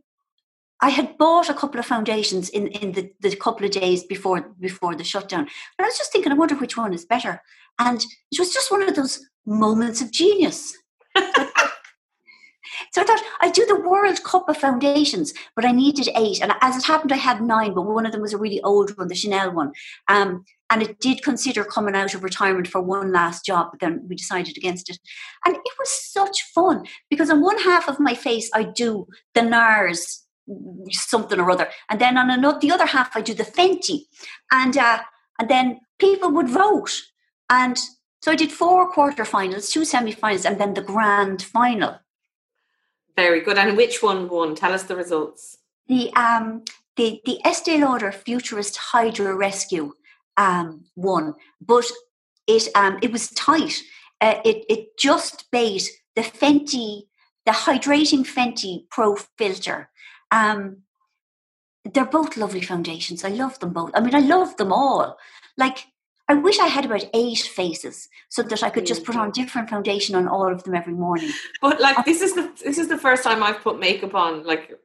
I 0.83 0.89
had 0.89 1.17
bought 1.17 1.49
a 1.49 1.53
couple 1.53 1.79
of 1.79 1.85
foundations 1.85 2.49
in, 2.49 2.67
in 2.67 2.93
the, 2.93 3.11
the 3.21 3.35
couple 3.35 3.65
of 3.65 3.71
days 3.71 4.03
before 4.03 4.51
before 4.59 4.95
the 4.95 5.03
shutdown. 5.03 5.41
And 5.41 5.49
I 5.79 5.83
was 5.85 5.97
just 5.97 6.11
thinking, 6.11 6.31
I 6.31 6.35
wonder 6.35 6.55
which 6.55 6.75
one 6.75 6.93
is 6.93 7.05
better. 7.05 7.41
And 7.79 8.03
it 8.31 8.39
was 8.39 8.51
just 8.51 8.71
one 8.71 8.87
of 8.87 8.95
those 8.95 9.23
moments 9.45 10.01
of 10.01 10.11
genius. 10.11 10.75
So 12.91 13.01
I 13.01 13.05
thought 13.05 13.23
I'd 13.41 13.53
do 13.53 13.65
the 13.65 13.79
World 13.79 14.23
Cup 14.23 14.47
of 14.49 14.57
foundations, 14.57 15.33
but 15.55 15.65
I 15.65 15.71
needed 15.71 16.09
eight. 16.15 16.41
And 16.41 16.53
as 16.61 16.77
it 16.77 16.85
happened, 16.85 17.11
I 17.11 17.17
had 17.17 17.41
nine, 17.41 17.73
but 17.73 17.83
one 17.83 18.05
of 18.05 18.11
them 18.11 18.21
was 18.21 18.33
a 18.33 18.37
really 18.37 18.61
old 18.61 18.97
one, 18.97 19.07
the 19.07 19.15
Chanel 19.15 19.51
one. 19.51 19.71
Um, 20.07 20.45
and 20.69 20.81
it 20.81 20.99
did 20.99 21.23
consider 21.23 21.65
coming 21.65 21.95
out 21.95 22.13
of 22.13 22.23
retirement 22.23 22.67
for 22.67 22.81
one 22.81 23.11
last 23.11 23.45
job, 23.45 23.69
but 23.71 23.81
then 23.81 24.05
we 24.07 24.15
decided 24.15 24.57
against 24.57 24.89
it. 24.89 24.99
And 25.45 25.55
it 25.55 25.73
was 25.77 25.89
such 25.89 26.43
fun 26.55 26.85
because 27.09 27.29
on 27.29 27.41
one 27.41 27.59
half 27.59 27.89
of 27.89 27.99
my 27.99 28.15
face, 28.15 28.49
I 28.53 28.63
do 28.63 29.07
the 29.33 29.41
NARS 29.41 30.21
something 30.89 31.39
or 31.39 31.51
other. 31.51 31.69
And 31.89 31.99
then 31.99 32.17
on 32.17 32.29
another, 32.29 32.59
the 32.59 32.71
other 32.71 32.85
half, 32.85 33.15
I 33.15 33.21
do 33.21 33.33
the 33.33 33.43
Fenty. 33.43 34.03
And, 34.51 34.77
uh, 34.77 34.99
and 35.39 35.49
then 35.49 35.81
people 35.99 36.31
would 36.31 36.49
vote. 36.49 36.91
And 37.49 37.77
so 38.21 38.31
I 38.31 38.35
did 38.35 38.51
four 38.51 38.91
quarterfinals, 38.93 39.71
two 39.71 39.83
semi-finals, 39.83 40.45
and 40.45 40.59
then 40.59 40.73
the 40.73 40.81
grand 40.81 41.41
final. 41.41 41.99
Very 43.15 43.41
good. 43.41 43.57
And 43.57 43.77
which 43.77 44.01
one 44.01 44.29
won? 44.29 44.55
Tell 44.55 44.73
us 44.73 44.83
the 44.83 44.95
results. 44.95 45.57
The 45.87 46.13
um 46.13 46.63
the 46.95 47.21
the 47.25 47.39
Estee 47.45 47.77
Lauder 47.77 48.11
Futurist 48.11 48.77
Hydra 48.77 49.35
Rescue 49.35 49.93
um 50.37 50.85
won, 50.95 51.35
but 51.59 51.85
it 52.47 52.67
um 52.75 52.97
it 53.01 53.11
was 53.11 53.29
tight. 53.31 53.81
Uh, 54.19 54.39
it 54.45 54.65
it 54.69 54.97
just 54.97 55.49
beat 55.51 55.89
the 56.15 56.21
Fenty, 56.21 57.03
the 57.45 57.51
hydrating 57.51 58.25
Fenty 58.25 58.89
Pro 58.89 59.15
filter. 59.37 59.89
Um, 60.29 60.83
they're 61.83 62.05
both 62.05 62.37
lovely 62.37 62.61
foundations. 62.61 63.23
I 63.23 63.29
love 63.29 63.59
them 63.59 63.73
both. 63.73 63.91
I 63.95 64.01
mean, 64.01 64.13
I 64.13 64.19
love 64.19 64.55
them 64.57 64.71
all. 64.71 65.17
Like 65.57 65.87
I 66.31 66.35
wish 66.35 66.59
I 66.59 66.67
had 66.67 66.85
about 66.85 67.03
eight 67.13 67.39
faces 67.39 68.07
so 68.29 68.41
that 68.41 68.63
I 68.63 68.69
could 68.69 68.85
just 68.85 69.03
put 69.03 69.17
on 69.17 69.31
different 69.31 69.69
foundation 69.69 70.15
on 70.15 70.29
all 70.29 70.49
of 70.49 70.63
them 70.63 70.73
every 70.73 70.93
morning. 70.93 71.29
But 71.61 71.81
like 71.81 72.05
this 72.05 72.21
is 72.21 72.33
the 72.35 72.49
this 72.63 72.77
is 72.77 72.87
the 72.87 72.97
first 72.97 73.21
time 73.25 73.43
I've 73.43 73.59
put 73.59 73.81
makeup 73.81 74.15
on. 74.15 74.45
Like 74.45 74.79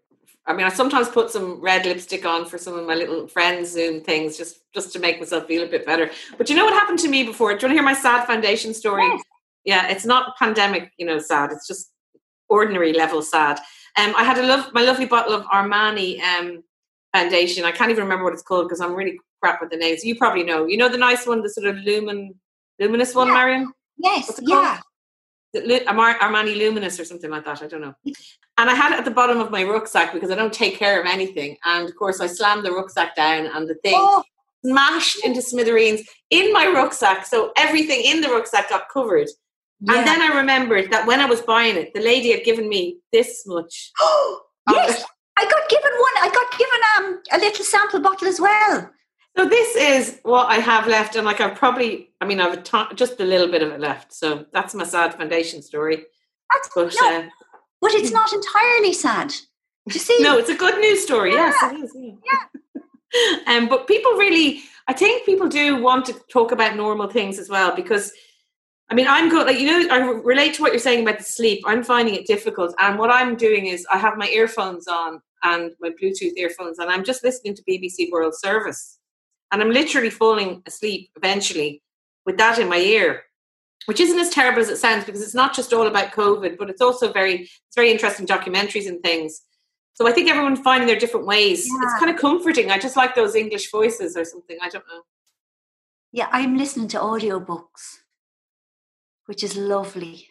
I 0.44 0.52
mean, 0.54 0.66
I 0.66 0.70
sometimes 0.70 1.08
put 1.08 1.30
some 1.30 1.60
red 1.60 1.86
lipstick 1.86 2.26
on 2.26 2.46
for 2.46 2.58
some 2.58 2.76
of 2.76 2.84
my 2.84 2.96
little 2.96 3.28
friends 3.28 3.70
Zoom 3.70 4.00
things 4.00 4.36
just 4.36 4.62
just 4.74 4.92
to 4.94 4.98
make 4.98 5.20
myself 5.20 5.46
feel 5.46 5.62
a 5.62 5.68
bit 5.68 5.86
better. 5.86 6.10
But 6.36 6.50
you 6.50 6.56
know 6.56 6.64
what 6.64 6.74
happened 6.74 6.98
to 7.00 7.08
me 7.08 7.22
before? 7.22 7.50
Do 7.50 7.54
you 7.54 7.68
want 7.68 7.70
to 7.70 7.74
hear 7.74 7.82
my 7.84 7.94
sad 7.94 8.26
foundation 8.26 8.74
story? 8.74 9.06
Yes. 9.06 9.22
Yeah, 9.64 9.88
it's 9.88 10.04
not 10.04 10.36
pandemic, 10.36 10.90
you 10.96 11.06
know, 11.06 11.20
sad. 11.20 11.52
It's 11.52 11.68
just 11.68 11.92
ordinary 12.48 12.92
level 12.92 13.22
sad. 13.22 13.60
Um, 13.96 14.14
I 14.16 14.24
had 14.24 14.38
a 14.38 14.42
love 14.42 14.74
my 14.74 14.82
lovely 14.82 15.06
bottle 15.06 15.32
of 15.32 15.44
Armani 15.44 16.20
um, 16.22 16.64
foundation. 17.14 17.64
I 17.64 17.70
can't 17.70 17.92
even 17.92 18.02
remember 18.02 18.24
what 18.24 18.32
it's 18.32 18.42
called 18.42 18.66
because 18.66 18.80
I'm 18.80 18.96
really 18.96 19.20
crap 19.40 19.60
with 19.60 19.70
the 19.70 19.76
names. 19.76 20.04
You 20.04 20.16
probably 20.16 20.42
know. 20.42 20.66
You 20.66 20.76
know 20.76 20.88
the 20.88 20.98
nice 20.98 21.26
one, 21.26 21.42
the 21.42 21.50
sort 21.50 21.66
of 21.66 21.76
lumen, 21.76 22.34
luminous 22.78 23.14
one, 23.14 23.28
yeah. 23.28 23.34
Marian. 23.34 23.72
Yes, 23.98 24.40
yeah. 24.42 24.80
Armani 25.54 26.56
Luminous 26.56 27.00
or 27.00 27.04
something 27.04 27.30
like 27.30 27.44
that. 27.44 27.62
I 27.62 27.66
don't 27.66 27.80
know. 27.80 27.94
And 28.58 28.70
I 28.70 28.74
had 28.74 28.92
it 28.92 28.98
at 28.98 29.04
the 29.04 29.10
bottom 29.10 29.40
of 29.40 29.50
my 29.50 29.64
rucksack 29.64 30.12
because 30.12 30.30
I 30.30 30.34
don't 30.34 30.52
take 30.52 30.76
care 30.76 31.00
of 31.00 31.06
anything. 31.06 31.56
And 31.64 31.88
of 31.88 31.96
course, 31.96 32.20
I 32.20 32.26
slammed 32.26 32.64
the 32.64 32.72
rucksack 32.72 33.14
down 33.14 33.46
and 33.46 33.68
the 33.68 33.74
thing 33.76 33.94
oh. 33.96 34.22
smashed 34.64 35.24
into 35.24 35.42
smithereens 35.42 36.02
in 36.30 36.52
my 36.52 36.66
rucksack. 36.66 37.26
So 37.26 37.52
everything 37.56 38.02
in 38.04 38.20
the 38.20 38.28
rucksack 38.28 38.70
got 38.70 38.88
covered. 38.92 39.28
Yeah. 39.80 39.98
And 39.98 40.06
then 40.06 40.22
I 40.22 40.36
remembered 40.36 40.90
that 40.90 41.06
when 41.06 41.20
I 41.20 41.26
was 41.26 41.42
buying 41.42 41.76
it, 41.76 41.92
the 41.92 42.00
lady 42.00 42.32
had 42.32 42.44
given 42.44 42.68
me 42.68 42.98
this 43.12 43.44
much. 43.46 43.92
yes, 44.70 45.04
I 45.38 45.44
got 45.44 45.68
given 45.68 45.92
one. 45.92 46.16
I 46.22 46.30
got 46.32 46.58
given 46.58 46.80
um, 46.96 47.22
a 47.32 47.38
little 47.44 47.64
sample 47.64 48.00
bottle 48.00 48.28
as 48.28 48.40
well. 48.40 48.90
So 49.36 49.46
this 49.46 49.76
is 49.76 50.18
what 50.22 50.46
I 50.46 50.56
have 50.56 50.86
left, 50.86 51.14
and 51.14 51.26
like 51.26 51.42
I've 51.42 51.56
probably, 51.56 52.08
I 52.22 52.24
mean, 52.24 52.40
I've 52.40 52.62
t- 52.64 52.94
just 52.94 53.20
a 53.20 53.24
little 53.24 53.48
bit 53.48 53.62
of 53.62 53.70
it 53.70 53.80
left. 53.80 54.14
So 54.14 54.46
that's 54.52 54.74
my 54.74 54.84
sad 54.84 55.14
foundation 55.14 55.60
story. 55.60 56.04
That's 56.50 56.70
but, 56.74 56.94
no, 56.98 57.18
uh, 57.18 57.28
but 57.82 57.92
it's 57.92 58.12
not 58.12 58.32
entirely 58.32 58.94
sad. 58.94 59.34
You 59.84 60.00
see? 60.00 60.16
no, 60.20 60.38
it's 60.38 60.48
a 60.48 60.56
good 60.56 60.78
news 60.80 61.02
story. 61.02 61.34
Yeah. 61.34 61.52
Yes, 61.60 61.72
it 61.72 61.84
is. 61.84 61.92
Yeah. 61.94 62.82
yeah. 63.14 63.36
um, 63.56 63.68
but 63.68 63.86
people 63.86 64.12
really, 64.12 64.62
I 64.88 64.94
think 64.94 65.26
people 65.26 65.48
do 65.48 65.82
want 65.82 66.06
to 66.06 66.14
talk 66.32 66.50
about 66.50 66.76
normal 66.76 67.08
things 67.08 67.38
as 67.38 67.48
well 67.48 67.74
because. 67.74 68.12
I 68.88 68.94
mean, 68.94 69.08
I'm 69.08 69.28
good. 69.28 69.48
Like 69.48 69.58
you 69.58 69.66
know, 69.66 69.92
I 69.92 69.98
relate 69.98 70.54
to 70.54 70.62
what 70.62 70.70
you're 70.70 70.78
saying 70.78 71.02
about 71.02 71.18
the 71.18 71.24
sleep. 71.24 71.60
I'm 71.66 71.82
finding 71.82 72.14
it 72.14 72.24
difficult, 72.24 72.72
and 72.78 73.00
what 73.00 73.10
I'm 73.10 73.34
doing 73.34 73.66
is 73.66 73.84
I 73.92 73.98
have 73.98 74.16
my 74.16 74.28
earphones 74.28 74.86
on 74.86 75.20
and 75.42 75.72
my 75.80 75.90
Bluetooth 76.00 76.36
earphones, 76.36 76.78
and 76.78 76.88
I'm 76.88 77.02
just 77.02 77.24
listening 77.24 77.56
to 77.56 77.64
BBC 77.64 78.12
World 78.12 78.36
Service 78.36 79.00
and 79.52 79.62
I'm 79.62 79.70
literally 79.70 80.10
falling 80.10 80.62
asleep 80.66 81.10
eventually 81.16 81.82
with 82.24 82.36
that 82.38 82.58
in 82.58 82.68
my 82.68 82.78
ear, 82.78 83.22
which 83.86 84.00
isn't 84.00 84.18
as 84.18 84.30
terrible 84.30 84.60
as 84.60 84.68
it 84.68 84.78
sounds 84.78 85.04
because 85.04 85.22
it's 85.22 85.34
not 85.34 85.54
just 85.54 85.72
all 85.72 85.86
about 85.86 86.12
COVID, 86.12 86.58
but 86.58 86.70
it's 86.70 86.82
also 86.82 87.12
very 87.12 87.42
it's 87.42 87.76
very 87.76 87.90
interesting 87.90 88.26
documentaries 88.26 88.88
and 88.88 89.02
things. 89.02 89.42
So 89.94 90.06
I 90.06 90.12
think 90.12 90.28
everyone's 90.28 90.60
finding 90.60 90.86
their 90.86 90.98
different 90.98 91.26
ways. 91.26 91.66
Yeah. 91.66 91.78
It's 91.84 91.98
kind 91.98 92.10
of 92.10 92.20
comforting. 92.20 92.70
I 92.70 92.78
just 92.78 92.96
like 92.96 93.14
those 93.14 93.34
English 93.34 93.70
voices 93.70 94.16
or 94.16 94.24
something. 94.24 94.58
I 94.60 94.68
don't 94.68 94.84
know. 94.88 95.02
Yeah, 96.12 96.28
I'm 96.30 96.56
listening 96.56 96.88
to 96.88 96.98
audiobooks, 96.98 98.00
which 99.26 99.42
is 99.42 99.56
lovely. 99.56 100.28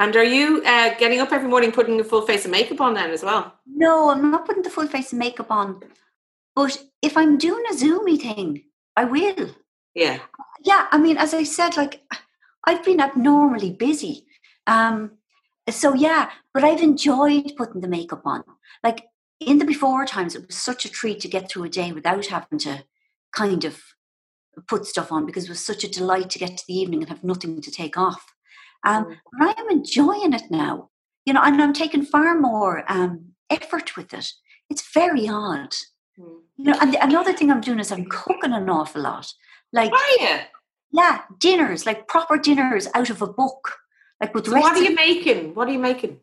And 0.00 0.16
are 0.16 0.24
you 0.24 0.62
uh, 0.64 0.94
getting 0.98 1.20
up 1.20 1.30
every 1.30 1.48
morning 1.48 1.72
putting 1.72 2.00
a 2.00 2.04
full 2.04 2.22
face 2.22 2.46
of 2.46 2.50
makeup 2.50 2.80
on 2.80 2.94
then 2.94 3.10
as 3.10 3.22
well? 3.22 3.54
No, 3.66 4.10
I'm 4.10 4.30
not 4.30 4.46
putting 4.46 4.62
the 4.62 4.70
full 4.70 4.86
face 4.86 5.12
of 5.12 5.18
makeup 5.18 5.50
on. 5.50 5.80
But 6.54 6.82
if 7.02 7.16
I'm 7.16 7.38
doing 7.38 7.64
a 7.70 7.74
Zoomy 7.74 8.20
thing, 8.20 8.64
I 8.96 9.04
will. 9.04 9.54
Yeah. 9.94 10.18
Yeah. 10.64 10.86
I 10.90 10.98
mean, 10.98 11.16
as 11.16 11.34
I 11.34 11.44
said, 11.44 11.76
like 11.76 12.02
I've 12.66 12.84
been 12.84 13.00
abnormally 13.00 13.70
busy. 13.70 14.26
Um, 14.66 15.12
so 15.68 15.94
yeah, 15.94 16.30
but 16.52 16.64
I've 16.64 16.82
enjoyed 16.82 17.52
putting 17.56 17.80
the 17.80 17.88
makeup 17.88 18.22
on. 18.24 18.44
Like 18.82 19.06
in 19.40 19.58
the 19.58 19.64
before 19.64 20.04
times, 20.04 20.34
it 20.34 20.46
was 20.46 20.56
such 20.56 20.84
a 20.84 20.90
treat 20.90 21.20
to 21.20 21.28
get 21.28 21.50
through 21.50 21.64
a 21.64 21.68
day 21.68 21.92
without 21.92 22.26
having 22.26 22.58
to 22.60 22.84
kind 23.32 23.64
of 23.64 23.80
put 24.68 24.86
stuff 24.86 25.12
on 25.12 25.26
because 25.26 25.44
it 25.44 25.50
was 25.50 25.64
such 25.64 25.84
a 25.84 25.90
delight 25.90 26.30
to 26.30 26.38
get 26.38 26.56
to 26.56 26.64
the 26.66 26.74
evening 26.74 27.00
and 27.00 27.08
have 27.08 27.24
nothing 27.24 27.60
to 27.62 27.70
take 27.70 27.96
off. 27.96 28.24
Um, 28.84 29.04
mm. 29.04 29.16
But 29.38 29.48
I 29.48 29.60
am 29.60 29.70
enjoying 29.70 30.32
it 30.32 30.50
now, 30.50 30.90
you 31.24 31.32
know, 31.32 31.42
and 31.42 31.60
I'm 31.60 31.72
taking 31.72 32.04
far 32.04 32.38
more 32.38 32.84
um, 32.88 33.32
effort 33.48 33.96
with 33.96 34.12
it. 34.12 34.32
It's 34.68 34.92
very 34.92 35.28
odd. 35.28 35.74
You 36.56 36.64
know, 36.64 36.78
and 36.80 36.92
the, 36.92 37.02
another 37.02 37.32
thing 37.32 37.50
I'm 37.50 37.60
doing 37.60 37.78
is 37.78 37.90
I'm 37.90 38.06
cooking 38.06 38.52
an 38.52 38.68
awful 38.68 39.02
lot. 39.02 39.32
Like, 39.72 39.92
are 39.92 40.10
you? 40.18 40.38
Yeah, 40.92 41.22
dinners, 41.38 41.86
like 41.86 42.08
proper 42.08 42.36
dinners 42.36 42.88
out 42.94 43.10
of 43.10 43.22
a 43.22 43.26
book. 43.26 43.76
Like 44.20 44.34
with 44.34 44.46
so 44.46 44.58
what 44.58 44.76
are 44.76 44.82
you 44.82 44.94
making? 44.94 45.54
What 45.54 45.68
are 45.68 45.72
you 45.72 45.78
making? 45.78 46.20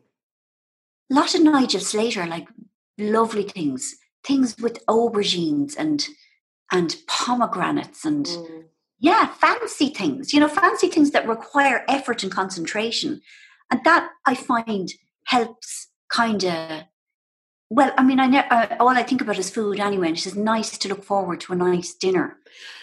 A 1.10 1.14
lot 1.14 1.34
of 1.34 1.42
Nigel 1.42 1.80
Slater, 1.80 2.26
like 2.26 2.48
lovely 2.98 3.42
things, 3.42 3.96
things 4.24 4.56
with 4.58 4.84
aubergines 4.86 5.74
and 5.76 6.06
and 6.70 6.96
pomegranates 7.06 8.04
and 8.04 8.26
mm. 8.26 8.64
yeah, 9.00 9.26
fancy 9.26 9.88
things. 9.88 10.32
You 10.32 10.40
know, 10.40 10.48
fancy 10.48 10.88
things 10.88 11.10
that 11.12 11.26
require 11.26 11.84
effort 11.88 12.22
and 12.22 12.30
concentration, 12.30 13.22
and 13.70 13.82
that 13.84 14.10
I 14.26 14.34
find 14.34 14.92
helps 15.24 15.88
kind 16.10 16.44
of 16.44 16.82
well, 17.70 17.92
I 17.96 18.02
mean, 18.02 18.18
I 18.18 18.26
ne- 18.26 18.48
uh, 18.48 18.76
all 18.80 18.88
I 18.88 19.02
think 19.02 19.20
about 19.20 19.38
is 19.38 19.50
food 19.50 19.78
anyway, 19.78 20.08
and 20.08 20.16
it's 20.16 20.24
just 20.24 20.36
nice 20.36 20.76
to 20.78 20.88
look 20.88 21.04
forward 21.04 21.40
to 21.42 21.52
a 21.52 21.56
nice 21.56 21.94
dinner. 21.94 22.38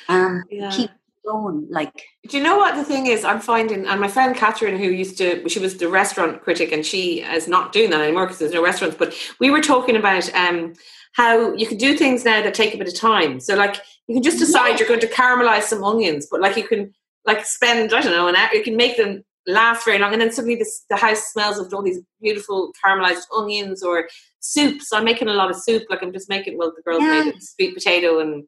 Um, 0.07 0.43
yeah. 0.49 0.69
Keep 0.71 0.91
going. 1.25 1.67
Like, 1.71 2.03
do 2.27 2.37
you 2.37 2.43
know 2.43 2.57
what 2.57 2.75
the 2.75 2.83
thing 2.83 3.07
is? 3.07 3.25
I'm 3.25 3.39
finding, 3.39 3.87
and 3.87 3.99
my 3.99 4.07
friend 4.07 4.35
Catherine, 4.35 4.77
who 4.77 4.89
used 4.89 5.17
to, 5.17 5.47
she 5.49 5.59
was 5.59 5.77
the 5.77 5.89
restaurant 5.89 6.43
critic, 6.43 6.71
and 6.71 6.85
she 6.85 7.21
is 7.21 7.47
not 7.47 7.71
doing 7.71 7.89
that 7.89 8.01
anymore 8.01 8.25
because 8.25 8.39
there's 8.39 8.53
no 8.53 8.63
restaurants. 8.63 8.97
But 8.97 9.15
we 9.39 9.49
were 9.49 9.61
talking 9.61 9.95
about 9.95 10.31
um, 10.35 10.73
how 11.13 11.53
you 11.53 11.65
can 11.65 11.77
do 11.77 11.97
things 11.97 12.23
now 12.23 12.43
that 12.43 12.53
take 12.53 12.75
a 12.75 12.77
bit 12.77 12.87
of 12.87 12.95
time. 12.95 13.39
So, 13.39 13.55
like, 13.55 13.77
you 14.07 14.15
can 14.15 14.23
just 14.23 14.39
decide 14.39 14.69
yeah. 14.69 14.79
you're 14.79 14.87
going 14.87 14.99
to 14.99 15.07
caramelize 15.07 15.63
some 15.63 15.83
onions, 15.83 16.27
but 16.29 16.41
like 16.41 16.57
you 16.57 16.67
can 16.67 16.93
like 17.25 17.45
spend 17.45 17.91
I 17.91 18.01
don't 18.01 18.11
know 18.11 18.27
an 18.27 18.35
hour. 18.35 18.53
You 18.53 18.63
can 18.63 18.77
make 18.77 18.97
them 18.97 19.23
last 19.47 19.85
very 19.85 19.99
long, 19.99 20.13
and 20.13 20.21
then 20.21 20.31
suddenly 20.31 20.55
this, 20.55 20.85
the 20.89 20.95
house 20.95 21.31
smells 21.31 21.57
of 21.57 21.73
all 21.73 21.83
these 21.83 21.99
beautiful 22.21 22.71
caramelized 22.83 23.25
onions 23.35 23.83
or 23.83 24.09
soup. 24.39 24.81
So 24.81 24.97
I'm 24.97 25.03
making 25.03 25.27
a 25.27 25.33
lot 25.33 25.49
of 25.49 25.55
soup. 25.55 25.83
Like 25.89 26.01
I'm 26.01 26.13
just 26.13 26.29
making 26.29 26.57
well, 26.57 26.73
the 26.75 26.81
girls 26.81 27.01
yeah. 27.01 27.23
made 27.23 27.35
it, 27.35 27.43
sweet 27.43 27.73
potato 27.73 28.19
and 28.19 28.45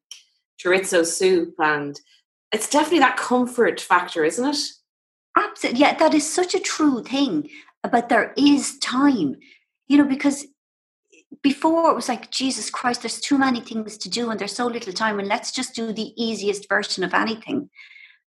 chorizo 0.63 1.05
soup, 1.05 1.53
and 1.59 1.99
it's 2.51 2.69
definitely 2.69 2.99
that 2.99 3.17
comfort 3.17 3.79
factor, 3.79 4.23
isn't 4.23 4.47
it? 4.47 4.57
Absolutely, 5.37 5.81
yeah. 5.81 5.95
That 5.95 6.13
is 6.13 6.31
such 6.31 6.55
a 6.55 6.59
true 6.59 7.03
thing. 7.03 7.49
But 7.89 8.09
there 8.09 8.33
is 8.35 8.77
time, 8.79 9.37
you 9.87 9.97
know, 9.97 10.03
because 10.03 10.45
before 11.43 11.91
it 11.91 11.95
was 11.95 12.09
like 12.09 12.31
jesus 12.31 12.69
christ 12.69 13.01
there's 13.01 13.19
too 13.19 13.37
many 13.37 13.59
things 13.59 13.97
to 13.97 14.09
do 14.09 14.29
and 14.29 14.39
there's 14.39 14.55
so 14.55 14.65
little 14.65 14.93
time 14.93 15.19
and 15.19 15.27
let's 15.27 15.51
just 15.51 15.75
do 15.75 15.91
the 15.91 16.13
easiest 16.21 16.67
version 16.69 17.03
of 17.03 17.13
anything 17.13 17.69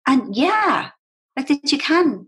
and 0.05 0.35
yeah 0.35 0.89
like 1.35 1.47
that 1.47 1.71
you 1.71 1.77
can 1.77 2.27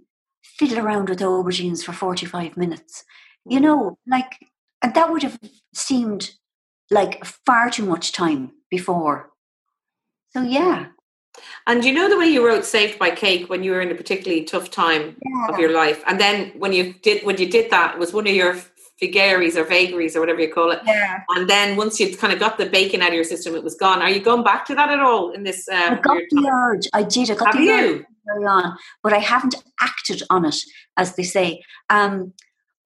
fiddle 0.61 0.85
around 0.85 1.09
with 1.09 1.17
the 1.17 1.25
aubergines 1.25 1.83
for 1.83 1.91
45 1.91 2.55
minutes 2.55 3.03
you 3.47 3.59
mm. 3.59 3.63
know 3.63 3.97
like 4.05 4.37
and 4.83 4.93
that 4.93 5.11
would 5.11 5.23
have 5.23 5.39
seemed 5.73 6.31
like 6.91 7.25
far 7.25 7.71
too 7.71 7.83
much 7.83 8.11
time 8.11 8.51
before 8.69 9.31
so 10.29 10.43
yeah 10.43 10.85
and 11.65 11.83
you 11.83 11.93
know 11.93 12.09
the 12.09 12.19
way 12.19 12.27
you 12.27 12.45
wrote 12.45 12.65
"Saved 12.65 12.99
by 12.99 13.09
Cake" 13.09 13.49
when 13.49 13.63
you 13.63 13.71
were 13.71 13.81
in 13.81 13.89
a 13.89 13.95
particularly 13.95 14.43
tough 14.43 14.69
time 14.69 15.15
yeah. 15.25 15.47
of 15.47 15.57
your 15.57 15.71
life, 15.71 16.03
and 16.05 16.19
then 16.19 16.51
when 16.59 16.73
you 16.73 16.93
did 17.01 17.25
when 17.25 17.37
you 17.37 17.49
did 17.49 17.71
that, 17.71 17.97
was 17.97 18.11
one 18.11 18.27
of 18.27 18.35
your 18.35 18.61
vagaries 18.99 19.55
or 19.55 19.63
vagaries 19.63 20.15
or 20.15 20.19
whatever 20.19 20.41
you 20.41 20.51
call 20.53 20.71
it. 20.71 20.81
Yeah. 20.85 21.21
And 21.29 21.49
then 21.49 21.77
once 21.77 22.01
you'd 22.01 22.19
kind 22.19 22.33
of 22.33 22.39
got 22.39 22.57
the 22.57 22.65
bacon 22.65 23.01
out 23.01 23.09
of 23.09 23.13
your 23.13 23.23
system, 23.23 23.55
it 23.55 23.63
was 23.63 23.75
gone. 23.75 24.01
Are 24.01 24.09
you 24.09 24.19
going 24.19 24.43
back 24.43 24.65
to 24.65 24.75
that 24.75 24.89
at 24.89 24.99
all 24.99 25.31
in 25.31 25.43
this? 25.43 25.69
Uh, 25.69 25.95
I 25.97 26.01
got 26.01 26.21
the 26.29 26.49
urge. 26.51 26.87
I 26.93 27.03
did. 27.03 27.31
I 27.31 27.35
got 27.35 27.55
Have 27.55 27.55
the 27.55 27.63
you? 27.63 27.95
urge 27.95 28.05
very 28.25 28.45
on, 28.45 28.77
but 29.03 29.13
I 29.13 29.19
haven't 29.19 29.55
acted 29.79 30.23
on 30.29 30.45
it, 30.45 30.57
as 30.97 31.15
they 31.15 31.23
say. 31.23 31.61
Um, 31.89 32.33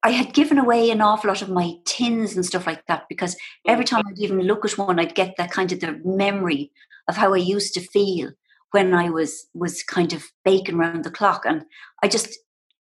I 0.04 0.12
had 0.12 0.34
given 0.34 0.60
away 0.60 0.92
an 0.92 1.02
awful 1.02 1.30
lot 1.30 1.42
of 1.42 1.50
my 1.50 1.74
tins 1.86 2.36
and 2.36 2.46
stuff 2.46 2.68
like 2.68 2.86
that 2.86 3.06
because 3.10 3.36
every 3.68 3.86
time 3.86 4.04
I'd 4.08 4.20
even 4.20 4.40
look 4.42 4.64
at 4.64 4.78
one, 4.78 5.00
I'd 5.00 5.16
get 5.16 5.34
that 5.38 5.52
kind 5.52 5.72
of 5.72 5.80
the 5.80 6.00
memory 6.06 6.72
of 7.08 7.18
how 7.18 7.34
I 7.34 7.38
used 7.38 7.74
to 7.74 7.82
feel 7.82 8.32
when 8.72 8.94
I 8.94 9.10
was 9.10 9.48
was 9.54 9.82
kind 9.84 10.14
of 10.14 10.24
baking 10.44 10.76
around 10.76 11.06
the 11.06 11.12
clock, 11.12 11.44
and 11.46 11.64
I 12.04 12.08
just 12.08 12.38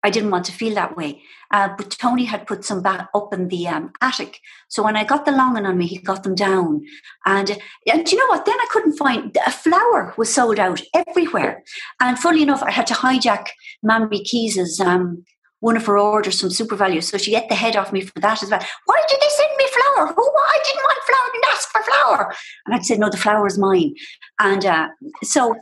I 0.06 0.10
didn't 0.10 0.30
want 0.30 0.44
to 0.44 0.52
feel 0.52 0.74
that 0.76 0.96
way. 0.96 1.20
Uh, 1.50 1.68
but 1.76 1.90
Tony 1.90 2.24
had 2.24 2.46
put 2.46 2.64
some 2.64 2.80
back 2.80 3.08
up 3.12 3.34
in 3.34 3.48
the 3.48 3.66
um, 3.66 3.92
attic. 4.00 4.38
So 4.68 4.84
when 4.84 4.96
I 4.96 5.02
got 5.02 5.24
the 5.24 5.32
longing 5.32 5.66
on 5.66 5.76
me, 5.78 5.86
he 5.88 5.98
got 5.98 6.22
them 6.22 6.36
down. 6.36 6.84
And, 7.24 7.58
and 7.92 8.10
you 8.10 8.18
know 8.18 8.28
what? 8.28 8.46
Then 8.46 8.54
I 8.54 8.66
couldn't 8.70 8.96
find 8.96 9.36
a 9.44 9.50
flour 9.50 10.14
was 10.16 10.32
sold 10.32 10.60
out 10.60 10.80
everywhere. 10.94 11.64
And 12.00 12.16
funny 12.18 12.42
enough, 12.42 12.62
I 12.62 12.70
had 12.70 12.86
to 12.86 12.94
hijack 12.94 13.48
Mammy 13.82 14.22
Keyes's 14.22 14.78
um, 14.78 15.24
one 15.58 15.76
of 15.76 15.86
her 15.86 15.98
orders 15.98 16.40
from 16.40 16.50
SuperValu. 16.50 17.02
So 17.02 17.18
she 17.18 17.32
get 17.32 17.48
the 17.48 17.56
head 17.56 17.74
off 17.74 17.92
me 17.92 18.02
for 18.02 18.20
that 18.20 18.44
as 18.44 18.50
well. 18.50 18.64
Why 18.84 19.02
did 19.08 19.20
they 19.20 19.28
send 19.28 19.56
me 19.58 19.66
flour? 19.74 20.06
Who? 20.06 20.22
I 20.22 20.58
didn't 20.66 20.84
want 20.84 21.06
flour. 21.08 21.32
Didn't 21.32 21.52
ask 21.52 21.68
for 21.70 21.82
flour. 21.82 22.34
And 22.66 22.74
I 22.76 22.78
said, 22.82 23.00
no, 23.00 23.10
the 23.10 23.16
flour 23.16 23.46
is 23.48 23.58
mine. 23.58 23.94
And 24.38 24.64
uh, 24.64 24.88
so 25.24 25.56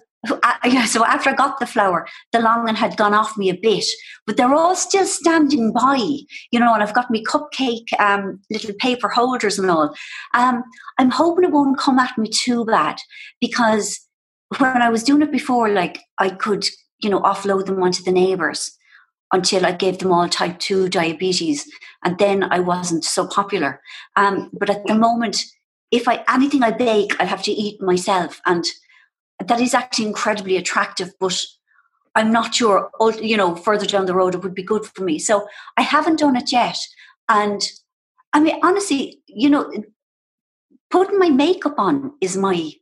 so 0.86 1.04
after 1.04 1.30
I 1.30 1.34
got 1.34 1.58
the 1.58 1.66
flour, 1.66 2.06
the 2.32 2.40
longing 2.40 2.74
had 2.74 2.96
gone 2.96 3.14
off 3.14 3.36
me 3.36 3.50
a 3.50 3.54
bit, 3.60 3.84
but 4.26 4.36
they're 4.36 4.54
all 4.54 4.76
still 4.76 5.06
standing 5.06 5.72
by, 5.72 5.96
you 6.50 6.60
know, 6.60 6.72
and 6.74 6.82
I've 6.82 6.94
got 6.94 7.10
my 7.10 7.20
cupcake 7.20 7.98
um, 7.98 8.40
little 8.50 8.74
paper 8.74 9.08
holders 9.08 9.58
and 9.58 9.70
all. 9.70 9.94
Um, 10.34 10.64
I'm 10.98 11.10
hoping 11.10 11.44
it 11.44 11.52
won't 11.52 11.78
come 11.78 11.98
at 11.98 12.16
me 12.16 12.28
too 12.28 12.64
bad 12.64 12.96
because 13.40 14.00
when 14.58 14.82
I 14.82 14.90
was 14.90 15.02
doing 15.02 15.22
it 15.22 15.32
before, 15.32 15.68
like 15.68 16.00
I 16.18 16.30
could, 16.30 16.66
you 17.00 17.10
know, 17.10 17.20
offload 17.20 17.66
them 17.66 17.82
onto 17.82 18.02
the 18.02 18.12
neighbours 18.12 18.70
until 19.32 19.66
I 19.66 19.72
gave 19.72 19.98
them 19.98 20.12
all 20.12 20.28
type 20.28 20.58
2 20.60 20.88
diabetes, 20.88 21.66
and 22.04 22.18
then 22.18 22.44
I 22.44 22.60
wasn't 22.60 23.04
so 23.04 23.26
popular. 23.26 23.80
Um, 24.16 24.50
but 24.52 24.70
at 24.70 24.86
the 24.86 24.94
moment, 24.94 25.44
if 25.90 26.06
I 26.08 26.24
anything 26.28 26.62
I 26.62 26.70
bake, 26.70 27.20
I 27.20 27.24
have 27.24 27.42
to 27.44 27.50
eat 27.50 27.80
myself 27.80 28.40
and 28.46 28.64
that 29.48 29.60
is 29.60 29.74
actually 29.74 30.06
incredibly 30.06 30.56
attractive, 30.56 31.12
but 31.18 31.40
I'm 32.14 32.30
not 32.32 32.54
sure, 32.54 32.90
you 33.20 33.36
know, 33.36 33.56
further 33.56 33.86
down 33.86 34.06
the 34.06 34.14
road 34.14 34.34
it 34.34 34.42
would 34.42 34.54
be 34.54 34.62
good 34.62 34.86
for 34.86 35.02
me. 35.02 35.18
So 35.18 35.46
I 35.76 35.82
haven't 35.82 36.20
done 36.20 36.36
it 36.36 36.52
yet. 36.52 36.78
And 37.28 37.62
I 38.32 38.40
mean, 38.40 38.58
honestly, 38.62 39.20
you 39.26 39.50
know, 39.50 39.70
putting 40.90 41.18
my 41.18 41.30
makeup 41.30 41.74
on 41.78 42.12
is 42.20 42.36
my 42.36 42.72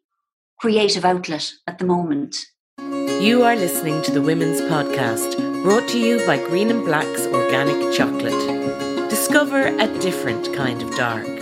creative 0.61 1.05
outlet 1.05 1.53
at 1.67 1.79
the 1.79 1.87
moment. 1.87 2.37
You 2.79 3.43
are 3.45 3.57
listening 3.57 4.03
to 4.03 4.13
the 4.13 4.23
Women's 4.23 4.61
Podcast, 4.63 5.37
brought 5.63 5.89
to 5.91 5.99
you 5.99 6.25
by 6.27 6.39
Green 6.39 6.71
and 6.71 6.85
Black's 6.85 7.27
Organic 7.27 7.95
Chocolate. 7.97 9.09
Discover 9.09 9.67
a 9.67 9.87
different 10.01 10.55
kind 10.55 10.83
of 10.83 10.95
dark. 10.95 11.42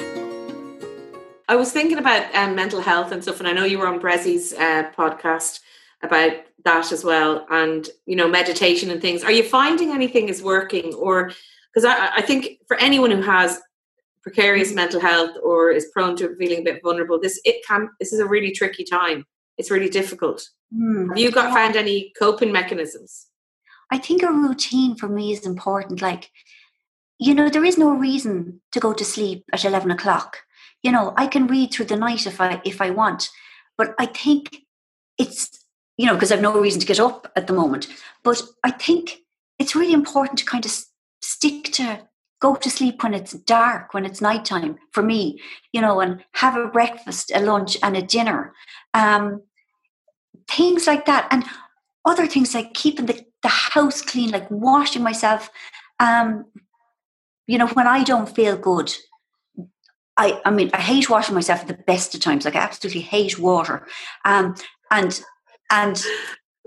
I 1.50 1.56
was 1.56 1.72
thinking 1.72 1.98
about 1.98 2.32
um, 2.32 2.54
mental 2.54 2.80
health 2.80 3.10
and 3.10 3.20
stuff, 3.24 3.40
and 3.40 3.48
I 3.48 3.52
know 3.52 3.64
you 3.64 3.80
were 3.80 3.88
on 3.88 3.98
Bressie's 3.98 4.52
uh, 4.52 4.88
podcast 4.96 5.58
about 6.00 6.30
that 6.64 6.92
as 6.92 7.02
well, 7.02 7.44
and 7.50 7.88
you 8.06 8.14
know 8.14 8.28
meditation 8.28 8.88
and 8.88 9.02
things. 9.02 9.24
Are 9.24 9.32
you 9.32 9.42
finding 9.42 9.90
anything 9.90 10.28
is 10.28 10.44
working, 10.44 10.94
or 10.94 11.32
because 11.74 11.84
I, 11.84 12.18
I 12.18 12.22
think 12.22 12.60
for 12.68 12.76
anyone 12.76 13.10
who 13.10 13.22
has 13.22 13.60
precarious 14.22 14.72
mental 14.72 15.00
health 15.00 15.32
or 15.42 15.72
is 15.72 15.90
prone 15.92 16.14
to 16.18 16.36
feeling 16.36 16.60
a 16.60 16.62
bit 16.62 16.82
vulnerable, 16.84 17.18
this 17.20 17.40
it 17.44 17.66
can 17.66 17.88
this 17.98 18.12
is 18.12 18.20
a 18.20 18.26
really 18.26 18.52
tricky 18.52 18.84
time. 18.84 19.24
It's 19.58 19.72
really 19.72 19.90
difficult. 19.90 20.48
Mm, 20.72 21.08
Have 21.08 21.18
you 21.18 21.32
got 21.32 21.52
found 21.52 21.74
any 21.74 22.12
coping 22.16 22.52
mechanisms? 22.52 23.26
I 23.90 23.98
think 23.98 24.22
a 24.22 24.30
routine 24.30 24.94
for 24.94 25.08
me 25.08 25.32
is 25.32 25.44
important. 25.44 26.00
Like, 26.00 26.30
you 27.18 27.34
know, 27.34 27.48
there 27.48 27.64
is 27.64 27.76
no 27.76 27.90
reason 27.90 28.60
to 28.70 28.78
go 28.78 28.92
to 28.92 29.04
sleep 29.04 29.46
at 29.52 29.64
eleven 29.64 29.90
o'clock 29.90 30.44
you 30.82 30.92
know 30.92 31.12
i 31.16 31.26
can 31.26 31.46
read 31.46 31.72
through 31.72 31.86
the 31.86 31.96
night 31.96 32.26
if 32.26 32.40
i 32.40 32.60
if 32.64 32.80
i 32.80 32.90
want 32.90 33.30
but 33.76 33.94
i 33.98 34.06
think 34.06 34.64
it's 35.18 35.64
you 35.96 36.06
know 36.06 36.14
because 36.14 36.32
i've 36.32 36.40
no 36.40 36.58
reason 36.58 36.80
to 36.80 36.86
get 36.86 37.00
up 37.00 37.30
at 37.36 37.46
the 37.46 37.52
moment 37.52 37.86
but 38.22 38.42
i 38.64 38.70
think 38.70 39.18
it's 39.58 39.74
really 39.74 39.92
important 39.92 40.38
to 40.38 40.44
kind 40.44 40.64
of 40.64 40.72
stick 41.22 41.64
to 41.64 42.00
go 42.40 42.54
to 42.54 42.70
sleep 42.70 43.02
when 43.02 43.14
it's 43.14 43.32
dark 43.32 43.92
when 43.92 44.06
it's 44.06 44.20
nighttime 44.20 44.76
for 44.92 45.02
me 45.02 45.40
you 45.72 45.80
know 45.80 46.00
and 46.00 46.24
have 46.32 46.56
a 46.56 46.68
breakfast 46.68 47.30
a 47.34 47.40
lunch 47.40 47.76
and 47.82 47.96
a 47.96 48.02
dinner 48.02 48.54
um 48.94 49.42
things 50.48 50.86
like 50.86 51.06
that 51.06 51.28
and 51.30 51.44
other 52.04 52.26
things 52.26 52.54
like 52.54 52.72
keeping 52.72 53.06
the, 53.06 53.24
the 53.42 53.48
house 53.48 54.00
clean 54.02 54.30
like 54.30 54.50
washing 54.50 55.02
myself 55.02 55.50
um 56.00 56.46
you 57.46 57.58
know 57.58 57.68
when 57.68 57.86
i 57.86 58.02
don't 58.02 58.34
feel 58.34 58.56
good 58.56 58.92
I, 60.20 60.38
I 60.44 60.50
mean, 60.50 60.70
I 60.74 60.80
hate 60.82 61.08
washing 61.08 61.34
myself 61.34 61.62
at 61.62 61.68
the 61.68 61.82
best 61.86 62.14
of 62.14 62.20
times. 62.20 62.44
Like, 62.44 62.54
I 62.54 62.58
absolutely 62.58 63.00
hate 63.00 63.38
water. 63.38 63.86
Um, 64.26 64.54
and, 64.90 65.18
and 65.70 66.04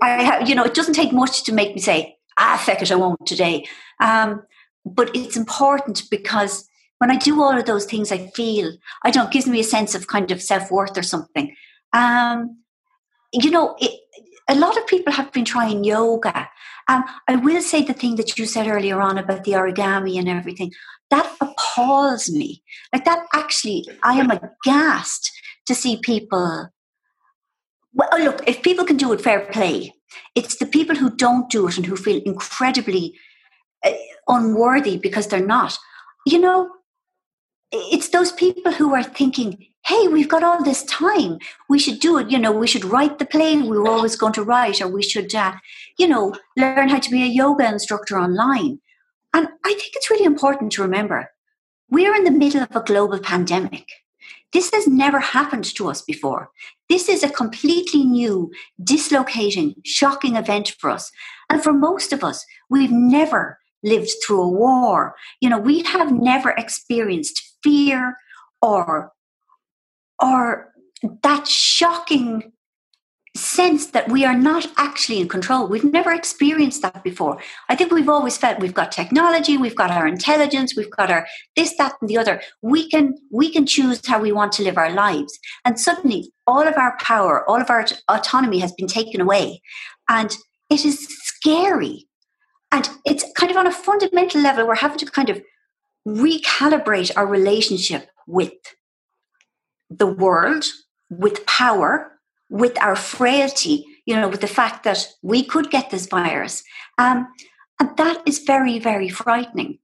I 0.02 0.24
have, 0.24 0.48
you 0.48 0.56
know, 0.56 0.64
it 0.64 0.74
doesn't 0.74 0.94
take 0.94 1.12
much 1.12 1.44
to 1.44 1.52
make 1.52 1.72
me 1.72 1.80
say, 1.80 2.16
ah, 2.36 2.60
feck 2.64 2.82
it, 2.82 2.90
I 2.90 2.96
won't 2.96 3.24
today. 3.26 3.64
Um, 4.00 4.42
but 4.84 5.14
it's 5.14 5.36
important 5.36 6.02
because 6.10 6.68
when 6.98 7.12
I 7.12 7.16
do 7.16 7.40
all 7.40 7.56
of 7.56 7.64
those 7.64 7.84
things, 7.84 8.10
I 8.10 8.26
feel, 8.34 8.72
I 9.04 9.12
don't, 9.12 9.30
gives 9.30 9.46
me 9.46 9.60
a 9.60 9.64
sense 9.64 9.94
of 9.94 10.08
kind 10.08 10.32
of 10.32 10.42
self 10.42 10.72
worth 10.72 10.98
or 10.98 11.04
something. 11.04 11.54
Um, 11.92 12.58
you 13.32 13.52
know, 13.52 13.76
it, 13.78 14.00
a 14.48 14.56
lot 14.56 14.76
of 14.76 14.84
people 14.88 15.12
have 15.12 15.32
been 15.32 15.44
trying 15.44 15.84
yoga. 15.84 16.48
Um, 16.88 17.04
I 17.28 17.36
will 17.36 17.62
say 17.62 17.84
the 17.84 17.94
thing 17.94 18.16
that 18.16 18.36
you 18.36 18.46
said 18.46 18.66
earlier 18.66 19.00
on 19.00 19.16
about 19.16 19.44
the 19.44 19.52
origami 19.52 20.18
and 20.18 20.28
everything 20.28 20.72
that 21.14 21.32
appalls 21.40 22.28
me. 22.30 22.62
Like 22.92 23.04
that 23.04 23.24
actually, 23.32 23.86
I 24.02 24.14
am 24.14 24.30
aghast 24.30 25.30
to 25.66 25.74
see 25.74 25.96
people. 25.96 26.68
Well, 27.92 28.08
oh, 28.12 28.18
look, 28.18 28.42
if 28.48 28.62
people 28.62 28.84
can 28.84 28.96
do 28.96 29.12
it, 29.12 29.20
fair 29.20 29.46
play. 29.52 29.94
It's 30.34 30.56
the 30.56 30.66
people 30.66 30.96
who 30.96 31.14
don't 31.14 31.48
do 31.48 31.68
it 31.68 31.76
and 31.76 31.86
who 31.86 31.96
feel 31.96 32.20
incredibly 32.24 33.14
uh, 33.84 33.92
unworthy 34.26 34.96
because 34.96 35.28
they're 35.28 35.46
not. 35.46 35.78
You 36.26 36.40
know, 36.40 36.70
it's 37.70 38.08
those 38.08 38.32
people 38.32 38.72
who 38.72 38.92
are 38.94 39.04
thinking, 39.04 39.66
hey, 39.86 40.08
we've 40.08 40.28
got 40.28 40.42
all 40.42 40.64
this 40.64 40.82
time. 40.84 41.38
We 41.68 41.78
should 41.78 42.00
do 42.00 42.18
it. 42.18 42.30
You 42.30 42.38
know, 42.38 42.50
we 42.50 42.66
should 42.66 42.84
write 42.84 43.20
the 43.20 43.26
play 43.26 43.56
we 43.56 43.78
were 43.78 43.88
always 43.88 44.16
going 44.16 44.32
to 44.32 44.42
write, 44.42 44.80
or 44.80 44.88
we 44.88 45.02
should, 45.02 45.32
uh, 45.32 45.52
you 45.96 46.08
know, 46.08 46.34
learn 46.56 46.88
how 46.88 46.98
to 46.98 47.10
be 47.10 47.22
a 47.22 47.26
yoga 47.26 47.68
instructor 47.68 48.18
online. 48.18 48.80
And 49.34 49.48
I 49.64 49.74
think 49.74 49.92
it's 49.94 50.10
really 50.10 50.24
important 50.24 50.72
to 50.72 50.82
remember 50.82 51.30
we're 51.90 52.14
in 52.14 52.24
the 52.24 52.30
middle 52.30 52.62
of 52.62 52.74
a 52.74 52.82
global 52.82 53.18
pandemic. 53.18 53.86
this 54.52 54.70
has 54.72 54.86
never 54.86 55.18
happened 55.18 55.64
to 55.64 55.90
us 55.90 56.00
before. 56.00 56.48
This 56.88 57.08
is 57.08 57.24
a 57.24 57.28
completely 57.28 58.04
new, 58.04 58.52
dislocating, 58.82 59.74
shocking 59.84 60.36
event 60.36 60.76
for 60.78 60.90
us. 60.90 61.10
And 61.50 61.62
for 61.62 61.72
most 61.72 62.12
of 62.12 62.22
us, 62.22 62.46
we've 62.70 62.92
never 62.92 63.58
lived 63.82 64.12
through 64.24 64.42
a 64.42 64.48
war. 64.48 65.16
You 65.40 65.50
know, 65.50 65.58
we 65.58 65.82
have 65.82 66.12
never 66.12 66.50
experienced 66.50 67.58
fear 67.62 68.16
or 68.62 69.12
or 70.22 70.72
that 71.22 71.46
shocking 71.48 72.53
sense 73.36 73.86
that 73.88 74.08
we 74.08 74.24
are 74.24 74.36
not 74.36 74.66
actually 74.76 75.20
in 75.20 75.28
control. 75.28 75.66
We've 75.66 75.84
never 75.84 76.12
experienced 76.12 76.82
that 76.82 77.02
before. 77.02 77.38
I 77.68 77.74
think 77.74 77.90
we've 77.90 78.08
always 78.08 78.36
felt 78.36 78.60
we've 78.60 78.74
got 78.74 78.92
technology, 78.92 79.56
we've 79.56 79.74
got 79.74 79.90
our 79.90 80.06
intelligence, 80.06 80.76
we've 80.76 80.90
got 80.90 81.10
our 81.10 81.26
this, 81.56 81.76
that, 81.78 81.94
and 82.00 82.08
the 82.08 82.16
other. 82.16 82.40
We 82.62 82.88
can 82.88 83.14
we 83.32 83.50
can 83.50 83.66
choose 83.66 84.06
how 84.06 84.20
we 84.20 84.30
want 84.30 84.52
to 84.52 84.62
live 84.62 84.78
our 84.78 84.92
lives. 84.92 85.36
And 85.64 85.80
suddenly 85.80 86.32
all 86.46 86.66
of 86.66 86.76
our 86.76 86.96
power, 87.00 87.48
all 87.48 87.60
of 87.60 87.70
our 87.70 87.86
autonomy 88.08 88.60
has 88.60 88.72
been 88.72 88.86
taken 88.86 89.20
away. 89.20 89.62
And 90.08 90.36
it 90.70 90.84
is 90.84 91.06
scary. 91.22 92.06
And 92.70 92.88
it's 93.04 93.24
kind 93.36 93.50
of 93.50 93.56
on 93.56 93.66
a 93.66 93.72
fundamental 93.72 94.40
level, 94.40 94.66
we're 94.66 94.74
having 94.76 94.98
to 94.98 95.06
kind 95.06 95.30
of 95.30 95.42
recalibrate 96.06 97.10
our 97.16 97.26
relationship 97.26 98.08
with 98.26 98.52
the 99.90 100.06
world, 100.06 100.64
with 101.10 101.44
power, 101.46 102.13
with 102.50 102.80
our 102.80 102.96
frailty, 102.96 103.84
you 104.06 104.14
know, 104.14 104.28
with 104.28 104.40
the 104.40 104.46
fact 104.46 104.84
that 104.84 105.08
we 105.22 105.44
could 105.44 105.70
get 105.70 105.90
this 105.90 106.06
virus. 106.06 106.62
Um, 106.98 107.26
and 107.80 107.96
that 107.96 108.22
is 108.26 108.40
very, 108.40 108.78
very 108.78 109.08
frightening. 109.08 109.78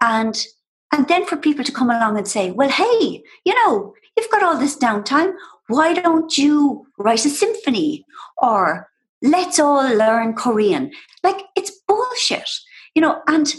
And 0.00 0.44
and 0.92 1.08
then 1.08 1.26
for 1.26 1.36
people 1.36 1.64
to 1.64 1.72
come 1.72 1.90
along 1.90 2.16
and 2.18 2.28
say, 2.28 2.52
well, 2.52 2.68
hey, 2.68 3.22
you 3.44 3.54
know, 3.64 3.94
you've 4.16 4.30
got 4.30 4.44
all 4.44 4.56
this 4.56 4.76
downtime. 4.78 5.34
Why 5.66 5.92
don't 5.92 6.38
you 6.38 6.86
write 6.98 7.24
a 7.24 7.30
symphony? 7.30 8.04
Or 8.38 8.88
let's 9.20 9.58
all 9.58 9.82
learn 9.82 10.34
Korean. 10.34 10.92
Like 11.24 11.42
it's 11.56 11.72
bullshit. 11.88 12.48
You 12.94 13.02
know, 13.02 13.22
and 13.26 13.52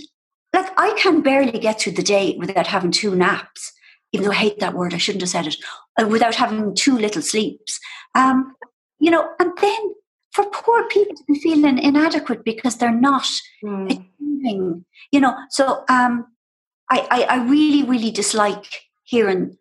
like 0.54 0.72
I 0.78 0.94
can 0.98 1.22
barely 1.22 1.60
get 1.60 1.82
through 1.82 1.94
the 1.94 2.04
day 2.04 2.38
without 2.40 2.68
having 2.68 2.92
two 2.92 3.16
naps 3.16 3.74
even 4.16 4.26
though 4.26 4.32
I 4.32 4.36
hate 4.36 4.60
that 4.60 4.74
word, 4.74 4.94
I 4.94 4.98
shouldn't 4.98 5.22
have 5.22 5.30
said 5.30 5.48
it, 5.48 5.58
uh, 6.00 6.08
without 6.08 6.36
having 6.36 6.74
two 6.74 6.98
little 6.98 7.22
sleeps. 7.22 7.80
Um, 8.16 8.56
you 9.00 9.12
know, 9.12 9.30
and 9.40 9.52
then 9.62 9.94
for 10.32 10.46
poor 10.52 10.88
people 10.88 11.16
to 11.16 11.24
be 11.28 11.40
feeling 11.40 11.78
inadequate 11.78 12.44
because 12.44 12.78
they're 12.78 12.92
not 12.92 13.28
mm. 13.64 13.92
achieving, 13.92 14.86
you 15.12 15.20
know. 15.20 15.36
So 15.50 15.84
um, 15.90 16.28
I, 16.90 17.08
I, 17.12 17.24
I 17.24 17.46
really, 17.46 17.84
really 17.84 18.12
dislike 18.12 18.66
hearing 19.04 19.58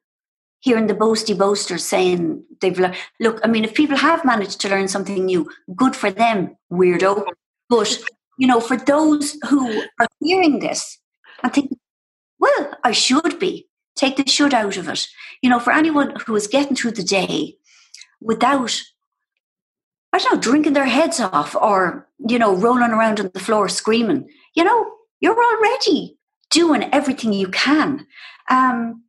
hearing 0.61 0.87
the 0.87 0.95
boasty 0.95 1.37
boasters 1.37 1.85
saying 1.85 2.43
they've 2.63 2.79
learned. 2.79 2.97
Look, 3.21 3.39
I 3.45 3.49
mean, 3.49 3.65
if 3.65 3.75
people 3.75 3.99
have 3.99 4.25
managed 4.25 4.61
to 4.63 4.69
learn 4.71 4.89
something 4.89 5.27
new, 5.27 5.51
good 5.77 5.95
for 5.95 6.11
them, 6.11 6.57
weirdo. 6.73 7.27
But 7.69 7.99
you 8.39 8.47
know, 8.47 8.61
for 8.61 8.77
those 8.77 9.37
who 9.49 9.83
are 10.01 10.07
hearing 10.21 10.61
this 10.61 10.99
and 11.43 11.53
thinking, 11.53 11.79
well, 12.39 12.75
I 12.83 12.93
should 12.93 13.39
be, 13.39 13.69
take 13.97 14.17
the 14.17 14.29
should 14.29 14.55
out 14.55 14.77
of 14.77 14.89
it. 14.89 15.07
You 15.43 15.51
know, 15.51 15.61
for 15.61 15.73
anyone 15.73 16.15
who 16.27 16.35
is 16.37 16.47
getting 16.47 16.77
through 16.77 16.93
the 16.93 17.03
day 17.03 17.57
without, 18.21 18.81
I 20.13 20.19
don't 20.19 20.35
know, 20.35 20.41
drinking 20.41 20.73
their 20.73 20.87
heads 20.87 21.21
off 21.21 21.55
or, 21.55 22.09
you 22.29 22.39
know, 22.39 22.55
rolling 22.55 22.93
around 22.93 23.21
on 23.21 23.31
the 23.35 23.41
floor 23.41 23.69
screaming, 23.69 24.29
you 24.55 24.65
know, 24.65 24.93
you're 25.21 25.37
already 25.37 26.17
doing 26.51 26.89
everything 26.93 27.33
you 27.33 27.49
can. 27.49 28.07
Um, 28.49 29.03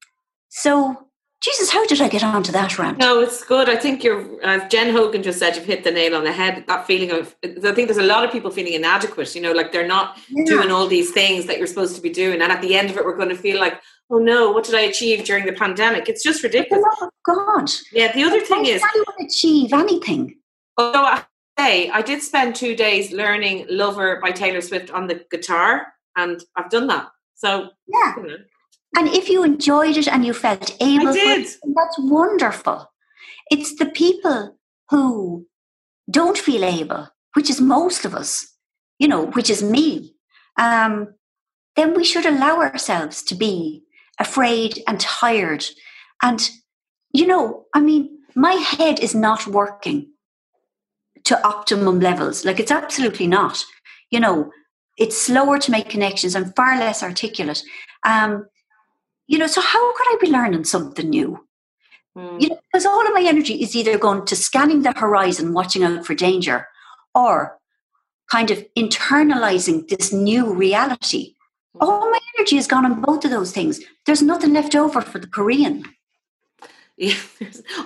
so, 0.49 1.01
Jesus, 1.41 1.69
how 1.69 1.85
did 1.85 2.01
I 2.01 2.07
get 2.09 2.23
onto 2.23 2.51
that 2.53 2.79
rant? 2.79 2.97
No, 2.97 3.19
it's 3.19 3.43
good. 3.43 3.69
I 3.69 3.75
think 3.75 4.03
you're, 4.03 4.43
as 4.43 4.63
Jen 4.71 4.91
Hogan 4.91 5.21
just 5.21 5.37
said, 5.37 5.55
you've 5.55 5.65
hit 5.65 5.83
the 5.83 5.91
nail 5.91 6.15
on 6.15 6.23
the 6.23 6.31
head. 6.31 6.63
That 6.67 6.87
feeling 6.87 7.11
of, 7.11 7.35
I 7.43 7.71
think 7.71 7.87
there's 7.87 7.97
a 7.97 8.03
lot 8.03 8.25
of 8.25 8.31
people 8.31 8.49
feeling 8.49 8.73
inadequate, 8.73 9.35
you 9.35 9.41
know, 9.41 9.51
like 9.51 9.71
they're 9.71 9.85
not 9.85 10.17
yeah. 10.29 10.45
doing 10.45 10.71
all 10.71 10.87
these 10.87 11.11
things 11.11 11.45
that 11.45 11.59
you're 11.59 11.67
supposed 11.67 11.95
to 11.97 12.01
be 12.01 12.09
doing. 12.09 12.41
And 12.41 12.51
at 12.51 12.61
the 12.61 12.75
end 12.75 12.89
of 12.89 12.97
it, 12.97 13.05
we're 13.05 13.17
going 13.17 13.29
to 13.29 13.35
feel 13.35 13.59
like, 13.59 13.79
oh 14.09 14.17
no, 14.17 14.51
what 14.51 14.63
did 14.63 14.75
I 14.75 14.81
achieve 14.81 15.25
during 15.25 15.45
the 15.45 15.53
pandemic? 15.53 16.09
It's 16.09 16.23
just 16.23 16.43
ridiculous. 16.43 16.83
Oh 17.01 17.09
God. 17.25 17.71
Yeah, 17.91 18.11
the 18.13 18.23
other 18.23 18.41
thing 18.41 18.65
is. 18.65 18.81
How 18.81 18.89
you 18.93 19.05
achieve 19.19 19.73
anything? 19.73 20.37
Although 20.77 21.03
I 21.03 21.23
say, 21.57 21.89
I 21.89 22.01
did 22.01 22.21
spend 22.21 22.55
two 22.55 22.75
days 22.75 23.11
learning 23.11 23.65
Lover 23.69 24.19
by 24.21 24.31
Taylor 24.31 24.61
Swift 24.61 24.91
on 24.91 25.07
the 25.07 25.25
guitar, 25.31 25.87
and 26.15 26.43
I've 26.55 26.69
done 26.69 26.87
that. 26.87 27.07
So, 27.35 27.69
yeah. 27.87 28.15
You 28.17 28.27
know. 28.27 28.37
And 28.97 29.09
if 29.09 29.29
you 29.29 29.43
enjoyed 29.43 29.97
it 29.97 30.07
and 30.07 30.25
you 30.25 30.33
felt 30.33 30.75
able, 30.81 31.09
I 31.09 31.13
did. 31.13 31.45
It, 31.45 31.57
that's 31.75 31.97
wonderful. 31.99 32.91
It's 33.51 33.75
the 33.75 33.87
people 33.87 34.57
who 34.89 35.45
don't 36.09 36.37
feel 36.37 36.63
able, 36.63 37.09
which 37.33 37.49
is 37.49 37.59
most 37.59 38.05
of 38.05 38.15
us, 38.15 38.55
you 38.99 39.07
know, 39.07 39.25
which 39.27 39.49
is 39.49 39.61
me. 39.61 40.15
Um, 40.57 41.13
then 41.75 41.93
we 41.93 42.05
should 42.05 42.25
allow 42.25 42.61
ourselves 42.61 43.21
to 43.23 43.35
be 43.35 43.83
afraid 44.19 44.81
and 44.87 44.99
tired. 44.99 45.65
And, 46.21 46.49
you 47.11 47.27
know, 47.27 47.65
I 47.73 47.81
mean, 47.81 48.09
my 48.35 48.53
head 48.53 48.99
is 48.99 49.15
not 49.15 49.47
working 49.47 50.11
to 51.25 51.47
optimum 51.47 51.99
levels. 51.99 52.45
Like 52.45 52.59
it's 52.59 52.71
absolutely 52.71 53.27
not. 53.27 53.63
You 54.11 54.19
know, 54.19 54.51
it's 54.97 55.19
slower 55.19 55.57
to 55.59 55.71
make 55.71 55.89
connections. 55.89 56.35
I'm 56.35 56.53
far 56.53 56.77
less 56.77 57.03
articulate. 57.03 57.63
Um, 58.05 58.47
you 59.27 59.37
know, 59.37 59.47
so 59.47 59.61
how 59.61 59.93
could 59.93 60.07
I 60.07 60.17
be 60.21 60.31
learning 60.31 60.65
something 60.65 61.09
new? 61.09 61.45
Mm. 62.17 62.41
You 62.41 62.49
know, 62.49 62.59
because 62.71 62.85
all 62.85 63.05
of 63.05 63.13
my 63.13 63.23
energy 63.25 63.61
is 63.61 63.75
either 63.75 63.97
going 63.97 64.25
to 64.25 64.35
scanning 64.35 64.83
the 64.83 64.93
horizon, 64.93 65.53
watching 65.53 65.83
out 65.83 66.05
for 66.05 66.13
danger, 66.13 66.67
or 67.13 67.57
kind 68.31 68.51
of 68.51 68.63
internalizing 68.77 69.87
this 69.87 70.13
new 70.13 70.53
reality 70.53 71.34
all 71.79 72.11
my 72.11 72.19
energy 72.37 72.55
has 72.55 72.67
gone 72.67 72.85
on 72.85 73.01
both 73.01 73.25
of 73.25 73.31
those 73.31 73.51
things. 73.51 73.81
There's 74.05 74.21
nothing 74.21 74.53
left 74.53 74.75
over 74.75 75.01
for 75.01 75.19
the 75.19 75.27
Korean. 75.27 75.83
Yeah. 76.97 77.17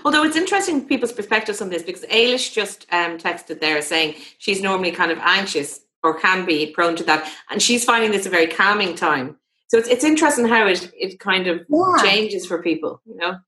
Although 0.06 0.24
it's 0.24 0.36
interesting 0.36 0.86
people's 0.86 1.14
perspectives 1.14 1.64
on 1.64 1.72
this 1.72 1.82
because 1.82 2.04
Ailish 2.12 2.54
just 2.54 2.86
um, 2.92 3.18
texted 3.18 3.60
there 3.60 3.82
saying 3.82 4.14
she's 4.38 4.62
normally 4.62 4.92
kind 4.92 5.12
of 5.12 5.18
anxious 5.24 5.80
or 6.04 6.20
can 6.20 6.46
be 6.46 6.68
prone 6.68 6.96
to 6.98 7.04
that, 7.06 7.28
and 7.50 7.60
she's 7.60 7.84
finding 7.84 8.12
this 8.12 8.28
a 8.28 8.30
very 8.30 8.46
calming 8.46 8.94
time. 8.94 9.36
So 9.70 9.80
it's 9.80 9.88
it's 9.88 10.04
interesting 10.04 10.48
how 10.48 10.68
it 10.68 10.92
it 10.96 11.20
kind 11.20 11.48
of 11.48 11.66
yeah. 11.68 12.04
changes 12.04 12.46
for 12.46 12.62
people, 12.62 13.02
you 13.04 13.16
know. 13.16 13.40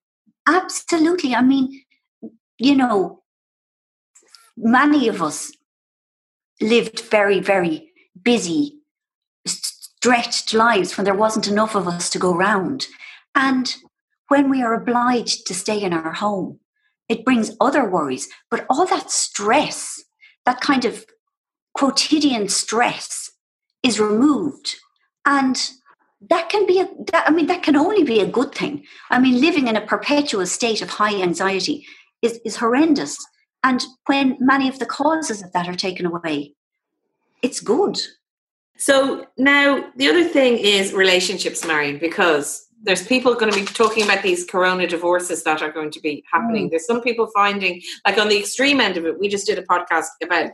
Absolutely. 0.47 1.35
I 1.35 1.43
mean, 1.43 1.83
you 2.57 2.75
know, 2.75 3.21
many 4.57 5.09
of 5.09 5.21
us 5.21 5.51
lived 6.59 7.01
very 7.01 7.39
very 7.39 7.91
busy 8.19 8.80
stretched 10.01 10.51
lives 10.51 10.97
when 10.97 11.05
there 11.05 11.13
wasn't 11.13 11.47
enough 11.47 11.75
of 11.75 11.87
us 11.87 12.09
to 12.09 12.17
go 12.17 12.35
round. 12.35 12.87
And 13.35 13.75
when 14.29 14.49
we 14.49 14.63
are 14.63 14.73
obliged 14.73 15.45
to 15.45 15.53
stay 15.53 15.79
in 15.79 15.93
our 15.93 16.13
home, 16.13 16.59
it 17.07 17.23
brings 17.23 17.55
other 17.61 17.87
worries. 17.87 18.27
But 18.49 18.65
all 18.67 18.87
that 18.87 19.11
stress, 19.11 20.03
that 20.47 20.59
kind 20.59 20.85
of 20.85 21.05
quotidian 21.75 22.49
stress, 22.49 23.29
is 23.83 23.99
removed. 23.99 24.77
And 25.23 25.69
that 26.29 26.49
can 26.49 26.65
be 26.67 26.79
a 26.79 26.87
that, 27.11 27.27
i 27.27 27.31
mean 27.31 27.47
that 27.47 27.63
can 27.63 27.75
only 27.75 28.03
be 28.03 28.19
a 28.19 28.27
good 28.27 28.53
thing 28.53 28.83
i 29.09 29.17
mean 29.19 29.41
living 29.41 29.67
in 29.67 29.75
a 29.75 29.81
perpetual 29.81 30.45
state 30.45 30.79
of 30.79 30.87
high 30.87 31.19
anxiety 31.19 31.83
is, 32.21 32.39
is 32.45 32.57
horrendous 32.57 33.17
and 33.63 33.83
when 34.05 34.37
many 34.39 34.69
of 34.69 34.77
the 34.77 34.85
causes 34.85 35.41
of 35.41 35.51
that 35.53 35.67
are 35.67 35.73
taken 35.73 36.05
away 36.05 36.53
it's 37.41 37.59
good 37.59 37.99
so 38.81 39.27
now 39.37 39.91
the 39.95 40.09
other 40.09 40.23
thing 40.23 40.57
is 40.57 40.91
relationships, 40.91 41.63
Marian, 41.63 41.99
because 41.99 42.67
there's 42.81 43.05
people 43.05 43.35
going 43.35 43.53
to 43.53 43.59
be 43.59 43.63
talking 43.63 44.03
about 44.03 44.23
these 44.23 44.43
corona 44.43 44.87
divorces 44.87 45.43
that 45.43 45.61
are 45.61 45.71
going 45.71 45.91
to 45.91 45.99
be 45.99 46.23
happening. 46.31 46.65
Mm. 46.65 46.71
There's 46.71 46.87
some 46.87 46.99
people 46.99 47.29
finding, 47.31 47.79
like 48.07 48.17
on 48.17 48.27
the 48.27 48.39
extreme 48.39 48.81
end 48.81 48.97
of 48.97 49.05
it, 49.05 49.19
we 49.19 49.27
just 49.29 49.45
did 49.45 49.59
a 49.59 49.63
podcast 49.63 50.07
about 50.23 50.49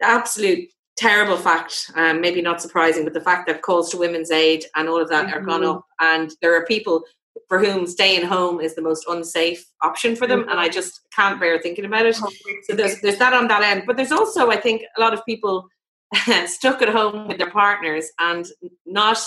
absolute 0.00 0.70
terrible 0.96 1.36
fact, 1.36 1.90
um, 1.94 2.22
maybe 2.22 2.40
not 2.40 2.62
surprising, 2.62 3.04
but 3.04 3.12
the 3.12 3.20
fact 3.20 3.46
that 3.48 3.60
calls 3.60 3.90
to 3.90 3.98
women's 3.98 4.30
aid 4.30 4.64
and 4.74 4.88
all 4.88 5.02
of 5.02 5.10
that 5.10 5.26
mm-hmm. 5.26 5.36
are 5.36 5.42
gone 5.42 5.60
mm-hmm. 5.60 5.76
up. 5.76 5.86
And 6.00 6.32
there 6.40 6.56
are 6.56 6.64
people 6.64 7.04
for 7.48 7.58
whom 7.58 7.86
staying 7.86 8.24
home 8.24 8.62
is 8.62 8.74
the 8.74 8.80
most 8.80 9.04
unsafe 9.06 9.62
option 9.82 10.16
for 10.16 10.26
them. 10.26 10.40
Mm-hmm. 10.40 10.50
And 10.52 10.58
I 10.58 10.70
just 10.70 11.00
can't 11.14 11.38
bear 11.38 11.60
thinking 11.60 11.84
about 11.84 12.06
it. 12.06 12.16
Oh, 12.18 12.32
so 12.62 12.74
there's, 12.74 12.98
there's 13.02 13.18
that 13.18 13.34
on 13.34 13.48
that 13.48 13.62
end. 13.62 13.82
But 13.86 13.98
there's 13.98 14.12
also, 14.12 14.50
I 14.50 14.56
think, 14.56 14.84
a 14.96 15.00
lot 15.02 15.12
of 15.12 15.22
people 15.26 15.68
stuck 16.46 16.82
at 16.82 16.88
home 16.88 17.28
with 17.28 17.38
their 17.38 17.50
partners 17.50 18.10
and 18.18 18.46
not 18.86 19.18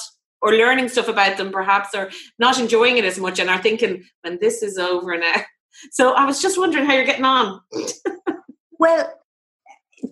or 0.41 0.53
learning 0.53 0.89
stuff 0.89 1.07
about 1.07 1.37
them 1.37 1.51
perhaps 1.51 1.95
or 1.95 2.11
not 2.37 2.59
enjoying 2.59 2.97
it 2.97 3.05
as 3.05 3.17
much 3.17 3.39
and 3.39 3.49
are 3.49 3.61
thinking 3.61 4.03
when 4.21 4.37
this 4.39 4.63
is 4.63 4.77
over 4.77 5.17
now. 5.17 5.35
So 5.91 6.13
i 6.13 6.23
was 6.23 6.41
just 6.41 6.57
wondering 6.57 6.85
how 6.85 6.93
you're 6.93 7.03
getting 7.03 7.25
on. 7.25 7.59
Well 8.79 9.13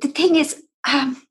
the 0.02 0.08
thing 0.10 0.36
is 0.36 0.62
um, 0.86 1.22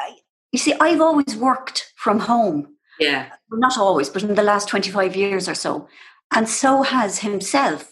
I, 0.00 0.16
you 0.52 0.58
see 0.58 0.74
i've 0.80 1.00
always 1.00 1.36
worked 1.36 1.92
from 1.96 2.18
home. 2.18 2.76
Yeah. 2.98 3.30
Not 3.52 3.78
always 3.78 4.08
but 4.08 4.24
in 4.24 4.34
the 4.34 4.42
last 4.42 4.68
25 4.68 5.14
years 5.14 5.48
or 5.48 5.54
so. 5.54 5.88
And 6.34 6.48
so 6.48 6.82
has 6.82 7.20
himself. 7.20 7.88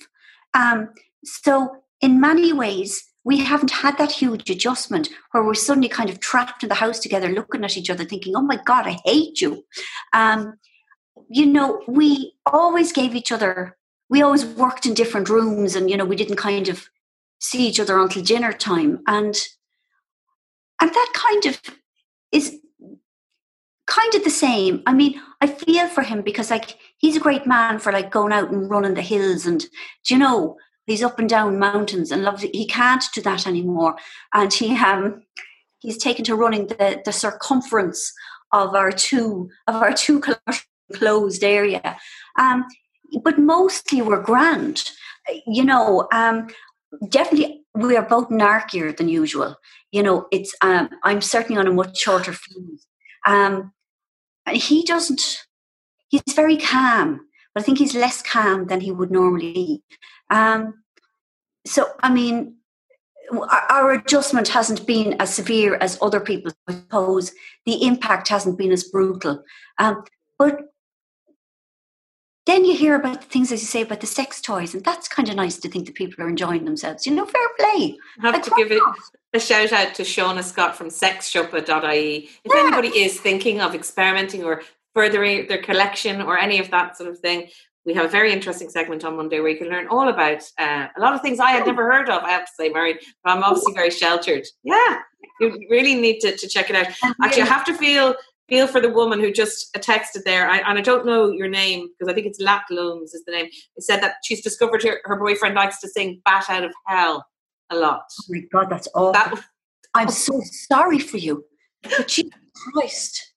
Um, 0.55 0.91
so, 1.24 1.76
in 2.01 2.20
many 2.20 2.53
ways, 2.53 3.05
we 3.25 3.39
haven't 3.39 3.70
had 3.70 3.99
that 3.99 4.12
huge 4.12 4.51
adjustment 4.51 5.09
where 5.31 5.45
we're 5.45 5.55
suddenly 5.55 5.89
kind 5.89 6.11
of 6.11 6.20
trapped 6.20 6.62
in 6.62 6.68
the 6.68 6.75
house 6.77 6.99
together, 6.99 7.29
looking 7.29 7.64
at 7.64 7.77
each 7.77 7.91
other, 7.91 8.05
thinking, 8.05 8.35
"Oh 8.37 8.43
my 8.43 8.57
God, 8.64 8.87
I 8.87 8.99
hate 9.05 9.41
you." 9.41 9.64
Um, 10.12 10.55
you 11.29 11.47
know, 11.47 11.83
we 11.87 12.35
always 12.47 12.93
gave 12.93 13.14
each 13.14 13.33
other. 13.33 13.77
We 14.09 14.23
always 14.23 14.45
worked 14.45 14.87
in 14.87 14.95
different 14.95 15.29
rooms, 15.29 15.77
and 15.77 15.91
you 15.91 15.97
know, 15.97 16.05
we 16.05 16.16
didn't 16.16 16.37
kind 16.37 16.68
of 16.68 16.89
see 17.41 17.66
each 17.68 17.81
other 17.81 18.01
until 18.01 18.23
dinner 18.23 18.53
time, 18.53 19.03
and 19.07 19.37
and 20.81 20.91
that 20.93 21.12
kind 21.14 21.47
of 21.47 21.61
is 22.33 22.59
kind 23.87 24.14
of 24.14 24.25
the 24.25 24.31
same. 24.31 24.83
I 24.87 24.95
mean, 24.95 25.20
I 25.41 25.47
feel 25.47 25.89
for 25.89 26.03
him 26.03 26.23
because 26.23 26.51
like 26.51 26.79
he's 26.99 27.16
a 27.16 27.20
great 27.20 27.47
man 27.47 27.79
for 27.79 27.93
like 27.93 28.11
going 28.11 28.33
out 28.33 28.51
and 28.51 28.70
running 28.70 28.95
the 28.95 29.03
hills 29.03 29.47
and 29.47 29.61
do 29.61 30.14
you 30.14 30.18
know 30.18 30.57
he's 30.87 31.03
up 31.03 31.18
and 31.18 31.28
down 31.28 31.59
mountains 31.59 32.11
and 32.11 32.22
loves 32.22 32.45
it. 32.45 32.55
He 32.55 32.66
can't 32.66 33.05
do 33.14 33.20
that 33.22 33.47
anymore, 33.47 33.97
and 34.35 34.53
he 34.53 34.76
um 34.76 35.22
he's 35.80 35.99
taken 35.99 36.24
to 36.26 36.37
running 36.37 36.66
the 36.66 37.03
the 37.05 37.12
circumference 37.12 38.12
of 38.53 38.74
our 38.74 38.93
two 38.93 39.51
of 39.66 39.76
our 39.76 39.93
two 39.93 40.22
closed 40.95 41.45
area. 41.45 41.97
Um, 42.39 42.64
but 43.22 43.39
mostly 43.39 44.03
we're 44.03 44.22
grand, 44.22 44.91
you 45.47 45.64
know. 45.64 46.09
Um, 46.12 46.49
definitely 47.09 47.64
we 47.74 47.97
are 47.97 48.07
both 48.07 48.30
narkier 48.30 48.93
than 48.93 49.09
usual. 49.09 49.57
You 49.93 50.03
know, 50.03 50.26
it's 50.30 50.55
um, 50.62 50.89
I'm 51.05 51.20
certainly 51.20 51.61
on 51.61 51.66
a 51.66 51.72
much 51.72 51.99
shorter 51.99 52.33
fuse. 52.33 52.87
Um, 53.26 53.72
he 54.51 54.85
doesn't. 54.85 55.47
He's 56.09 56.35
very 56.35 56.57
calm, 56.59 57.26
but 57.55 57.62
I 57.62 57.64
think 57.64 57.78
he's 57.78 57.94
less 57.94 58.22
calm 58.22 58.66
than 58.66 58.80
he 58.80 58.90
would 58.90 59.11
normally 59.11 59.53
be. 59.53 59.82
Um, 60.30 60.82
so, 61.66 61.86
I 62.03 62.12
mean, 62.12 62.57
our 63.70 63.92
adjustment 63.92 64.48
hasn't 64.48 64.86
been 64.86 65.14
as 65.20 65.34
severe 65.34 65.76
as 65.76 65.98
other 66.03 66.20
people. 66.20 66.53
I 66.68 66.74
suppose 66.74 67.32
the 67.66 67.86
impact 67.86 68.28
hasn't 68.28 68.59
been 68.59 68.72
as 68.72 68.84
brutal. 68.84 69.42
Um, 69.78 70.05
but 70.38 70.72
then 72.46 72.64
you 72.64 72.74
hear 72.74 72.96
about 72.96 73.20
the 73.20 73.28
things, 73.28 73.53
as 73.53 73.61
you 73.61 73.66
say, 73.66 73.82
about 73.82 74.00
the 74.00 74.07
sex 74.07 74.40
toys, 74.40 74.74
and 74.74 74.84
that's 74.84 75.07
kind 75.07 75.28
of 75.28 75.36
nice 75.36 75.59
to 75.59 75.68
think 75.68 75.86
that 75.86 75.94
people 75.94 76.24
are 76.24 76.28
enjoying 76.28 76.64
themselves. 76.64 77.07
You 77.07 77.14
know, 77.14 77.24
fair 77.24 77.48
play. 77.59 77.96
I 78.20 78.26
have 78.26 78.34
like, 78.34 78.42
to 78.42 78.53
give 78.57 78.72
it 78.72 78.82
a 79.32 79.38
shout 79.38 79.72
out 79.72 79.94
to 79.94 80.03
Shauna 80.03 80.42
Scott 80.42 80.76
from 80.76 80.88
sexshopper.ie. 80.88 82.28
If 82.44 82.53
yeah. 82.53 82.61
anybody 82.61 82.88
is 82.88 83.20
thinking 83.20 83.61
of 83.61 83.74
experimenting 83.76 84.42
or 84.42 84.62
furthering 84.95 85.47
their 85.49 85.62
collection 85.62 86.20
or 86.20 86.38
any 86.38 86.59
of 86.59 86.70
that 86.70 86.97
sort 86.97 87.11
of 87.11 87.18
thing, 87.18 87.49
we 87.84 87.95
have 87.95 88.05
a 88.05 88.09
very 88.09 88.32
interesting 88.32 88.68
segment 88.68 89.05
on 89.05 89.16
Monday 89.16 89.40
where 89.40 89.51
you 89.51 89.59
can 89.59 89.68
learn 89.68 89.88
all 89.88 90.09
about 90.09 90.43
uh, 90.59 90.86
a 90.97 91.01
lot 91.01 91.14
of 91.14 91.20
things 91.20 91.40
I 91.40 91.51
had 91.51 91.66
never 91.66 91.90
heard 91.90 92.09
of, 92.09 92.22
I 92.22 92.30
have 92.30 92.45
to 92.45 92.53
say, 92.57 92.68
Mary, 92.68 92.99
but 93.24 93.32
I'm 93.32 93.43
obviously 93.43 93.72
very 93.74 93.90
sheltered. 93.90 94.45
Yeah, 94.62 94.99
you 95.40 95.66
really 95.68 95.97
need 95.97 96.20
to, 96.20 96.36
to 96.36 96.49
check 96.49 96.70
it 96.70 96.76
out. 96.76 96.86
Actually, 97.22 97.43
I 97.43 97.47
have 97.47 97.64
to 97.64 97.74
feel 97.74 98.14
feel 98.49 98.66
for 98.66 98.80
the 98.80 98.90
woman 98.90 99.18
who 99.18 99.32
just 99.32 99.72
texted 99.74 100.24
there, 100.24 100.49
I, 100.49 100.59
and 100.59 100.78
I 100.78 100.82
don't 100.82 101.07
know 101.07 101.30
your 101.30 101.49
name 101.49 101.88
because 101.88 102.11
I 102.11 102.14
think 102.14 102.26
it's 102.26 102.40
Lat 102.40 102.64
Looms 102.70 103.14
is 103.14 103.24
the 103.24 103.32
name. 103.32 103.47
It 103.76 103.82
said 103.82 104.01
that 104.03 104.16
she's 104.24 104.43
discovered 104.43 104.82
her, 104.82 105.01
her 105.05 105.16
boyfriend 105.16 105.55
likes 105.55 105.80
to 105.80 105.88
sing 105.88 106.20
"Bat 106.24 106.51
Out 106.51 106.64
of 106.64 106.72
Hell" 106.86 107.26
a 107.70 107.76
lot. 107.76 108.05
Oh 108.20 108.24
my 108.28 108.43
God, 108.53 108.70
that's 108.70 108.88
awful. 108.95 109.12
That, 109.12 109.43
I'm 109.95 110.09
so 110.09 110.40
sorry 110.45 110.99
for 110.99 111.16
you. 111.16 111.45
Jesus 112.07 112.30
Christ, 112.55 113.32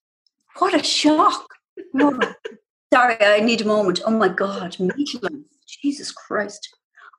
what 0.58 0.74
a 0.74 0.84
shock! 0.84 1.48
Sorry, 2.94 3.18
I 3.20 3.42
need 3.42 3.62
a 3.62 3.66
moment. 3.66 4.02
Oh 4.06 4.12
my 4.12 4.30
God, 4.30 4.78
Maitland, 4.80 5.46
Jesus 5.68 6.12
Christ, 6.12 6.70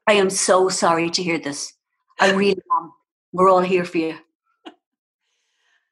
I 0.07 0.15
am 0.15 0.31
so 0.31 0.69
sorry 0.69 1.11
to 1.11 1.23
hear 1.23 1.39
this. 1.39 1.73
I 2.21 2.33
really 2.33 2.63
am. 2.79 2.93
We're 3.33 3.51
all 3.51 3.61
here 3.61 3.85
for 3.85 3.99
you. 3.99 4.17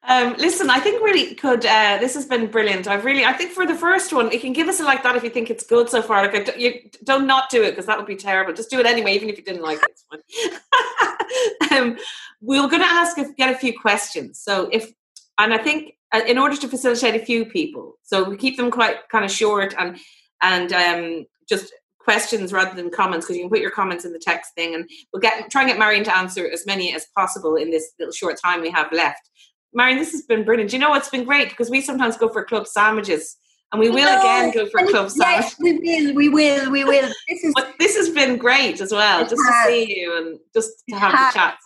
Um, 0.07 0.35
listen, 0.37 0.69
I 0.69 0.79
think 0.79 1.03
really 1.03 1.33
could. 1.33 1.65
Uh, 1.65 1.97
this 1.99 2.13
has 2.13 2.25
been 2.25 2.47
brilliant. 2.47 2.87
I've 2.87 3.05
really, 3.05 3.25
I 3.25 3.33
think 3.33 3.51
for 3.51 3.65
the 3.65 3.73
first 3.73 4.13
one, 4.13 4.31
you 4.31 4.39
can 4.39 4.53
give 4.53 4.67
us 4.67 4.79
a 4.79 4.83
like 4.83 5.01
that 5.01 5.15
if 5.15 5.23
you 5.23 5.31
think 5.31 5.49
it's 5.49 5.65
good 5.65 5.89
so 5.89 6.01
far. 6.01 6.31
Like, 6.31 6.55
you 6.59 6.89
don't 7.03 7.25
not 7.25 7.49
do 7.49 7.63
it 7.63 7.71
because 7.71 7.87
that 7.87 7.97
would 7.97 8.05
be 8.05 8.15
terrible. 8.15 8.53
Just 8.53 8.69
do 8.69 8.79
it 8.79 8.85
anyway, 8.85 9.13
even 9.13 9.29
if 9.29 9.37
you 9.37 9.43
didn't 9.43 9.63
like 9.63 9.79
it. 9.81 11.71
um, 11.71 11.97
we 12.39 12.59
are 12.59 12.69
going 12.69 12.83
to 12.83 12.87
ask 12.87 13.17
if 13.17 13.35
get 13.35 13.53
a 13.53 13.57
few 13.57 13.77
questions. 13.79 14.39
So 14.39 14.69
if, 14.71 14.91
and 15.39 15.53
I 15.53 15.57
think 15.57 15.94
in 16.23 16.37
order 16.37 16.55
to 16.55 16.67
facilitate 16.67 17.19
a 17.19 17.25
few 17.25 17.45
people, 17.45 17.97
so 18.03 18.23
we 18.23 18.37
keep 18.37 18.57
them 18.57 18.71
quite 18.71 18.97
kind 19.09 19.25
of 19.25 19.31
short 19.31 19.73
and 19.77 19.97
and 20.41 20.73
um, 20.73 21.25
just 21.47 21.73
questions 21.99 22.53
rather 22.53 22.75
than 22.75 22.91
comments 22.91 23.25
because 23.25 23.35
you 23.35 23.43
can 23.43 23.49
put 23.49 23.59
your 23.59 23.71
comments 23.71 24.05
in 24.05 24.13
the 24.13 24.19
text 24.19 24.53
thing 24.53 24.75
and 24.75 24.87
we'll 25.11 25.19
get 25.19 25.49
try 25.49 25.61
and 25.61 25.69
get 25.69 25.79
Marian 25.79 26.03
to 26.03 26.15
answer 26.15 26.47
as 26.47 26.65
many 26.65 26.93
as 26.93 27.07
possible 27.17 27.55
in 27.55 27.71
this 27.71 27.93
little 27.99 28.13
short 28.13 28.39
time 28.39 28.61
we 28.61 28.69
have 28.69 28.91
left. 28.91 29.29
Marian, 29.73 29.97
this 29.97 30.11
has 30.11 30.21
been 30.21 30.45
brilliant. 30.45 30.71
You 30.71 30.79
know 30.79 30.91
what's 30.91 31.09
been 31.09 31.25
great 31.25 31.49
because 31.49 31.69
we 31.69 31.81
sometimes 31.81 32.15
go 32.15 32.29
for 32.29 32.45
club 32.45 32.67
sandwiches. 32.67 33.35
And 33.71 33.79
we 33.79 33.89
will 33.89 34.07
again 34.07 34.51
go 34.51 34.67
for 34.67 34.85
club 34.87 35.09
sandwiches. 35.09 35.55
Yes, 35.57 35.59
we 35.59 35.79
will, 35.79 36.13
we 36.13 36.29
will, 36.29 36.71
we 36.71 36.83
will. 36.85 37.11
This 37.27 37.43
is 37.43 37.53
but 37.55 37.73
this 37.79 37.97
has 37.97 38.09
been 38.09 38.37
great 38.37 38.79
as 38.79 38.91
well, 38.91 39.21
just 39.23 39.35
to 39.35 39.63
see 39.65 39.99
you 39.99 40.17
and 40.17 40.39
just 40.53 40.83
to 40.89 40.95
have 40.95 41.11
the 41.11 41.37
chat. 41.37 41.57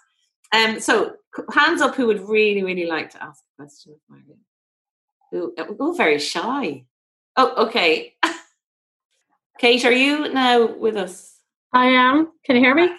Um, 0.55 0.79
so 0.79 1.13
hands 1.53 1.81
up 1.81 1.93
who 1.95 2.07
would 2.07 2.21
really, 2.21 2.63
really 2.63 2.85
like 2.85 3.11
to 3.11 3.21
ask 3.21 3.43
question 3.59 3.91
of 3.91 3.99
Marian. 4.09 4.39
Ooh, 5.35 5.75
oh, 5.81 5.91
very 5.91 6.17
shy. 6.17 6.85
Oh, 7.35 7.65
okay. 7.67 8.13
Kate, 9.59 9.83
are 9.83 9.91
you 9.91 10.31
now 10.33 10.73
with 10.77 10.95
us? 10.95 11.35
I 11.73 11.87
am. 11.87 12.31
Can 12.45 12.55
you 12.55 12.61
hear 12.61 12.73
me? 12.73 12.89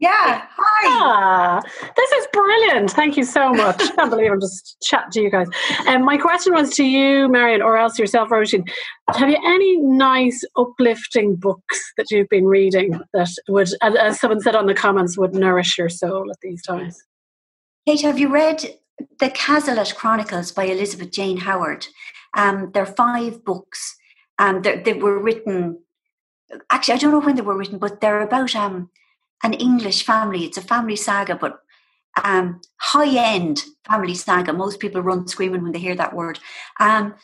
Yeah. 0.00 0.42
Hi. 0.50 0.82
Ah, 0.84 1.62
this 1.96 2.10
is 2.10 2.26
brilliant. 2.32 2.90
Thank 2.90 3.16
you 3.16 3.22
so 3.22 3.52
much. 3.52 3.80
I 3.80 3.86
can't 3.94 4.10
believe 4.10 4.32
I'm 4.32 4.40
just 4.40 4.76
chatting 4.82 5.12
to 5.12 5.20
you 5.22 5.30
guys. 5.30 5.46
And 5.86 5.98
um, 5.98 6.04
my 6.04 6.18
question 6.18 6.52
was 6.52 6.74
to 6.74 6.84
you, 6.84 7.28
Marian, 7.28 7.62
or 7.62 7.76
else 7.76 7.96
yourself, 7.96 8.30
Roisin. 8.30 8.68
Have 9.14 9.30
you 9.30 9.38
any 9.46 9.76
nice, 9.78 10.42
uplifting 10.56 11.36
books 11.36 11.92
that 11.96 12.10
you've 12.10 12.28
been 12.28 12.46
reading 12.46 13.00
that 13.12 13.30
would, 13.48 13.68
as 13.80 14.18
someone 14.20 14.40
said 14.40 14.56
on 14.56 14.66
the 14.66 14.74
comments, 14.74 15.16
would 15.16 15.34
nourish 15.34 15.78
your 15.78 15.88
soul 15.88 16.28
at 16.32 16.40
these 16.42 16.62
times? 16.62 17.00
Kate, 17.86 18.00
have 18.00 18.18
you 18.18 18.28
read 18.28 18.64
The 18.98 19.30
Cazalet 19.30 19.94
Chronicles 19.94 20.52
by 20.52 20.64
Elizabeth 20.64 21.10
Jane 21.10 21.38
Howard? 21.38 21.86
Um, 22.36 22.70
there 22.72 22.82
are 22.82 22.94
five 22.94 23.44
books. 23.44 23.96
Um, 24.38 24.62
they 24.62 24.92
were 24.94 25.18
written, 25.18 25.78
actually, 26.70 26.94
I 26.94 26.98
don't 26.98 27.12
know 27.12 27.20
when 27.20 27.36
they 27.36 27.42
were 27.42 27.56
written, 27.56 27.78
but 27.78 28.00
they're 28.00 28.20
about 28.20 28.54
um, 28.56 28.90
an 29.42 29.54
English 29.54 30.04
family. 30.04 30.44
It's 30.44 30.56
a 30.56 30.62
family 30.62 30.96
saga, 30.96 31.36
but 31.36 31.60
um, 32.22 32.60
high 32.78 33.16
end 33.16 33.64
family 33.86 34.14
saga. 34.14 34.52
Most 34.52 34.80
people 34.80 35.02
run 35.02 35.26
screaming 35.26 35.62
when 35.62 35.72
they 35.72 35.78
hear 35.78 35.94
that 35.96 36.14
word. 36.14 36.38
Um, 36.80 37.14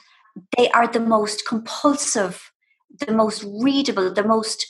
they 0.56 0.70
are 0.70 0.86
the 0.86 1.00
most 1.00 1.46
compulsive, 1.46 2.52
the 2.98 3.12
most 3.12 3.44
readable, 3.46 4.12
the 4.12 4.24
most. 4.24 4.66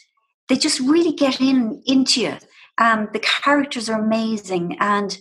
They 0.48 0.56
just 0.56 0.80
really 0.80 1.12
get 1.12 1.40
in 1.40 1.82
into 1.86 2.22
you. 2.22 2.36
Um, 2.78 3.08
the 3.12 3.20
characters 3.20 3.88
are 3.90 4.00
amazing, 4.00 4.76
and 4.80 5.18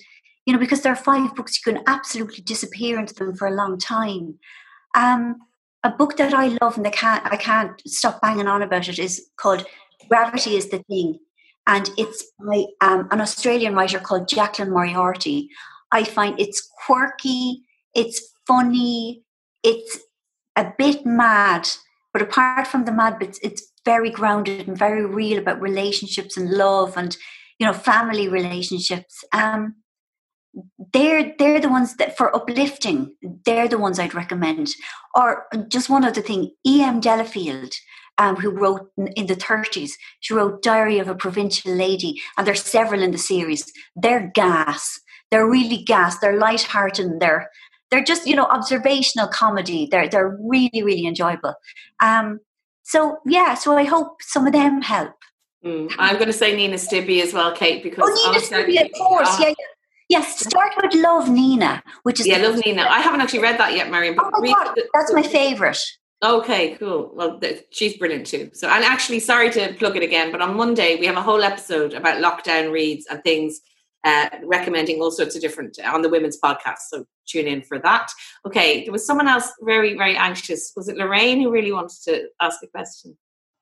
you 0.50 0.54
know 0.54 0.60
because 0.60 0.82
there 0.82 0.92
are 0.92 0.96
five 0.96 1.36
books, 1.36 1.60
you 1.60 1.72
can 1.72 1.84
absolutely 1.86 2.42
disappear 2.42 2.98
into 2.98 3.14
them 3.14 3.36
for 3.36 3.48
a 3.48 3.54
long 3.54 3.78
time. 3.78 4.40
Um, 4.96 5.36
a 5.84 5.92
book 5.92 6.18
that 6.18 6.34
I 6.34 6.58
love 6.60 6.76
and 6.76 6.88
I 6.88 6.90
can't 6.90 7.24
I 7.32 7.38
can't 7.38 7.80
stop 7.86 8.20
banging 8.20 8.48
on 8.48 8.64
about 8.64 8.90
it 8.90 8.98
is 8.98 9.30
called 9.38 9.64
Gravity 10.10 10.56
is 10.56 10.70
the 10.70 10.80
Thing 10.90 11.20
and 11.68 11.92
it's 12.00 12.26
by 12.44 12.66
um, 12.82 13.08
an 13.12 13.22
Australian 13.22 13.76
writer 13.76 14.00
called 14.00 14.28
Jaclyn 14.28 14.70
Moriarty. 14.70 15.50
I 15.92 16.04
find 16.04 16.40
it's 16.40 16.68
quirky, 16.84 17.62
it's 17.94 18.20
funny, 18.48 19.22
it's 19.62 20.00
a 20.56 20.74
bit 20.80 21.06
mad, 21.06 21.70
but 22.12 22.24
apart 22.24 22.66
from 22.66 22.86
the 22.86 22.92
mad 22.92 23.20
bits, 23.20 23.40
it's 23.44 23.72
very 23.86 24.10
grounded 24.10 24.68
and 24.68 24.76
very 24.76 25.06
real 25.06 25.38
about 25.38 25.62
relationships 25.62 26.38
and 26.38 26.50
love 26.50 26.98
and 26.98 27.18
you 27.60 27.68
know 27.68 27.74
family 27.74 28.28
relationships. 28.28 29.24
Um, 29.32 29.76
they're 30.94 31.34
they're 31.38 31.60
the 31.60 31.70
ones 31.70 31.96
that 31.98 32.18
for 32.18 32.36
uplifting. 32.36 33.16
They're 33.46 33.68
the 33.68 33.78
ones 33.78 34.00
I'd 34.00 34.16
recommend. 34.16 34.70
Or 35.16 35.46
just 35.68 35.90
one 35.90 36.04
other 36.04 36.22
thing, 36.22 36.52
E. 36.66 36.82
M. 36.82 37.00
Delafield 37.00 37.74
um, 38.18 38.36
who 38.36 38.50
wrote 38.50 38.92
in 39.16 39.26
the 39.28 39.36
30s. 39.36 39.92
She 40.20 40.34
wrote 40.34 40.62
Diary 40.62 41.00
of 41.00 41.08
a 41.08 41.16
Provincial 41.16 41.74
Lady, 41.74 42.22
and 42.38 42.46
there's 42.46 42.62
several 42.64 43.02
in 43.02 43.12
the 43.12 43.18
series. 43.18 43.72
They're 43.96 44.32
gas. 44.36 45.00
They're 45.32 45.50
really 45.50 45.84
gas. 45.84 46.20
They're 46.20 46.38
light-hearted. 46.38 47.20
They're 47.20 47.50
they're 47.92 48.04
just 48.04 48.28
you 48.28 48.36
know 48.36 48.46
observational 48.46 49.28
comedy. 49.28 49.88
They're 49.90 50.10
they're 50.10 50.38
really 50.42 50.84
really 50.84 51.08
enjoyable. 51.08 51.56
Um, 52.02 52.40
so 52.84 53.20
yeah, 53.26 53.54
so 53.54 53.78
I 53.78 53.84
hope 53.84 54.22
some 54.22 54.48
of 54.48 54.54
them 54.54 54.82
help. 54.82 55.14
Mm. 55.64 55.94
I'm 55.98 56.16
going 56.16 56.28
to 56.28 56.34
say 56.34 56.56
Nina 56.56 56.78
Stibbe 56.78 57.22
as 57.22 57.34
well, 57.34 57.54
Kate, 57.54 57.84
because 57.84 58.10
oh, 58.10 58.32
Nina 58.32 58.46
Stibbe, 58.46 58.86
of 58.86 58.92
course, 58.98 59.40
yeah, 59.40 59.50
yeah. 59.50 59.54
Yes, 60.10 60.40
start 60.40 60.72
with 60.82 60.96
Love 60.96 61.30
Nina, 61.30 61.84
which 62.02 62.20
is 62.20 62.28
yeah, 62.28 62.38
Love 62.38 62.58
Nina. 62.66 62.82
I 62.82 63.00
haven't 63.00 63.22
actually 63.22 63.44
read 63.44 63.60
that 63.60 63.74
yet, 63.74 63.92
Marian. 63.92 64.16
But 64.16 64.32
oh 64.34 64.42
my 64.42 64.52
God, 64.52 64.76
that's 64.96 65.14
my 65.14 65.22
favorite. 65.22 65.80
Okay, 66.24 66.76
cool. 66.76 67.12
Well, 67.14 67.40
th- 67.40 67.66
she's 67.70 67.96
brilliant 67.96 68.26
too. 68.26 68.50
So, 68.54 68.68
and 68.68 68.84
actually, 68.84 69.20
sorry 69.20 69.52
to 69.52 69.74
plug 69.76 69.96
it 69.96 70.04
again, 70.04 70.32
but 70.32 70.42
on 70.42 70.58
Monday 70.58 70.98
we 71.00 71.06
have 71.06 71.16
a 71.16 71.22
whole 71.22 71.44
episode 71.44 71.94
about 71.94 72.22
lockdown 72.24 72.72
reads 72.72 73.06
and 73.06 73.24
things, 73.24 73.62
uh, 74.04 74.30
recommending 74.44 75.00
all 75.00 75.12
sorts 75.12 75.36
of 75.36 75.42
different 75.42 75.78
on 75.86 76.02
the 76.02 76.10
women's 76.10 76.40
podcast. 76.44 76.80
So 76.90 77.06
tune 77.28 77.48
in 77.48 77.62
for 77.62 77.78
that. 77.80 78.10
Okay, 78.48 78.84
there 78.84 78.92
was 78.92 79.06
someone 79.06 79.28
else 79.28 79.54
very, 79.62 79.96
very 79.96 80.18
anxious. 80.18 80.74
Was 80.76 80.90
it 80.90 80.98
Lorraine 80.98 81.40
who 81.40 81.52
really 81.52 81.72
wanted 81.72 82.02
to 82.06 82.28
ask 82.42 82.60
a 82.64 82.68
question? 82.68 83.16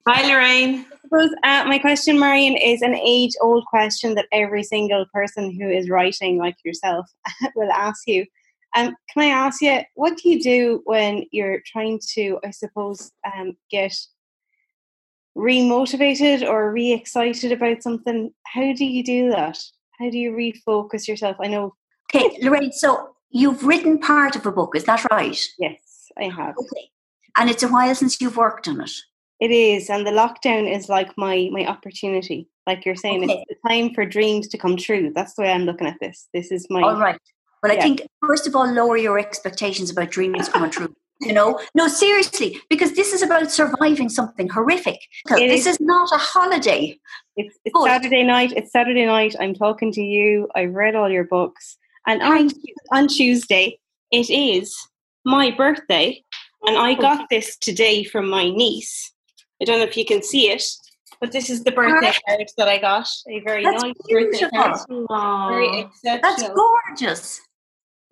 Hi, 0.10 0.26
Lorraine. 0.26 0.86
I 0.90 0.98
suppose 1.02 1.32
uh, 1.44 1.66
my 1.68 1.80
question, 1.80 2.18
Marian, 2.18 2.56
is 2.56 2.82
an 2.82 2.96
age-old 2.96 3.66
question 3.66 4.16
that 4.16 4.28
every 4.32 4.64
single 4.64 5.06
person 5.14 5.52
who 5.52 5.70
is 5.70 5.90
writing, 5.90 6.38
like 6.38 6.56
yourself, 6.64 7.12
will 7.58 7.70
ask 7.74 8.08
you. 8.08 8.26
Um, 8.78 8.96
can 9.12 9.24
I 9.24 9.26
ask 9.26 9.62
you, 9.62 9.82
what 9.96 10.18
do 10.18 10.30
you 10.30 10.42
do 10.42 10.82
when 10.86 11.26
you're 11.32 11.62
trying 11.66 12.00
to, 12.14 12.40
I 12.46 12.52
suppose, 12.52 13.12
um, 13.26 13.58
get 13.70 13.94
re-motivated 15.36 16.42
or 16.42 16.72
re-excited 16.72 17.52
about 17.52 17.84
something? 17.84 18.34
How 18.44 18.74
do 18.74 18.86
you 18.86 19.04
do 19.04 19.30
that? 19.32 19.60
How 20.00 20.10
do 20.10 20.18
you 20.18 20.32
refocus 20.32 21.06
yourself? 21.10 21.36
I 21.42 21.48
know. 21.48 21.76
Okay, 22.16 22.38
Lorraine. 22.42 22.72
So 22.72 23.10
you've 23.30 23.66
written 23.66 24.00
part 24.00 24.38
of 24.38 24.46
a 24.46 24.54
book, 24.54 24.74
is 24.74 24.86
that 24.86 25.06
right? 25.12 25.38
Yes, 25.60 25.82
I 26.18 26.30
have. 26.30 26.56
Okay, 26.58 26.92
and 27.38 27.50
it's 27.50 27.64
a 27.64 27.68
while 27.68 27.94
since 27.94 28.22
you've 28.22 28.38
worked 28.38 28.70
on 28.70 28.80
it. 28.80 28.92
It 29.40 29.52
is, 29.52 29.90
and 29.90 30.06
the 30.06 30.12
lockdown 30.12 30.72
is 30.72 30.90
like 30.90 31.12
my 31.18 31.50
my 31.52 31.66
opportunity. 31.68 32.48
Like 32.66 32.86
you're 32.86 32.96
saying, 32.96 33.24
Okay. 33.24 33.46
it's 33.48 33.62
the 33.62 33.70
time 33.70 33.94
for 33.94 34.06
dreams 34.06 34.48
to 34.50 34.58
come 34.58 34.76
true. 34.78 35.12
That's 35.14 35.36
the 35.36 35.44
way 35.44 35.52
I'm 35.52 35.64
looking 35.64 35.88
at 35.88 36.00
this. 36.02 36.28
This 36.34 36.52
is 36.52 36.68
my 36.70 36.82
All 36.82 37.00
right. 37.00 37.20
Well, 37.64 37.72
I 37.72 37.80
think 37.80 38.02
first 38.26 38.48
of 38.48 38.56
all, 38.56 38.72
lower 38.72 38.98
your 38.98 39.18
expectations 39.18 39.90
about 39.90 40.12
dreams 40.12 40.50
coming 40.50 40.70
true. 40.70 40.94
You 41.22 41.34
know, 41.34 41.60
no, 41.74 41.88
seriously, 41.88 42.60
because 42.70 42.94
this 42.94 43.12
is 43.12 43.24
about 43.24 43.50
surviving 43.50 44.08
something 44.10 44.50
horrific. 44.50 45.00
It 45.32 45.48
this 45.48 45.62
is. 45.62 45.76
is 45.76 45.80
not 45.80 46.12
a 46.14 46.18
holiday. 46.18 46.98
It's, 47.36 47.58
it's. 47.66 47.84
Saturday 47.84 48.24
night. 48.24 48.54
It's 48.56 48.72
Saturday 48.72 49.06
night. 49.06 49.36
I'm 49.40 49.56
talking 49.56 49.92
to 49.94 50.02
you. 50.02 50.48
I've 50.56 50.74
read 50.74 50.96
all 50.96 51.10
your 51.10 51.24
books, 51.24 51.78
and 52.06 52.22
on 52.22 52.52
on 52.92 53.08
Tuesday 53.08 53.80
it 54.12 54.30
is 54.30 54.76
my 55.26 55.52
birthday, 55.52 56.24
and 56.64 56.78
I 56.78 56.92
oh. 56.92 57.02
got 57.02 57.30
this 57.30 57.58
today 57.58 58.04
from 58.04 58.30
my 58.30 58.50
niece. 58.50 59.12
I 59.62 59.66
don't 59.66 59.80
know 59.80 59.86
if 59.86 59.98
you 59.98 60.06
can 60.06 60.22
see 60.22 60.50
it, 60.50 60.64
but 61.20 61.32
this 61.32 61.50
is 61.50 61.64
the 61.64 61.72
birthday 61.72 62.14
card 62.28 62.48
that 62.58 62.68
I 62.68 62.78
got. 62.78 63.08
A 63.30 63.40
very 63.42 63.64
That's 63.64 63.84
nice 63.84 63.94
birthday 64.10 64.40
beautiful. 64.50 64.50
card. 64.60 64.78
Very 65.50 65.68
Aww. 65.70 65.90
That's 66.04 66.44
gorgeous. 66.50 67.42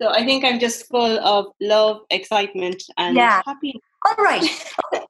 So 0.02 0.08
I 0.10 0.24
think 0.24 0.44
I'm 0.44 0.58
just 0.58 0.88
full 0.88 1.18
of 1.20 1.46
love, 1.60 2.00
excitement, 2.10 2.82
and 2.98 3.16
Yeah. 3.16 3.42
happiness. 3.46 3.82
All 4.06 4.24
right. 4.24 4.48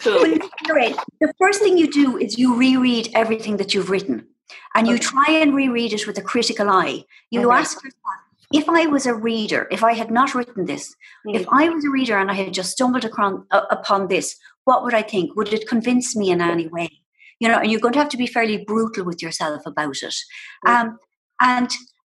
Cool. 0.00 0.22
Well, 0.22 0.38
Lorraine, 0.68 0.96
the 1.20 1.32
first 1.40 1.60
thing 1.62 1.78
you 1.78 1.90
do 1.90 2.18
is 2.18 2.36
you 2.36 2.56
reread 2.56 3.08
everything 3.14 3.56
that 3.58 3.72
you've 3.72 3.88
written 3.88 4.26
and 4.74 4.86
you 4.86 4.94
Okay. 4.96 5.02
try 5.04 5.26
and 5.40 5.54
reread 5.54 5.94
it 5.94 6.06
with 6.06 6.18
a 6.18 6.22
critical 6.22 6.68
eye. 6.68 7.04
You 7.30 7.40
Okay. 7.50 7.60
ask 7.60 7.82
yourself, 7.82 8.02
if 8.52 8.68
I 8.68 8.86
was 8.86 9.06
a 9.06 9.14
reader, 9.14 9.66
if 9.70 9.82
I 9.82 9.94
had 9.94 10.10
not 10.10 10.34
written 10.34 10.66
this, 10.66 10.94
Mm. 11.26 11.36
if 11.40 11.46
I 11.50 11.68
was 11.70 11.84
a 11.86 11.90
reader 11.90 12.18
and 12.18 12.30
I 12.30 12.34
had 12.34 12.52
just 12.52 12.72
stumbled 12.72 13.04
across, 13.06 13.34
uh, 13.50 13.62
upon 13.70 14.08
this, 14.08 14.36
what 14.64 14.82
would 14.82 14.94
I 14.94 15.02
think? 15.02 15.36
Would 15.36 15.52
it 15.52 15.68
convince 15.68 16.16
me 16.16 16.30
in 16.30 16.40
any 16.40 16.68
way? 16.68 16.90
You 17.40 17.48
know, 17.48 17.58
and 17.58 17.70
you're 17.70 17.80
going 17.80 17.94
to 17.94 17.98
have 17.98 18.08
to 18.10 18.16
be 18.16 18.26
fairly 18.26 18.64
brutal 18.64 19.04
with 19.04 19.22
yourself 19.22 19.62
about 19.66 20.02
it. 20.02 20.14
Um, 20.66 20.98
and 21.40 21.70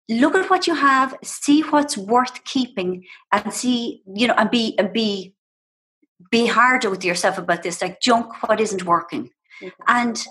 look 0.09 0.35
at 0.35 0.51
what 0.51 0.67
you 0.67 0.75
have, 0.75 1.17
see 1.25 1.63
what's 1.63 1.97
worth 1.97 2.45
keeping, 2.45 3.05
and 3.33 3.53
see, 3.53 4.03
you 4.15 4.29
know, 4.29 4.35
and 4.35 4.51
be 4.51 4.79
and 4.79 4.93
be 4.93 5.35
be 6.31 6.47
harder 6.47 6.91
with 6.91 7.05
yourself 7.05 7.39
about 7.39 7.63
this. 7.63 7.83
Like 7.83 8.01
junk 8.01 8.43
what 8.43 8.61
isn't 8.61 8.85
working, 8.85 9.31
and 9.89 10.23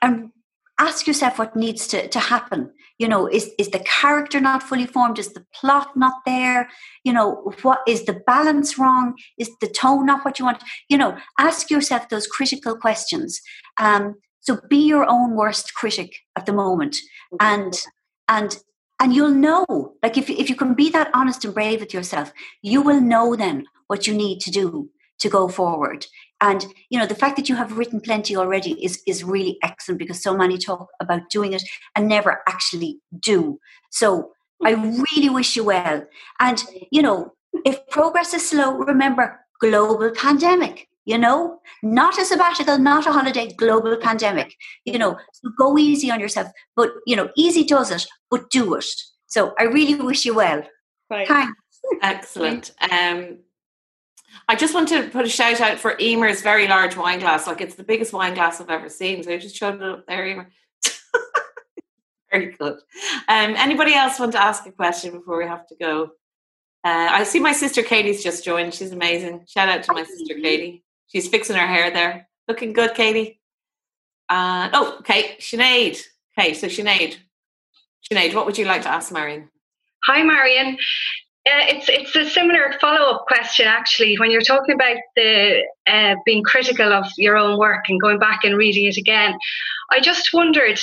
and 0.00 0.30
ask 0.78 1.06
yourself 1.06 1.38
what 1.38 1.56
needs 1.56 1.86
to 1.88 2.08
to 2.08 2.18
happen. 2.18 2.70
You 2.98 3.08
know, 3.08 3.26
is 3.26 3.50
is 3.58 3.70
the 3.70 3.80
character 3.80 4.40
not 4.40 4.62
fully 4.62 4.86
formed? 4.86 5.18
Is 5.18 5.32
the 5.32 5.44
plot 5.54 5.96
not 5.96 6.14
there? 6.24 6.68
You 7.04 7.12
know, 7.12 7.52
what 7.62 7.80
is 7.86 8.04
the 8.04 8.20
balance 8.26 8.78
wrong? 8.78 9.14
Is 9.38 9.50
the 9.60 9.68
tone 9.68 10.06
not 10.06 10.24
what 10.24 10.38
you 10.38 10.44
want? 10.44 10.62
You 10.88 10.98
know, 10.98 11.16
ask 11.38 11.70
yourself 11.70 12.08
those 12.08 12.26
critical 12.26 12.76
questions. 12.76 13.40
Um, 13.78 14.14
so 14.40 14.60
be 14.68 14.86
your 14.86 15.06
own 15.08 15.34
worst 15.34 15.74
critic 15.74 16.16
at 16.36 16.46
the 16.46 16.52
moment, 16.52 16.96
and 17.40 17.74
and 18.28 18.58
and 19.00 19.14
you'll 19.14 19.30
know. 19.30 19.94
Like 20.02 20.16
if 20.16 20.30
if 20.30 20.48
you 20.48 20.56
can 20.56 20.74
be 20.74 20.90
that 20.90 21.10
honest 21.14 21.44
and 21.44 21.54
brave 21.54 21.80
with 21.80 21.94
yourself, 21.94 22.32
you 22.62 22.82
will 22.82 23.00
know 23.00 23.36
then 23.36 23.66
what 23.86 24.06
you 24.06 24.14
need 24.14 24.40
to 24.40 24.50
do 24.50 24.90
to 25.20 25.28
go 25.28 25.48
forward. 25.48 26.06
And 26.44 26.66
you 26.90 26.98
know, 26.98 27.06
the 27.06 27.14
fact 27.14 27.36
that 27.36 27.48
you 27.48 27.56
have 27.56 27.78
written 27.78 28.00
plenty 28.00 28.36
already 28.36 28.72
is 28.84 29.02
is 29.06 29.24
really 29.24 29.56
excellent 29.62 29.98
because 29.98 30.22
so 30.22 30.36
many 30.36 30.58
talk 30.58 30.88
about 31.00 31.30
doing 31.30 31.54
it 31.54 31.62
and 31.96 32.06
never 32.06 32.42
actually 32.46 33.00
do. 33.18 33.58
So 33.90 34.32
I 34.62 34.72
really 34.72 35.30
wish 35.30 35.56
you 35.56 35.64
well. 35.64 36.04
And 36.38 36.62
you 36.92 37.00
know, 37.00 37.32
if 37.64 37.86
progress 37.88 38.34
is 38.34 38.46
slow, 38.46 38.76
remember 38.76 39.40
global 39.58 40.10
pandemic. 40.10 40.86
You 41.06 41.18
know, 41.18 41.60
not 41.82 42.18
a 42.18 42.24
sabbatical, 42.24 42.78
not 42.78 43.06
a 43.06 43.12
holiday, 43.12 43.52
global 43.54 43.96
pandemic. 43.96 44.54
You 44.84 44.98
know, 44.98 45.16
so 45.32 45.50
go 45.58 45.78
easy 45.78 46.10
on 46.10 46.20
yourself, 46.20 46.48
but 46.76 46.90
you 47.06 47.16
know, 47.16 47.30
easy 47.36 47.64
does 47.64 47.90
it, 47.90 48.06
but 48.30 48.50
do 48.50 48.74
it. 48.74 48.86
So 49.26 49.54
I 49.58 49.64
really 49.64 49.94
wish 49.94 50.26
you 50.26 50.34
well. 50.34 50.62
Right. 51.10 51.26
Thanks. 51.26 51.80
Excellent. 52.02 52.70
Um, 52.90 53.38
I 54.48 54.56
just 54.56 54.74
want 54.74 54.88
to 54.88 55.08
put 55.08 55.24
a 55.24 55.28
shout 55.28 55.60
out 55.60 55.78
for 55.78 55.96
Emer's 56.00 56.42
very 56.42 56.68
large 56.68 56.96
wine 56.96 57.20
glass. 57.20 57.46
Like 57.46 57.60
it's 57.60 57.74
the 57.74 57.84
biggest 57.84 58.12
wine 58.12 58.34
glass 58.34 58.60
I've 58.60 58.70
ever 58.70 58.88
seen. 58.88 59.22
So 59.22 59.32
I 59.32 59.38
just 59.38 59.56
showed 59.56 59.76
it 59.76 59.82
up 59.82 60.06
there, 60.06 60.26
Emer. 60.26 60.50
very 62.30 62.52
good. 62.52 62.74
Um, 63.28 63.54
anybody 63.56 63.94
else 63.94 64.18
want 64.18 64.32
to 64.32 64.42
ask 64.42 64.66
a 64.66 64.72
question 64.72 65.12
before 65.12 65.38
we 65.38 65.46
have 65.46 65.66
to 65.68 65.76
go? 65.76 66.02
Uh, 66.84 67.08
I 67.10 67.24
see 67.24 67.40
my 67.40 67.52
sister 67.52 67.82
Katie's 67.82 68.22
just 68.22 68.44
joined. 68.44 68.74
She's 68.74 68.92
amazing. 68.92 69.44
Shout 69.48 69.68
out 69.68 69.82
to 69.84 69.92
my 69.92 70.04
sister 70.04 70.34
Katie. 70.34 70.84
She's 71.06 71.28
fixing 71.28 71.56
her 71.56 71.66
hair 71.66 71.90
there. 71.90 72.28
Looking 72.46 72.74
good, 72.74 72.94
Katie. 72.94 73.40
Uh, 74.28 74.68
oh, 74.72 74.96
okay. 75.00 75.36
Sinead. 75.38 75.98
Okay, 76.36 76.52
so 76.52 76.66
Sinead. 76.66 77.16
Sinead, 78.10 78.34
what 78.34 78.44
would 78.44 78.58
you 78.58 78.66
like 78.66 78.82
to 78.82 78.90
ask 78.90 79.12
Marian? 79.12 79.48
Hi, 80.06 80.22
Marian. 80.22 80.76
Uh, 81.46 81.60
it's 81.68 81.90
it's 81.90 82.16
a 82.16 82.28
similar 82.28 82.72
follow 82.80 83.14
up 83.14 83.26
question 83.26 83.66
actually. 83.66 84.16
When 84.16 84.30
you're 84.30 84.40
talking 84.40 84.74
about 84.74 84.96
the 85.14 85.62
uh, 85.86 86.14
being 86.24 86.42
critical 86.42 86.90
of 86.92 87.06
your 87.18 87.36
own 87.36 87.58
work 87.58 87.84
and 87.88 88.00
going 88.00 88.18
back 88.18 88.44
and 88.44 88.56
reading 88.56 88.86
it 88.86 88.96
again, 88.96 89.36
I 89.90 90.00
just 90.00 90.30
wondered 90.32 90.80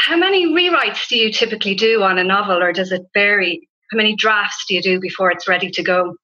how 0.00 0.16
many 0.16 0.46
rewrites 0.46 1.06
do 1.08 1.16
you 1.16 1.32
typically 1.32 1.74
do 1.74 2.02
on 2.02 2.18
a 2.18 2.24
novel, 2.24 2.62
or 2.62 2.72
does 2.72 2.90
it 2.90 3.02
vary? 3.14 3.68
How 3.92 3.96
many 3.96 4.16
drafts 4.16 4.64
do 4.66 4.74
you 4.74 4.82
do 4.82 5.00
before 5.00 5.30
it's 5.30 5.46
ready 5.46 5.70
to 5.70 5.82
go? 5.82 6.16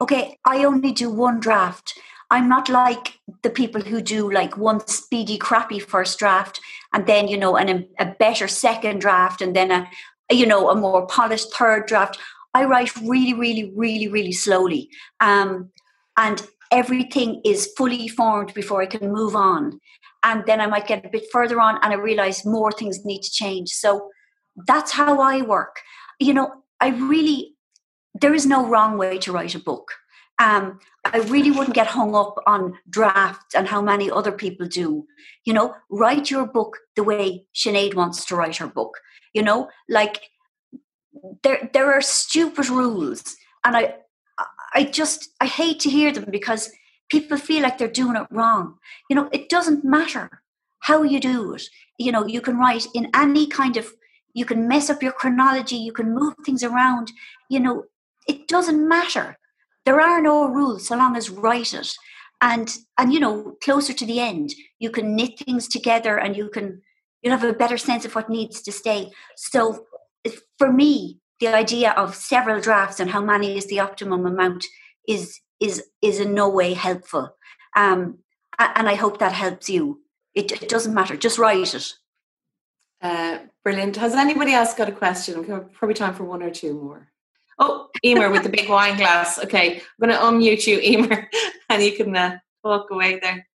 Okay, 0.00 0.38
I 0.46 0.64
only 0.64 0.92
do 0.92 1.10
one 1.10 1.40
draft. 1.40 1.92
I'm 2.30 2.48
not 2.48 2.68
like 2.68 3.18
the 3.42 3.50
people 3.50 3.80
who 3.80 4.00
do 4.00 4.30
like 4.30 4.56
one 4.56 4.86
speedy, 4.86 5.38
crappy 5.38 5.78
first 5.78 6.18
draft 6.18 6.60
and 6.92 7.06
then, 7.06 7.26
you 7.26 7.36
know, 7.36 7.56
and 7.56 7.70
a, 7.70 8.02
a 8.02 8.14
better 8.18 8.48
second 8.48 9.00
draft 9.00 9.40
and 9.40 9.56
then 9.56 9.70
a, 9.70 9.88
you 10.30 10.46
know, 10.46 10.70
a 10.70 10.74
more 10.74 11.06
polished 11.06 11.54
third 11.54 11.86
draft. 11.86 12.18
I 12.54 12.64
write 12.64 12.94
really, 12.96 13.34
really, 13.34 13.72
really, 13.74 14.08
really 14.08 14.32
slowly. 14.32 14.90
Um, 15.20 15.70
and 16.16 16.46
everything 16.70 17.40
is 17.44 17.72
fully 17.76 18.08
formed 18.08 18.52
before 18.54 18.82
I 18.82 18.86
can 18.86 19.12
move 19.12 19.34
on. 19.36 19.80
And 20.24 20.44
then 20.46 20.60
I 20.60 20.66
might 20.66 20.86
get 20.86 21.04
a 21.04 21.08
bit 21.08 21.26
further 21.32 21.60
on 21.60 21.78
and 21.82 21.92
I 21.92 21.96
realize 21.96 22.44
more 22.44 22.72
things 22.72 23.04
need 23.04 23.22
to 23.22 23.30
change. 23.30 23.70
So 23.70 24.10
that's 24.66 24.92
how 24.92 25.20
I 25.20 25.42
work. 25.42 25.76
You 26.18 26.34
know, 26.34 26.64
I 26.80 26.88
really, 26.88 27.54
there 28.20 28.34
is 28.34 28.46
no 28.46 28.66
wrong 28.66 28.98
way 28.98 29.18
to 29.18 29.32
write 29.32 29.54
a 29.54 29.60
book. 29.60 29.92
Um, 30.40 30.78
I 31.04 31.18
really 31.18 31.50
wouldn't 31.50 31.74
get 31.74 31.86
hung 31.86 32.14
up 32.14 32.36
on 32.46 32.78
drafts 32.88 33.54
and 33.54 33.66
how 33.66 33.80
many 33.80 34.10
other 34.10 34.32
people 34.32 34.66
do. 34.66 35.06
You 35.44 35.52
know, 35.52 35.74
write 35.90 36.30
your 36.30 36.46
book 36.46 36.78
the 36.96 37.04
way 37.04 37.44
Sinead 37.54 37.94
wants 37.94 38.24
to 38.26 38.36
write 38.36 38.56
her 38.56 38.66
book. 38.66 38.98
You 39.34 39.42
know, 39.42 39.68
like 39.88 40.30
there 41.42 41.70
there 41.72 41.92
are 41.92 42.00
stupid 42.00 42.68
rules, 42.68 43.36
and 43.64 43.76
I 43.76 43.94
I 44.74 44.84
just 44.84 45.30
I 45.40 45.46
hate 45.46 45.80
to 45.80 45.90
hear 45.90 46.12
them 46.12 46.26
because 46.30 46.70
people 47.08 47.36
feel 47.36 47.62
like 47.62 47.78
they're 47.78 47.88
doing 47.88 48.16
it 48.16 48.26
wrong. 48.30 48.78
You 49.08 49.16
know, 49.16 49.28
it 49.32 49.48
doesn't 49.48 49.84
matter 49.84 50.42
how 50.80 51.02
you 51.02 51.20
do 51.20 51.54
it. 51.54 51.62
You 51.98 52.12
know, 52.12 52.26
you 52.26 52.40
can 52.40 52.58
write 52.58 52.86
in 52.94 53.10
any 53.14 53.46
kind 53.46 53.76
of 53.76 53.92
you 54.34 54.44
can 54.44 54.68
mess 54.68 54.88
up 54.90 55.02
your 55.02 55.12
chronology, 55.12 55.76
you 55.76 55.92
can 55.92 56.14
move 56.14 56.34
things 56.44 56.62
around. 56.62 57.12
You 57.48 57.60
know, 57.60 57.84
it 58.28 58.46
doesn't 58.46 58.86
matter. 58.86 59.38
There 59.84 60.00
are 60.00 60.22
no 60.22 60.46
rules 60.46 60.86
so 60.86 60.96
long 60.96 61.16
as 61.16 61.30
write 61.30 61.74
it. 61.74 61.94
And 62.40 62.76
and 62.96 63.12
you 63.12 63.20
know, 63.20 63.56
closer 63.62 63.92
to 63.92 64.06
the 64.06 64.20
end, 64.20 64.54
you 64.78 64.90
can 64.90 65.16
knit 65.16 65.38
things 65.38 65.66
together 65.66 66.18
and 66.18 66.36
you 66.36 66.48
can 66.50 66.82
you'll 67.22 67.36
have 67.36 67.48
a 67.48 67.52
better 67.52 67.78
sense 67.78 68.04
of 68.04 68.14
what 68.14 68.28
needs 68.28 68.62
to 68.62 68.72
stay. 68.72 69.10
So 69.36 69.86
for 70.58 70.72
me, 70.72 71.18
the 71.40 71.48
idea 71.48 71.92
of 71.92 72.14
several 72.14 72.60
drafts 72.60 73.00
and 73.00 73.10
how 73.10 73.20
many 73.20 73.56
is 73.56 73.66
the 73.66 73.80
optimum 73.80 74.26
amount 74.26 74.64
is 75.06 75.40
is 75.60 75.84
is 76.02 76.20
in 76.20 76.34
no 76.34 76.48
way 76.48 76.74
helpful. 76.74 77.34
Um, 77.76 78.18
and 78.58 78.88
I 78.88 78.94
hope 78.94 79.18
that 79.18 79.32
helps 79.32 79.68
you. 79.68 80.00
It, 80.34 80.50
it 80.62 80.68
doesn't 80.68 80.94
matter. 80.94 81.16
Just 81.16 81.38
write 81.38 81.74
it. 81.74 81.92
Uh, 83.00 83.38
brilliant. 83.62 83.96
Has 83.96 84.14
anybody 84.14 84.52
else 84.52 84.74
got 84.74 84.88
a 84.88 84.92
question? 84.92 85.44
Probably 85.74 85.94
time 85.94 86.14
for 86.14 86.24
one 86.24 86.42
or 86.42 86.50
two 86.50 86.74
more. 86.74 87.08
Oh, 87.58 87.88
Emer 88.04 88.30
with 88.30 88.44
the 88.44 88.48
big 88.48 88.68
wine 88.68 88.96
glass. 88.96 89.38
Okay, 89.38 89.76
I'm 89.76 90.08
going 90.08 90.12
to 90.12 90.24
unmute 90.24 90.66
you, 90.66 90.78
Emer, 90.80 91.28
and 91.68 91.82
you 91.82 91.92
can 91.96 92.16
uh, 92.16 92.38
walk 92.62 92.90
away 92.90 93.18
there. 93.20 93.46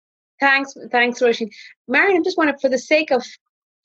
Thanks, 0.41 0.75
thanks, 0.91 1.21
Roisin. 1.21 1.51
Marian, 1.87 2.21
I 2.21 2.25
just 2.25 2.37
wanted, 2.37 2.61
for 2.61 2.69
the 2.69 2.79
sake 2.79 3.13
of 3.13 3.25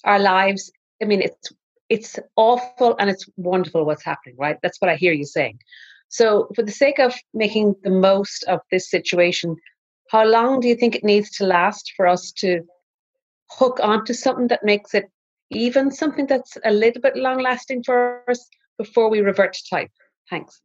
our 0.07 0.19
lives, 0.19 0.71
I 1.01 1.05
mean, 1.05 1.21
it's 1.21 1.51
it's 1.89 2.19
awful 2.35 2.95
and 2.99 3.09
it's 3.09 3.29
wonderful 3.37 3.85
what's 3.85 4.03
happening, 4.03 4.35
right? 4.37 4.57
That's 4.61 4.81
what 4.81 4.89
I 4.89 4.95
hear 4.95 5.13
you 5.13 5.25
saying. 5.25 5.59
So, 6.09 6.49
for 6.55 6.63
the 6.63 6.71
sake 6.71 6.99
of 6.99 7.13
making 7.33 7.75
the 7.83 7.89
most 7.89 8.43
of 8.43 8.59
this 8.71 8.89
situation, 8.89 9.55
how 10.09 10.25
long 10.25 10.59
do 10.59 10.67
you 10.67 10.75
think 10.75 10.95
it 10.95 11.03
needs 11.03 11.29
to 11.37 11.45
last 11.45 11.93
for 11.95 12.07
us 12.07 12.31
to 12.37 12.61
hook 13.49 13.79
onto 13.81 14.13
something 14.13 14.47
that 14.47 14.63
makes 14.63 14.93
it 14.93 15.05
even 15.49 15.91
something 15.91 16.27
that's 16.27 16.57
a 16.65 16.71
little 16.71 17.01
bit 17.01 17.15
long 17.15 17.41
lasting 17.41 17.83
for 17.83 18.23
us 18.29 18.49
before 18.77 19.09
we 19.09 19.21
revert 19.21 19.53
to 19.53 19.63
type? 19.69 19.91
Thanks. 20.29 20.61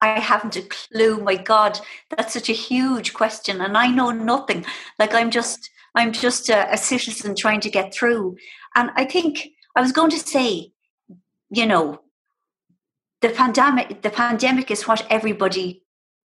I 0.00 0.20
haven't 0.20 0.56
a 0.56 0.62
clue. 0.62 1.18
My 1.18 1.36
God, 1.36 1.80
that's 2.10 2.34
such 2.34 2.50
a 2.50 2.52
huge 2.52 3.14
question, 3.14 3.60
and 3.60 3.76
I 3.76 3.86
know 3.86 4.10
nothing. 4.10 4.64
Like 4.98 5.14
I'm 5.14 5.30
just, 5.30 5.70
I'm 5.94 6.12
just 6.12 6.48
a, 6.48 6.72
a 6.72 6.76
citizen 6.76 7.34
trying 7.36 7.60
to 7.60 7.70
get 7.70 7.94
through. 7.94 8.36
And 8.74 8.90
I 8.96 9.04
think 9.04 9.48
I 9.76 9.80
was 9.80 9.92
going 9.92 10.10
to 10.10 10.18
say, 10.18 10.72
you 11.50 11.66
know, 11.66 12.00
the 13.20 13.30
pandemic, 13.30 14.02
the 14.02 14.10
pandemic 14.10 14.70
is 14.70 14.86
what 14.86 15.06
everybody 15.08 15.82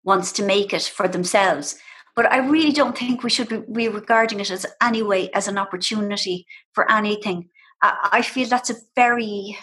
wants 0.04 0.32
to 0.32 0.44
make 0.44 0.72
it 0.72 0.82
for 0.82 1.08
themselves. 1.08 1.76
But 2.14 2.32
I 2.32 2.38
really 2.38 2.72
don't 2.72 2.96
think 2.96 3.22
we 3.22 3.28
should 3.30 3.66
be 3.72 3.88
regarding 3.88 4.40
it 4.40 4.50
as 4.50 4.64
anyway 4.80 5.28
as 5.34 5.48
an 5.48 5.58
opportunity 5.58 6.46
for 6.72 6.90
anything. 6.90 7.50
I, 7.82 8.22
feel 8.22 8.48
that's 8.48 8.70
a 8.70 8.76
very 8.94 9.56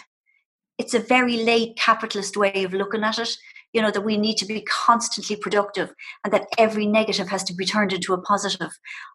it's 0.78 0.94
a 0.94 0.98
very 0.98 1.38
late 1.38 1.76
capitalist 1.76 2.36
way 2.36 2.64
of 2.64 2.72
looking 2.72 3.04
at 3.04 3.18
it 3.18 3.36
you 3.72 3.82
know 3.82 3.90
that 3.90 4.04
we 4.04 4.16
need 4.16 4.36
to 4.38 4.46
be 4.46 4.62
constantly 4.62 5.36
productive 5.36 5.92
and 6.22 6.32
that 6.32 6.46
every 6.56 6.86
negative 6.86 7.28
has 7.28 7.44
to 7.44 7.54
be 7.54 7.66
turned 7.66 7.92
into 7.92 8.14
a 8.14 8.20
positive 8.22 8.70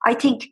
i 0.06 0.14
think 0.14 0.50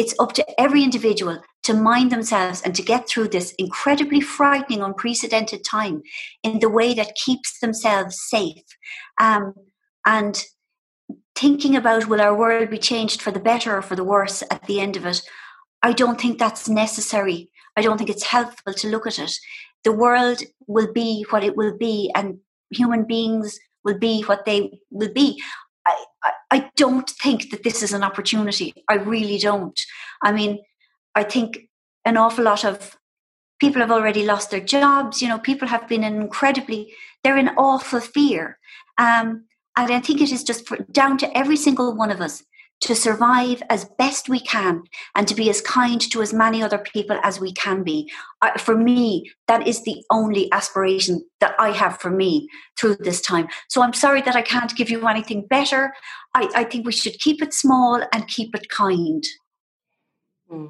it's 0.00 0.14
up 0.18 0.32
to 0.32 0.60
every 0.60 0.82
individual 0.82 1.42
to 1.62 1.74
mind 1.74 2.10
themselves 2.10 2.62
and 2.62 2.74
to 2.74 2.82
get 2.82 3.06
through 3.06 3.28
this 3.28 3.54
incredibly 3.58 4.20
frightening 4.20 4.80
unprecedented 4.82 5.62
time 5.64 6.02
in 6.42 6.58
the 6.60 6.70
way 6.70 6.94
that 6.94 7.14
keeps 7.14 7.60
themselves 7.60 8.18
safe. 8.28 8.64
Um, 9.20 9.52
and 10.06 10.42
thinking 11.34 11.76
about 11.76 12.08
will 12.08 12.20
our 12.20 12.34
world 12.34 12.70
be 12.70 12.78
changed 12.78 13.20
for 13.20 13.30
the 13.30 13.46
better 13.50 13.76
or 13.76 13.82
for 13.82 13.96
the 13.96 14.04
worse 14.04 14.42
at 14.50 14.66
the 14.66 14.80
end 14.80 14.96
of 14.96 15.06
it 15.06 15.22
i 15.82 15.92
don't 15.92 16.20
think 16.20 16.38
that's 16.38 16.68
necessary. 16.68 17.50
I 17.76 17.82
don't 17.82 17.98
think 17.98 18.10
it's 18.10 18.24
helpful 18.24 18.74
to 18.74 18.88
look 18.88 19.06
at 19.06 19.18
it. 19.18 19.32
The 19.84 19.92
world 19.92 20.42
will 20.66 20.92
be 20.92 21.24
what 21.30 21.44
it 21.44 21.56
will 21.56 21.76
be 21.76 22.10
and 22.14 22.38
human 22.70 23.04
beings 23.04 23.58
will 23.84 23.98
be 23.98 24.22
what 24.22 24.44
they 24.44 24.80
will 24.90 25.12
be. 25.12 25.42
I, 25.86 26.04
I, 26.24 26.32
I 26.50 26.70
don't 26.76 27.08
think 27.08 27.50
that 27.50 27.62
this 27.62 27.82
is 27.82 27.92
an 27.92 28.02
opportunity. 28.02 28.74
I 28.88 28.94
really 28.94 29.38
don't. 29.38 29.78
I 30.22 30.32
mean, 30.32 30.60
I 31.14 31.22
think 31.22 31.68
an 32.04 32.16
awful 32.16 32.44
lot 32.44 32.64
of 32.64 32.96
people 33.60 33.80
have 33.80 33.92
already 33.92 34.24
lost 34.24 34.50
their 34.50 34.60
jobs. 34.60 35.22
You 35.22 35.28
know, 35.28 35.38
people 35.38 35.68
have 35.68 35.86
been 35.88 36.02
incredibly, 36.02 36.92
they're 37.22 37.36
in 37.36 37.50
awful 37.50 38.00
fear. 38.00 38.58
Um, 38.98 39.44
and 39.76 39.92
I 39.92 40.00
think 40.00 40.20
it 40.20 40.32
is 40.32 40.42
just 40.42 40.66
for, 40.66 40.78
down 40.90 41.18
to 41.18 41.38
every 41.38 41.56
single 41.56 41.94
one 41.94 42.10
of 42.10 42.20
us 42.20 42.42
to 42.80 42.94
survive 42.94 43.62
as 43.68 43.84
best 43.98 44.28
we 44.28 44.40
can 44.40 44.82
and 45.14 45.28
to 45.28 45.34
be 45.34 45.50
as 45.50 45.60
kind 45.60 46.00
to 46.00 46.22
as 46.22 46.32
many 46.32 46.62
other 46.62 46.78
people 46.78 47.18
as 47.22 47.38
we 47.38 47.52
can 47.52 47.82
be. 47.82 48.10
For 48.58 48.76
me, 48.76 49.30
that 49.48 49.66
is 49.66 49.84
the 49.84 50.02
only 50.10 50.50
aspiration 50.52 51.22
that 51.40 51.54
I 51.58 51.72
have 51.72 51.98
for 51.98 52.10
me 52.10 52.48
through 52.78 52.96
this 52.96 53.20
time. 53.20 53.48
So 53.68 53.82
I'm 53.82 53.92
sorry 53.92 54.22
that 54.22 54.36
I 54.36 54.42
can't 54.42 54.74
give 54.74 54.88
you 54.88 55.06
anything 55.06 55.46
better. 55.46 55.92
I, 56.34 56.48
I 56.54 56.64
think 56.64 56.86
we 56.86 56.92
should 56.92 57.18
keep 57.18 57.42
it 57.42 57.52
small 57.52 58.02
and 58.12 58.28
keep 58.28 58.54
it 58.54 58.68
kind. 58.70 59.24
Hmm. 60.48 60.66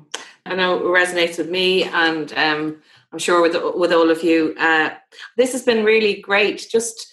I 0.46 0.54
know 0.54 0.78
it 0.78 0.82
resonates 0.82 1.38
with 1.38 1.48
me, 1.48 1.84
and 1.84 2.32
um, 2.32 2.82
I'm 3.12 3.18
sure 3.18 3.40
with 3.40 3.56
with 3.74 3.92
all 3.92 4.10
of 4.10 4.22
you. 4.22 4.54
Uh, 4.58 4.90
this 5.36 5.52
has 5.52 5.62
been 5.62 5.84
really 5.84 6.20
great. 6.20 6.66
Just 6.70 7.12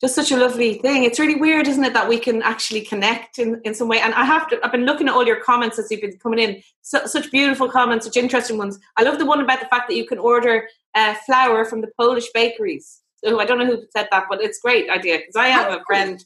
just 0.00 0.14
such 0.14 0.32
a 0.32 0.36
lovely 0.36 0.74
thing. 0.74 1.04
It's 1.04 1.18
really 1.18 1.34
weird, 1.34 1.68
isn't 1.68 1.84
it, 1.84 1.92
that 1.92 2.08
we 2.08 2.18
can 2.18 2.42
actually 2.42 2.80
connect 2.80 3.38
in, 3.38 3.60
in 3.64 3.74
some 3.74 3.86
way. 3.86 4.00
And 4.00 4.14
I 4.14 4.24
have 4.24 4.48
to, 4.48 4.58
I've 4.64 4.72
been 4.72 4.86
looking 4.86 5.08
at 5.08 5.14
all 5.14 5.26
your 5.26 5.40
comments 5.40 5.78
as 5.78 5.90
you've 5.90 6.00
been 6.00 6.16
coming 6.18 6.38
in. 6.38 6.62
So, 6.80 7.04
such 7.06 7.30
beautiful 7.30 7.68
comments, 7.68 8.06
such 8.06 8.16
interesting 8.16 8.56
ones. 8.56 8.78
I 8.96 9.02
love 9.02 9.18
the 9.18 9.26
one 9.26 9.40
about 9.40 9.60
the 9.60 9.66
fact 9.66 9.88
that 9.88 9.96
you 9.96 10.06
can 10.06 10.18
order 10.18 10.66
uh, 10.94 11.14
flour 11.26 11.64
from 11.64 11.82
the 11.82 11.90
Polish 11.98 12.28
bakeries. 12.32 13.02
So 13.22 13.38
I 13.38 13.44
don't 13.44 13.58
know 13.58 13.66
who 13.66 13.82
said 13.94 14.08
that, 14.10 14.24
but 14.30 14.42
it's 14.42 14.58
a 14.58 14.62
great 14.62 14.88
idea 14.88 15.18
because 15.18 15.36
I 15.36 15.48
have 15.48 15.72
a 15.72 15.84
friend 15.86 16.24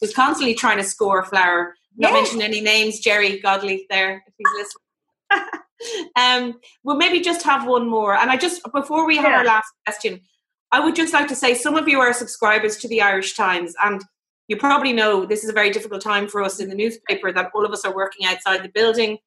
who's 0.00 0.12
constantly 0.12 0.54
trying 0.54 0.78
to 0.78 0.84
score 0.84 1.24
flour. 1.24 1.74
Not 1.96 2.14
mention 2.14 2.42
any 2.42 2.60
names, 2.60 3.00
Jerry 3.00 3.38
Godley 3.38 3.86
there, 3.90 4.24
if 4.26 4.34
he's 4.36 4.48
listening. 5.30 5.60
um, 6.16 6.60
we'll 6.82 6.96
maybe 6.96 7.20
just 7.20 7.44
have 7.44 7.66
one 7.66 7.86
more. 7.86 8.16
And 8.16 8.30
I 8.30 8.36
just, 8.36 8.62
before 8.72 9.06
we 9.06 9.16
have 9.16 9.26
yeah. 9.26 9.38
our 9.38 9.44
last 9.44 9.68
question, 9.86 10.20
I 10.72 10.80
would 10.80 10.96
just 10.96 11.12
like 11.12 11.28
to 11.28 11.36
say 11.36 11.54
some 11.54 11.76
of 11.76 11.86
you 11.86 12.00
are 12.00 12.14
subscribers 12.14 12.78
to 12.78 12.88
the 12.88 13.02
Irish 13.02 13.36
Times, 13.36 13.74
and 13.84 14.02
you 14.48 14.56
probably 14.56 14.94
know 14.94 15.26
this 15.26 15.44
is 15.44 15.50
a 15.50 15.54
very 15.54 15.70
difficult 15.70 16.02
time 16.02 16.26
for 16.26 16.42
us 16.42 16.60
in 16.60 16.70
the 16.70 16.74
newspaper 16.74 17.30
that 17.30 17.50
all 17.54 17.64
of 17.64 17.72
us 17.72 17.84
are 17.84 17.94
working 17.94 18.26
outside 18.26 18.62
the 18.62 18.70
building, 18.70 19.18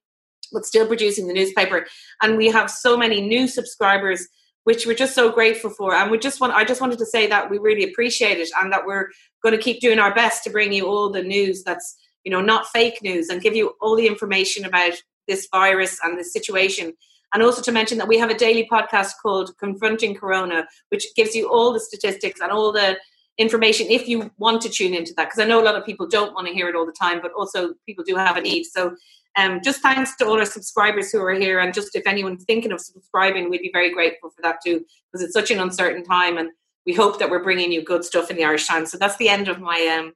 but 0.52 0.66
still 0.66 0.86
producing 0.86 1.28
the 1.28 1.32
newspaper. 1.32 1.86
And 2.20 2.36
we 2.36 2.48
have 2.48 2.68
so 2.70 2.96
many 2.96 3.20
new 3.20 3.46
subscribers, 3.46 4.26
which 4.64 4.86
we're 4.86 4.96
just 4.96 5.14
so 5.14 5.30
grateful 5.30 5.70
for. 5.70 5.94
And 5.94 6.10
we 6.10 6.18
just 6.18 6.40
want 6.40 6.52
I 6.52 6.64
just 6.64 6.80
wanted 6.80 6.98
to 6.98 7.06
say 7.06 7.28
that 7.28 7.48
we 7.48 7.58
really 7.58 7.84
appreciate 7.84 8.38
it 8.38 8.50
and 8.60 8.72
that 8.72 8.84
we're 8.84 9.08
going 9.42 9.56
to 9.56 9.62
keep 9.62 9.80
doing 9.80 10.00
our 10.00 10.14
best 10.14 10.42
to 10.44 10.50
bring 10.50 10.72
you 10.72 10.86
all 10.86 11.10
the 11.10 11.22
news 11.22 11.62
that's 11.62 11.96
you 12.24 12.32
know 12.32 12.40
not 12.40 12.66
fake 12.68 13.02
news 13.02 13.28
and 13.28 13.40
give 13.40 13.54
you 13.54 13.74
all 13.80 13.96
the 13.96 14.08
information 14.08 14.64
about 14.64 14.94
this 15.28 15.48
virus 15.52 15.98
and 16.02 16.18
this 16.18 16.32
situation 16.32 16.92
and 17.34 17.42
also 17.42 17.62
to 17.62 17.72
mention 17.72 17.98
that 17.98 18.08
we 18.08 18.18
have 18.18 18.30
a 18.30 18.34
daily 18.36 18.68
podcast 18.70 19.12
called 19.22 19.56
Confronting 19.58 20.14
Corona, 20.14 20.66
which 20.90 21.06
gives 21.14 21.34
you 21.34 21.48
all 21.48 21.72
the 21.72 21.80
statistics 21.80 22.40
and 22.40 22.50
all 22.50 22.72
the 22.72 22.96
information 23.38 23.86
if 23.90 24.08
you 24.08 24.30
want 24.38 24.62
to 24.62 24.68
tune 24.68 24.94
into 24.94 25.12
that. 25.16 25.26
Because 25.26 25.40
I 25.40 25.46
know 25.46 25.60
a 25.60 25.64
lot 25.64 25.76
of 25.76 25.84
people 25.84 26.06
don't 26.06 26.34
want 26.34 26.46
to 26.46 26.54
hear 26.54 26.68
it 26.68 26.76
all 26.76 26.86
the 26.86 26.92
time, 26.92 27.20
but 27.20 27.32
also 27.32 27.74
people 27.84 28.04
do 28.04 28.16
have 28.16 28.36
a 28.36 28.40
need. 28.40 28.64
So 28.64 28.94
um, 29.36 29.60
just 29.62 29.82
thanks 29.82 30.16
to 30.16 30.26
all 30.26 30.38
our 30.38 30.46
subscribers 30.46 31.12
who 31.12 31.20
are 31.20 31.34
here. 31.34 31.58
And 31.58 31.74
just 31.74 31.94
if 31.94 32.06
anyone's 32.06 32.44
thinking 32.44 32.72
of 32.72 32.80
subscribing, 32.80 33.50
we'd 33.50 33.60
be 33.60 33.70
very 33.72 33.92
grateful 33.92 34.30
for 34.30 34.40
that 34.42 34.58
too, 34.64 34.84
because 35.12 35.22
it's 35.22 35.34
such 35.34 35.50
an 35.50 35.60
uncertain 35.60 36.04
time. 36.04 36.38
And 36.38 36.50
we 36.86 36.94
hope 36.94 37.18
that 37.18 37.28
we're 37.28 37.42
bringing 37.42 37.72
you 37.72 37.82
good 37.82 38.04
stuff 38.04 38.30
in 38.30 38.36
the 38.36 38.44
Irish 38.44 38.66
Times. 38.66 38.90
So 38.90 38.96
that's 38.96 39.16
the 39.16 39.28
end 39.28 39.48
of 39.48 39.60
my 39.60 39.98
um, 39.98 40.12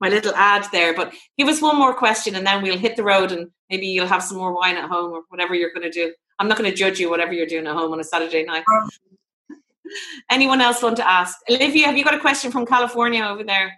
my 0.00 0.08
little 0.08 0.34
ad 0.34 0.66
there. 0.72 0.94
But 0.94 1.14
give 1.38 1.48
us 1.48 1.62
one 1.62 1.78
more 1.78 1.94
question, 1.94 2.34
and 2.34 2.46
then 2.46 2.62
we'll 2.62 2.78
hit 2.78 2.96
the 2.96 3.04
road, 3.04 3.30
and 3.30 3.50
maybe 3.70 3.86
you'll 3.86 4.08
have 4.08 4.24
some 4.24 4.38
more 4.38 4.52
wine 4.52 4.76
at 4.76 4.88
home 4.88 5.12
or 5.12 5.22
whatever 5.28 5.54
you're 5.54 5.72
going 5.72 5.90
to 5.90 5.90
do. 5.90 6.12
I'm 6.38 6.48
not 6.48 6.58
going 6.58 6.70
to 6.70 6.76
judge 6.76 6.98
you, 6.98 7.10
whatever 7.10 7.32
you're 7.32 7.46
doing 7.46 7.66
at 7.66 7.74
home 7.74 7.92
on 7.92 8.00
a 8.00 8.04
Saturday 8.04 8.44
night. 8.44 8.64
Um, 8.72 8.88
Anyone 10.30 10.60
else 10.60 10.82
want 10.82 10.96
to 10.96 11.08
ask? 11.08 11.38
Olivia, 11.50 11.86
have 11.86 11.96
you 11.96 12.04
got 12.04 12.14
a 12.14 12.20
question 12.20 12.50
from 12.50 12.66
California 12.66 13.22
over 13.22 13.44
there? 13.44 13.72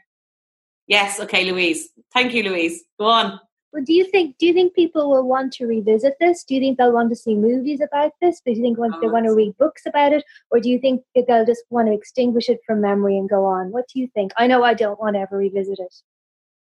Yes. 0.86 1.20
Okay, 1.20 1.50
Louise. 1.50 1.88
Thank 2.12 2.32
you, 2.32 2.44
Louise. 2.44 2.84
Go 2.98 3.06
on. 3.06 3.40
Well, 3.72 3.84
do 3.84 3.92
you 3.92 4.04
think 4.06 4.38
do 4.38 4.46
you 4.46 4.54
think 4.54 4.74
people 4.74 5.10
will 5.10 5.28
want 5.28 5.52
to 5.54 5.66
revisit 5.66 6.14
this? 6.20 6.44
Do 6.44 6.54
you 6.54 6.60
think 6.60 6.78
they'll 6.78 6.92
want 6.92 7.10
to 7.10 7.16
see 7.16 7.34
movies 7.34 7.80
about 7.80 8.12
this? 8.22 8.40
Do 8.40 8.52
you 8.52 8.62
think 8.62 8.78
oh, 8.80 9.00
they 9.00 9.08
want 9.08 9.26
to 9.26 9.34
read 9.34 9.56
books 9.58 9.82
about 9.84 10.12
it, 10.12 10.24
or 10.50 10.60
do 10.60 10.70
you 10.70 10.78
think 10.78 11.02
they'll 11.14 11.44
just 11.44 11.64
want 11.68 11.88
to 11.88 11.94
extinguish 11.94 12.48
it 12.48 12.60
from 12.66 12.80
memory 12.80 13.18
and 13.18 13.28
go 13.28 13.44
on? 13.44 13.72
What 13.72 13.84
do 13.92 14.00
you 14.00 14.08
think? 14.14 14.32
I 14.38 14.46
know 14.46 14.62
I 14.62 14.72
don't 14.72 14.98
want 14.98 15.16
to 15.16 15.20
ever 15.20 15.36
revisit 15.36 15.78
it. 15.78 15.94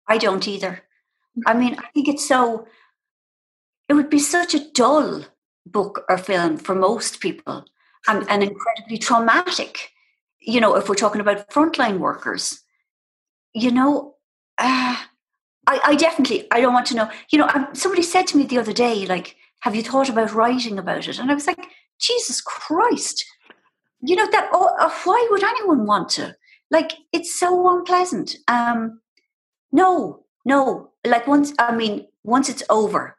I 0.07 0.17
don't 0.17 0.45
either. 0.47 0.81
I 1.45 1.53
mean, 1.53 1.75
I 1.79 1.87
think 1.93 2.09
it's 2.09 2.27
so. 2.27 2.67
It 3.87 3.93
would 3.93 4.09
be 4.09 4.19
such 4.19 4.53
a 4.53 4.71
dull 4.71 5.23
book 5.65 6.05
or 6.09 6.17
film 6.17 6.57
for 6.57 6.75
most 6.75 7.19
people 7.19 7.65
and, 8.07 8.25
and 8.29 8.43
incredibly 8.43 8.97
traumatic. 8.97 9.91
You 10.41 10.61
know, 10.61 10.75
if 10.75 10.89
we're 10.89 10.95
talking 10.95 11.21
about 11.21 11.49
frontline 11.49 11.99
workers, 11.99 12.61
you 13.53 13.71
know, 13.71 14.15
uh, 14.57 14.95
I, 15.67 15.79
I 15.85 15.95
definitely, 15.95 16.47
I 16.51 16.61
don't 16.61 16.73
want 16.73 16.87
to 16.87 16.95
know. 16.95 17.09
You 17.31 17.39
know, 17.39 17.49
um, 17.53 17.67
somebody 17.73 18.01
said 18.01 18.27
to 18.27 18.37
me 18.37 18.45
the 18.45 18.57
other 18.57 18.73
day, 18.73 19.05
like, 19.05 19.35
have 19.61 19.75
you 19.75 19.83
thought 19.83 20.09
about 20.09 20.33
writing 20.33 20.79
about 20.79 21.07
it? 21.07 21.19
And 21.19 21.29
I 21.29 21.33
was 21.33 21.45
like, 21.45 21.63
Jesus 21.99 22.41
Christ, 22.41 23.25
you 24.01 24.15
know, 24.15 24.29
that, 24.31 24.49
oh, 24.53 24.75
uh, 24.79 24.89
why 25.03 25.27
would 25.29 25.43
anyone 25.43 25.85
want 25.85 26.09
to? 26.09 26.35
Like, 26.71 26.93
it's 27.11 27.37
so 27.37 27.77
unpleasant. 27.77 28.35
Um, 28.47 29.01
no, 29.71 30.23
no, 30.45 30.91
like 31.05 31.27
once, 31.27 31.53
I 31.59 31.75
mean, 31.75 32.07
once 32.23 32.49
it's 32.49 32.63
over, 32.69 33.17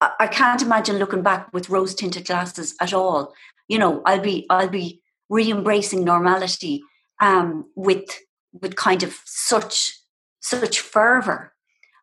I 0.00 0.26
can't 0.26 0.62
imagine 0.62 0.98
looking 0.98 1.22
back 1.22 1.52
with 1.52 1.68
rose 1.68 1.94
tinted 1.94 2.26
glasses 2.26 2.74
at 2.80 2.94
all. 2.94 3.34
You 3.68 3.78
know, 3.78 4.02
I'll 4.06 4.20
be 4.20 4.46
I'll 4.48 4.68
be 4.68 5.02
re-embracing 5.28 6.04
normality 6.04 6.82
um, 7.20 7.66
with 7.76 8.08
with 8.52 8.76
kind 8.76 9.02
of 9.02 9.18
such 9.24 9.92
such 10.40 10.80
fervor. 10.80 11.52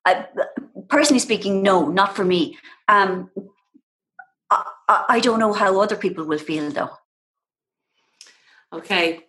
Uh, 0.05 0.23
personally 0.89 1.19
speaking, 1.19 1.63
no, 1.63 1.87
not 1.89 2.15
for 2.15 2.23
me. 2.23 2.57
Um, 2.87 3.29
I, 4.49 5.05
I 5.09 5.19
don't 5.19 5.39
know 5.39 5.53
how 5.53 5.79
other 5.79 5.95
people 5.95 6.25
will 6.25 6.37
feel 6.37 6.69
though. 6.69 6.91
Okay. 8.71 9.26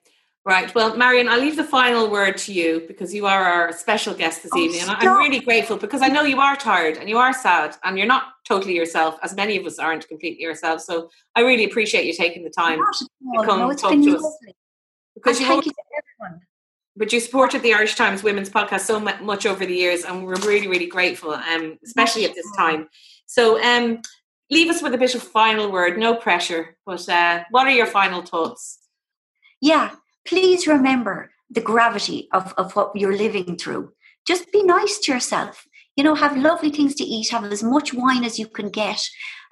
Right. 0.48 0.74
Well, 0.74 0.96
Marian, 0.96 1.28
I'll 1.28 1.38
leave 1.38 1.56
the 1.56 1.62
final 1.62 2.08
word 2.10 2.38
to 2.38 2.54
you 2.54 2.82
because 2.88 3.12
you 3.12 3.26
are 3.26 3.44
our 3.44 3.70
special 3.70 4.14
guest 4.14 4.42
this 4.42 4.52
Oh, 4.54 4.58
evening. 4.58 4.80
And 4.80 4.90
I'm 4.92 5.18
really 5.18 5.40
grateful 5.40 5.76
because 5.76 6.00
I 6.00 6.08
know 6.08 6.22
you 6.22 6.40
are 6.40 6.56
tired 6.56 6.96
and 6.96 7.06
you 7.06 7.18
are 7.18 7.34
sad 7.34 7.76
and 7.84 7.98
you're 7.98 8.06
not 8.06 8.32
totally 8.46 8.74
yourself, 8.74 9.18
as 9.22 9.34
many 9.34 9.58
of 9.58 9.66
us 9.66 9.78
aren't 9.78 10.08
completely 10.08 10.46
ourselves. 10.46 10.86
So 10.86 11.10
I 11.36 11.42
really 11.42 11.64
appreciate 11.64 12.06
you 12.06 12.14
taking 12.14 12.44
the 12.44 12.50
time 12.50 12.80
all. 12.80 13.44
come 13.44 13.58
no, 13.58 13.74
talk 13.74 13.92
to 13.92 14.16
us. 14.16 14.38
because 15.14 15.38
you 15.38 15.44
thank 15.44 15.66
you 15.66 15.72
to 15.72 15.82
everyone. 16.24 16.40
but 16.96 17.12
you 17.12 17.20
supported 17.20 17.60
the 17.60 17.74
Irish 17.74 17.96
Times 17.96 18.22
Women's 18.22 18.48
Podcast 18.48 18.86
so 18.86 18.98
much 18.98 19.44
over 19.44 19.66
the 19.66 19.74
years, 19.74 20.04
and 20.04 20.24
we're 20.24 20.36
really, 20.36 20.66
really 20.66 20.86
grateful, 20.86 21.34
um, 21.34 21.78
especially 21.84 22.24
at 22.24 22.34
this 22.34 22.50
time. 22.56 22.88
So, 23.26 23.62
um, 23.62 24.00
leave 24.50 24.70
us 24.70 24.80
with 24.80 24.94
a 24.94 24.98
bit 24.98 25.14
of 25.14 25.22
final 25.22 25.70
word, 25.70 25.98
no 25.98 26.14
pressure, 26.14 26.78
but 26.86 27.06
uh, 27.06 27.44
what 27.50 27.66
are 27.66 27.70
your 27.70 27.84
final 27.84 28.22
thoughts? 28.22 28.78
Yeah, 29.60 29.90
please 30.28 30.66
remember 30.66 31.30
the 31.50 31.60
gravity 31.60 32.28
of, 32.32 32.52
of 32.58 32.76
what 32.76 32.94
you're 32.94 33.16
living 33.16 33.56
through. 33.56 33.90
Just 34.26 34.52
be 34.52 34.62
nice 34.62 34.98
to 34.98 35.12
yourself. 35.12 35.66
You 35.96 36.04
know, 36.04 36.14
have 36.14 36.36
lovely 36.36 36.70
things 36.70 36.94
to 36.96 37.04
eat, 37.04 37.30
have 37.30 37.44
as 37.44 37.62
much 37.62 37.94
wine 37.94 38.24
as 38.24 38.38
you 38.38 38.46
can 38.46 38.68
get. 38.68 39.00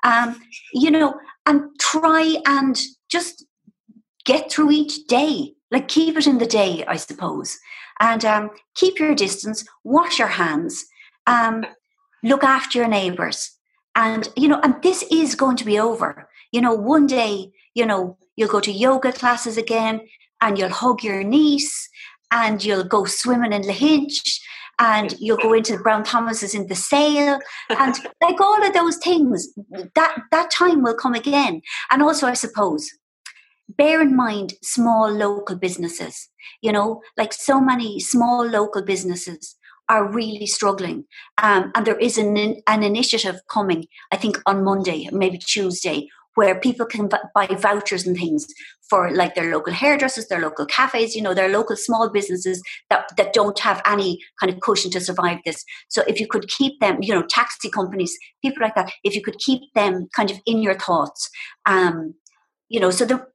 Um, 0.04 0.38
you 0.74 0.90
know, 0.90 1.14
and 1.46 1.62
try 1.80 2.36
and 2.46 2.78
just 3.08 3.46
get 4.24 4.52
through 4.52 4.70
each 4.70 5.06
day. 5.06 5.54
Like 5.70 5.88
keep 5.88 6.16
it 6.16 6.26
in 6.26 6.38
the 6.38 6.46
day, 6.46 6.84
I 6.86 6.96
suppose. 6.96 7.58
And 7.98 8.24
um, 8.24 8.50
keep 8.74 8.98
your 8.98 9.14
distance, 9.14 9.64
wash 9.82 10.18
your 10.18 10.28
hands, 10.28 10.84
um, 11.26 11.64
look 12.22 12.44
after 12.44 12.78
your 12.78 12.88
neighbours. 12.88 13.50
And, 13.94 14.28
you 14.36 14.46
know, 14.46 14.60
and 14.62 14.80
this 14.82 15.02
is 15.10 15.34
going 15.34 15.56
to 15.56 15.64
be 15.64 15.80
over. 15.80 16.28
You 16.52 16.60
know, 16.60 16.74
one 16.74 17.06
day, 17.06 17.52
you 17.74 17.86
know, 17.86 18.18
you'll 18.36 18.50
go 18.50 18.60
to 18.60 18.70
yoga 18.70 19.12
classes 19.12 19.56
again 19.56 20.02
and 20.40 20.58
you'll 20.58 20.68
hug 20.68 21.02
your 21.02 21.22
niece 21.22 21.88
and 22.30 22.64
you'll 22.64 22.84
go 22.84 23.04
swimming 23.04 23.52
in 23.52 23.62
Lahinch 23.62 24.40
and 24.78 25.14
you'll 25.18 25.38
go 25.38 25.54
into 25.54 25.78
Brown 25.78 26.04
Thomas's 26.04 26.54
in 26.54 26.66
the 26.66 26.74
sale 26.74 27.38
and 27.70 27.94
like 28.20 28.40
all 28.40 28.66
of 28.66 28.74
those 28.74 28.98
things 28.98 29.48
that 29.94 30.18
that 30.30 30.50
time 30.50 30.82
will 30.82 30.96
come 30.96 31.14
again. 31.14 31.62
And 31.90 32.02
also 32.02 32.26
I 32.26 32.34
suppose 32.34 32.90
bear 33.68 34.00
in 34.00 34.14
mind 34.14 34.54
small 34.62 35.10
local 35.10 35.56
businesses 35.56 36.28
you 36.62 36.72
know? 36.72 37.02
Like 37.16 37.32
so 37.32 37.60
many 37.60 38.00
small 38.00 38.46
local 38.46 38.82
businesses 38.82 39.56
are 39.88 40.10
really 40.10 40.46
struggling 40.46 41.04
um, 41.38 41.70
and 41.76 41.86
there 41.86 41.98
is 41.98 42.18
an, 42.18 42.56
an 42.66 42.82
initiative 42.82 43.36
coming 43.48 43.86
i 44.10 44.16
think 44.16 44.36
on 44.44 44.64
monday 44.64 45.08
maybe 45.12 45.38
tuesday 45.38 46.08
where 46.34 46.58
people 46.58 46.84
can 46.84 47.08
buy 47.36 47.46
vouchers 47.46 48.04
and 48.04 48.16
things 48.16 48.48
for 48.88 49.10
like 49.10 49.34
their 49.34 49.50
local 49.50 49.72
hairdressers 49.72 50.28
their 50.28 50.40
local 50.40 50.66
cafes 50.66 51.14
you 51.14 51.22
know 51.22 51.34
their 51.34 51.48
local 51.48 51.76
small 51.76 52.10
businesses 52.10 52.62
that, 52.90 53.08
that 53.16 53.32
don't 53.32 53.58
have 53.58 53.82
any 53.86 54.18
kind 54.40 54.52
of 54.52 54.60
cushion 54.60 54.90
to 54.90 55.00
survive 55.00 55.38
this. 55.44 55.64
So 55.88 56.02
if 56.06 56.20
you 56.20 56.26
could 56.26 56.48
keep 56.48 56.78
them 56.80 56.98
you 57.02 57.14
know 57.14 57.24
taxi 57.28 57.70
companies 57.70 58.16
people 58.42 58.62
like 58.62 58.74
that 58.74 58.92
if 59.04 59.14
you 59.14 59.22
could 59.22 59.38
keep 59.38 59.62
them 59.74 60.08
kind 60.14 60.30
of 60.30 60.38
in 60.46 60.62
your 60.62 60.74
thoughts 60.74 61.28
um, 61.66 62.14
you 62.68 62.80
know 62.80 62.90
so 62.90 63.04
the 63.04 63.26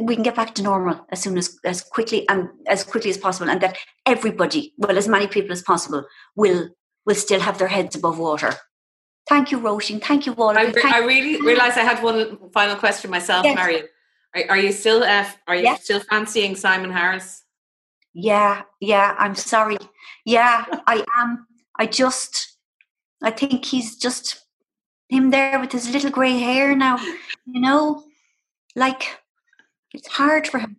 we 0.00 0.14
can 0.14 0.22
get 0.22 0.34
back 0.34 0.54
to 0.54 0.62
normal 0.62 1.04
as 1.10 1.20
soon 1.20 1.36
as 1.36 1.58
as 1.64 1.82
quickly 1.82 2.26
and 2.28 2.48
as 2.66 2.84
quickly 2.84 3.10
as 3.10 3.18
possible 3.18 3.50
and 3.50 3.60
that 3.60 3.76
everybody 4.06 4.72
well 4.78 4.96
as 4.96 5.08
many 5.08 5.26
people 5.26 5.52
as 5.52 5.62
possible 5.62 6.04
will 6.36 6.70
will 7.06 7.14
still 7.14 7.40
have 7.40 7.58
their 7.58 7.68
heads 7.68 7.94
above 7.94 8.18
water. 8.18 8.54
Thank 9.28 9.52
you 9.52 9.58
roisin. 9.58 10.02
Thank 10.02 10.26
you 10.26 10.32
all 10.34 10.56
I, 10.56 10.64
re- 10.64 10.82
I 10.84 10.98
really 11.00 11.40
realised 11.40 11.78
I 11.78 11.82
had 11.82 12.02
one 12.02 12.50
final 12.52 12.76
question 12.76 13.10
myself, 13.10 13.44
Yes. 13.44 13.56
Marian. 13.56 13.86
Are, 14.34 14.42
are 14.50 14.58
you 14.58 14.72
still 14.72 15.02
uh, 15.02 15.26
are 15.46 15.56
you 15.56 15.62
Yes. 15.62 15.84
still 15.84 16.00
fancying 16.00 16.56
Simon 16.56 16.90
Harris? 16.90 17.42
yeah 18.16 18.62
yeah 18.80 19.16
i'm 19.18 19.34
sorry. 19.34 19.76
Yeah 20.24 20.64
i 20.86 21.04
am. 21.20 21.46
I 21.78 21.86
just 21.86 22.56
i 23.22 23.30
think 23.30 23.64
he's 23.64 23.96
just 23.96 24.46
him 25.08 25.30
there 25.30 25.58
with 25.58 25.72
his 25.72 25.90
little 25.90 26.10
grey 26.10 26.38
hair 26.38 26.76
now 26.76 26.96
you 27.46 27.60
know? 27.60 28.04
Like 28.76 29.02
it's 29.92 30.08
hard 30.08 30.46
for 30.46 30.58
him 30.58 30.76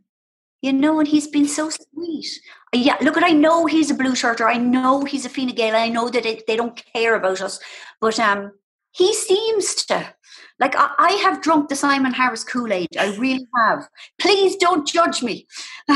you 0.61 0.71
know 0.73 0.99
and 0.99 1.07
he's 1.07 1.27
been 1.27 1.47
so 1.47 1.69
sweet. 1.69 2.27
Yeah 2.73 2.97
look 3.01 3.17
at 3.17 3.23
i 3.23 3.31
know 3.31 3.65
he's 3.65 3.91
a 3.91 3.95
blue 3.95 4.15
shirter 4.15 4.47
i 4.47 4.57
know 4.57 5.03
he's 5.03 5.25
a 5.25 5.29
Fine 5.29 5.53
Gael. 5.55 5.75
I 5.75 5.89
know 5.89 6.09
that 6.09 6.25
it, 6.25 6.47
they 6.47 6.55
don't 6.55 6.81
care 6.93 7.15
about 7.15 7.41
us. 7.41 7.59
But 8.01 8.17
um 8.19 8.51
he 8.95 9.13
seems 9.13 9.75
to 9.75 10.13
like 10.59 10.75
I, 10.75 10.89
I 10.97 11.11
have 11.23 11.41
drunk 11.41 11.69
the 11.69 11.75
simon 11.75 12.13
harris 12.13 12.43
kool-aid 12.43 12.89
i 12.99 13.15
really 13.17 13.47
have 13.55 13.87
please 14.19 14.55
don't 14.55 14.87
judge 14.87 15.21
me 15.21 15.47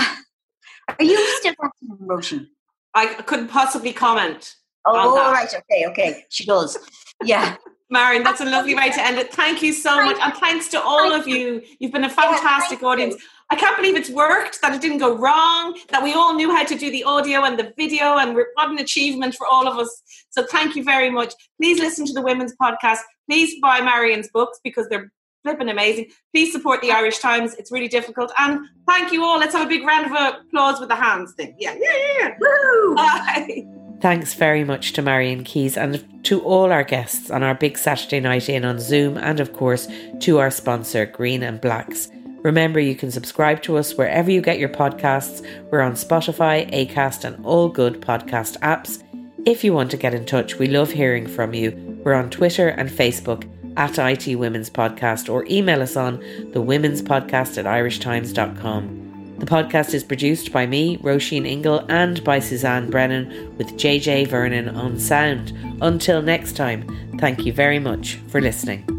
are 0.97 1.03
you 1.03 1.37
still 1.37 1.53
watching 1.59 1.89
him, 1.89 2.07
Roisin? 2.07 2.47
I 2.93 3.05
couldn't 3.23 3.49
possibly 3.49 3.93
comment. 3.93 4.55
Oh, 4.85 4.97
on 4.97 5.15
that. 5.15 5.25
all 5.25 5.31
right, 5.31 5.53
okay, 5.53 5.85
okay. 5.87 6.25
She 6.29 6.45
does. 6.45 6.77
Yeah. 7.23 7.55
Marian, 7.91 8.23
that's 8.23 8.39
a 8.39 8.45
lovely 8.45 8.75
way 8.75 8.91
to 8.91 9.03
end 9.03 9.17
it. 9.17 9.33
Thank 9.33 9.63
you 9.63 9.73
so 9.73 10.05
much. 10.05 10.17
And 10.21 10.33
thanks 10.35 10.67
to 10.69 10.81
all 10.81 11.11
of 11.11 11.27
you. 11.27 11.63
You've 11.79 11.91
been 11.91 12.03
a 12.03 12.09
fantastic 12.09 12.83
audience. 12.83 13.15
you. 13.15 13.21
Audience. 13.51 13.63
I 13.63 13.65
can't 13.65 13.77
believe 13.77 13.95
it's 13.95 14.09
worked, 14.09 14.61
that 14.61 14.73
it 14.75 14.81
didn't 14.81 14.99
go 14.99 15.15
wrong, 15.17 15.77
that 15.89 16.03
we 16.03 16.13
all 16.13 16.33
knew 16.33 16.51
how 16.55 16.63
to 16.63 16.75
do 16.75 16.91
the 16.91 17.03
audio 17.03 17.43
and 17.43 17.57
the 17.57 17.73
video, 17.77 18.17
and 18.17 18.35
we're, 18.35 18.47
what 18.55 18.69
an 18.69 18.77
achievement 18.77 19.35
for 19.35 19.47
all 19.47 19.67
of 19.67 19.77
us. 19.77 20.03
So 20.29 20.43
thank 20.43 20.75
you 20.75 20.83
very 20.83 21.09
much. 21.09 21.33
Please 21.61 21.79
listen 21.79 22.05
to 22.05 22.13
the 22.13 22.21
Women's 22.21 22.55
Podcast. 22.61 22.99
Please 23.29 23.59
buy 23.61 23.81
Marian's 23.81 24.29
books 24.29 24.59
because 24.63 24.87
they're 24.89 25.11
flipping 25.43 25.69
amazing. 25.69 26.07
Please 26.33 26.51
support 26.51 26.81
the 26.81 26.91
Irish 26.91 27.19
Times. 27.19 27.55
It's 27.55 27.71
really 27.71 27.87
difficult. 27.87 28.31
And 28.37 28.61
thank 28.87 29.11
you 29.11 29.23
all. 29.23 29.39
Let's 29.39 29.53
have 29.55 29.65
a 29.65 29.69
big 29.69 29.83
round 29.83 30.05
of 30.05 30.11
applause 30.11 30.79
with 30.79 30.89
the 30.89 30.95
hands 30.95 31.33
thing. 31.33 31.55
Yeah, 31.57 31.75
yeah, 31.79 31.95
yeah. 32.19 32.35
Woo! 32.39 32.95
Bye. 32.95 33.65
Thanks 34.01 34.33
very 34.33 34.63
much 34.63 34.93
to 34.93 35.01
Marian 35.01 35.43
Keyes 35.43 35.75
and 35.75 36.23
to 36.23 36.41
all 36.41 36.71
our 36.71 36.83
guests 36.83 37.29
on 37.29 37.43
our 37.43 37.55
big 37.55 37.77
Saturday 37.77 38.21
night 38.21 38.47
in 38.47 38.63
on 38.63 38.79
Zoom, 38.79 39.17
and 39.17 39.41
of 39.41 39.51
course 39.53 39.89
to 40.21 40.39
our 40.39 40.51
sponsor, 40.51 41.05
Green 41.05 41.43
and 41.43 41.59
Blacks. 41.59 42.09
Remember, 42.41 42.79
you 42.79 42.95
can 42.95 43.11
subscribe 43.11 43.61
to 43.63 43.77
us 43.77 43.95
wherever 43.95 44.31
you 44.31 44.41
get 44.41 44.59
your 44.59 44.69
podcasts. 44.69 45.45
We're 45.69 45.81
on 45.81 45.93
Spotify, 45.93 46.69
Acast, 46.71 47.25
and 47.25 47.45
all 47.45 47.67
good 47.69 48.01
podcast 48.01 48.57
apps. 48.59 49.03
If 49.45 49.63
you 49.63 49.73
want 49.73 49.91
to 49.91 49.97
get 49.97 50.13
in 50.13 50.25
touch, 50.25 50.55
we 50.55 50.67
love 50.67 50.91
hearing 50.91 51.27
from 51.27 51.53
you. 51.53 51.71
We're 52.03 52.13
on 52.13 52.29
Twitter 52.29 52.69
and 52.69 52.89
Facebook 52.89 53.49
at 53.77 53.97
IT 53.97 54.35
Women's 54.35 54.69
Podcast 54.69 55.31
or 55.31 55.45
email 55.49 55.81
us 55.81 55.95
on 55.95 56.23
the 56.51 56.61
Women's 56.61 57.01
Podcast 57.01 57.57
at 57.57 57.65
irishtimes.com. 57.65 59.35
The 59.39 59.45
podcast 59.45 59.93
is 59.93 60.03
produced 60.03 60.51
by 60.51 60.65
me, 60.65 60.97
Roisin 60.97 61.47
Ingle, 61.47 61.85
and 61.87 62.21
by 62.25 62.39
Suzanne 62.39 62.89
Brennan 62.89 63.55
with 63.57 63.67
JJ 63.75 64.27
Vernon 64.27 64.67
on 64.67 64.99
sound. 64.99 65.53
Until 65.81 66.21
next 66.21 66.57
time, 66.57 66.85
thank 67.19 67.45
you 67.45 67.53
very 67.53 67.79
much 67.79 68.15
for 68.27 68.41
listening. 68.41 68.98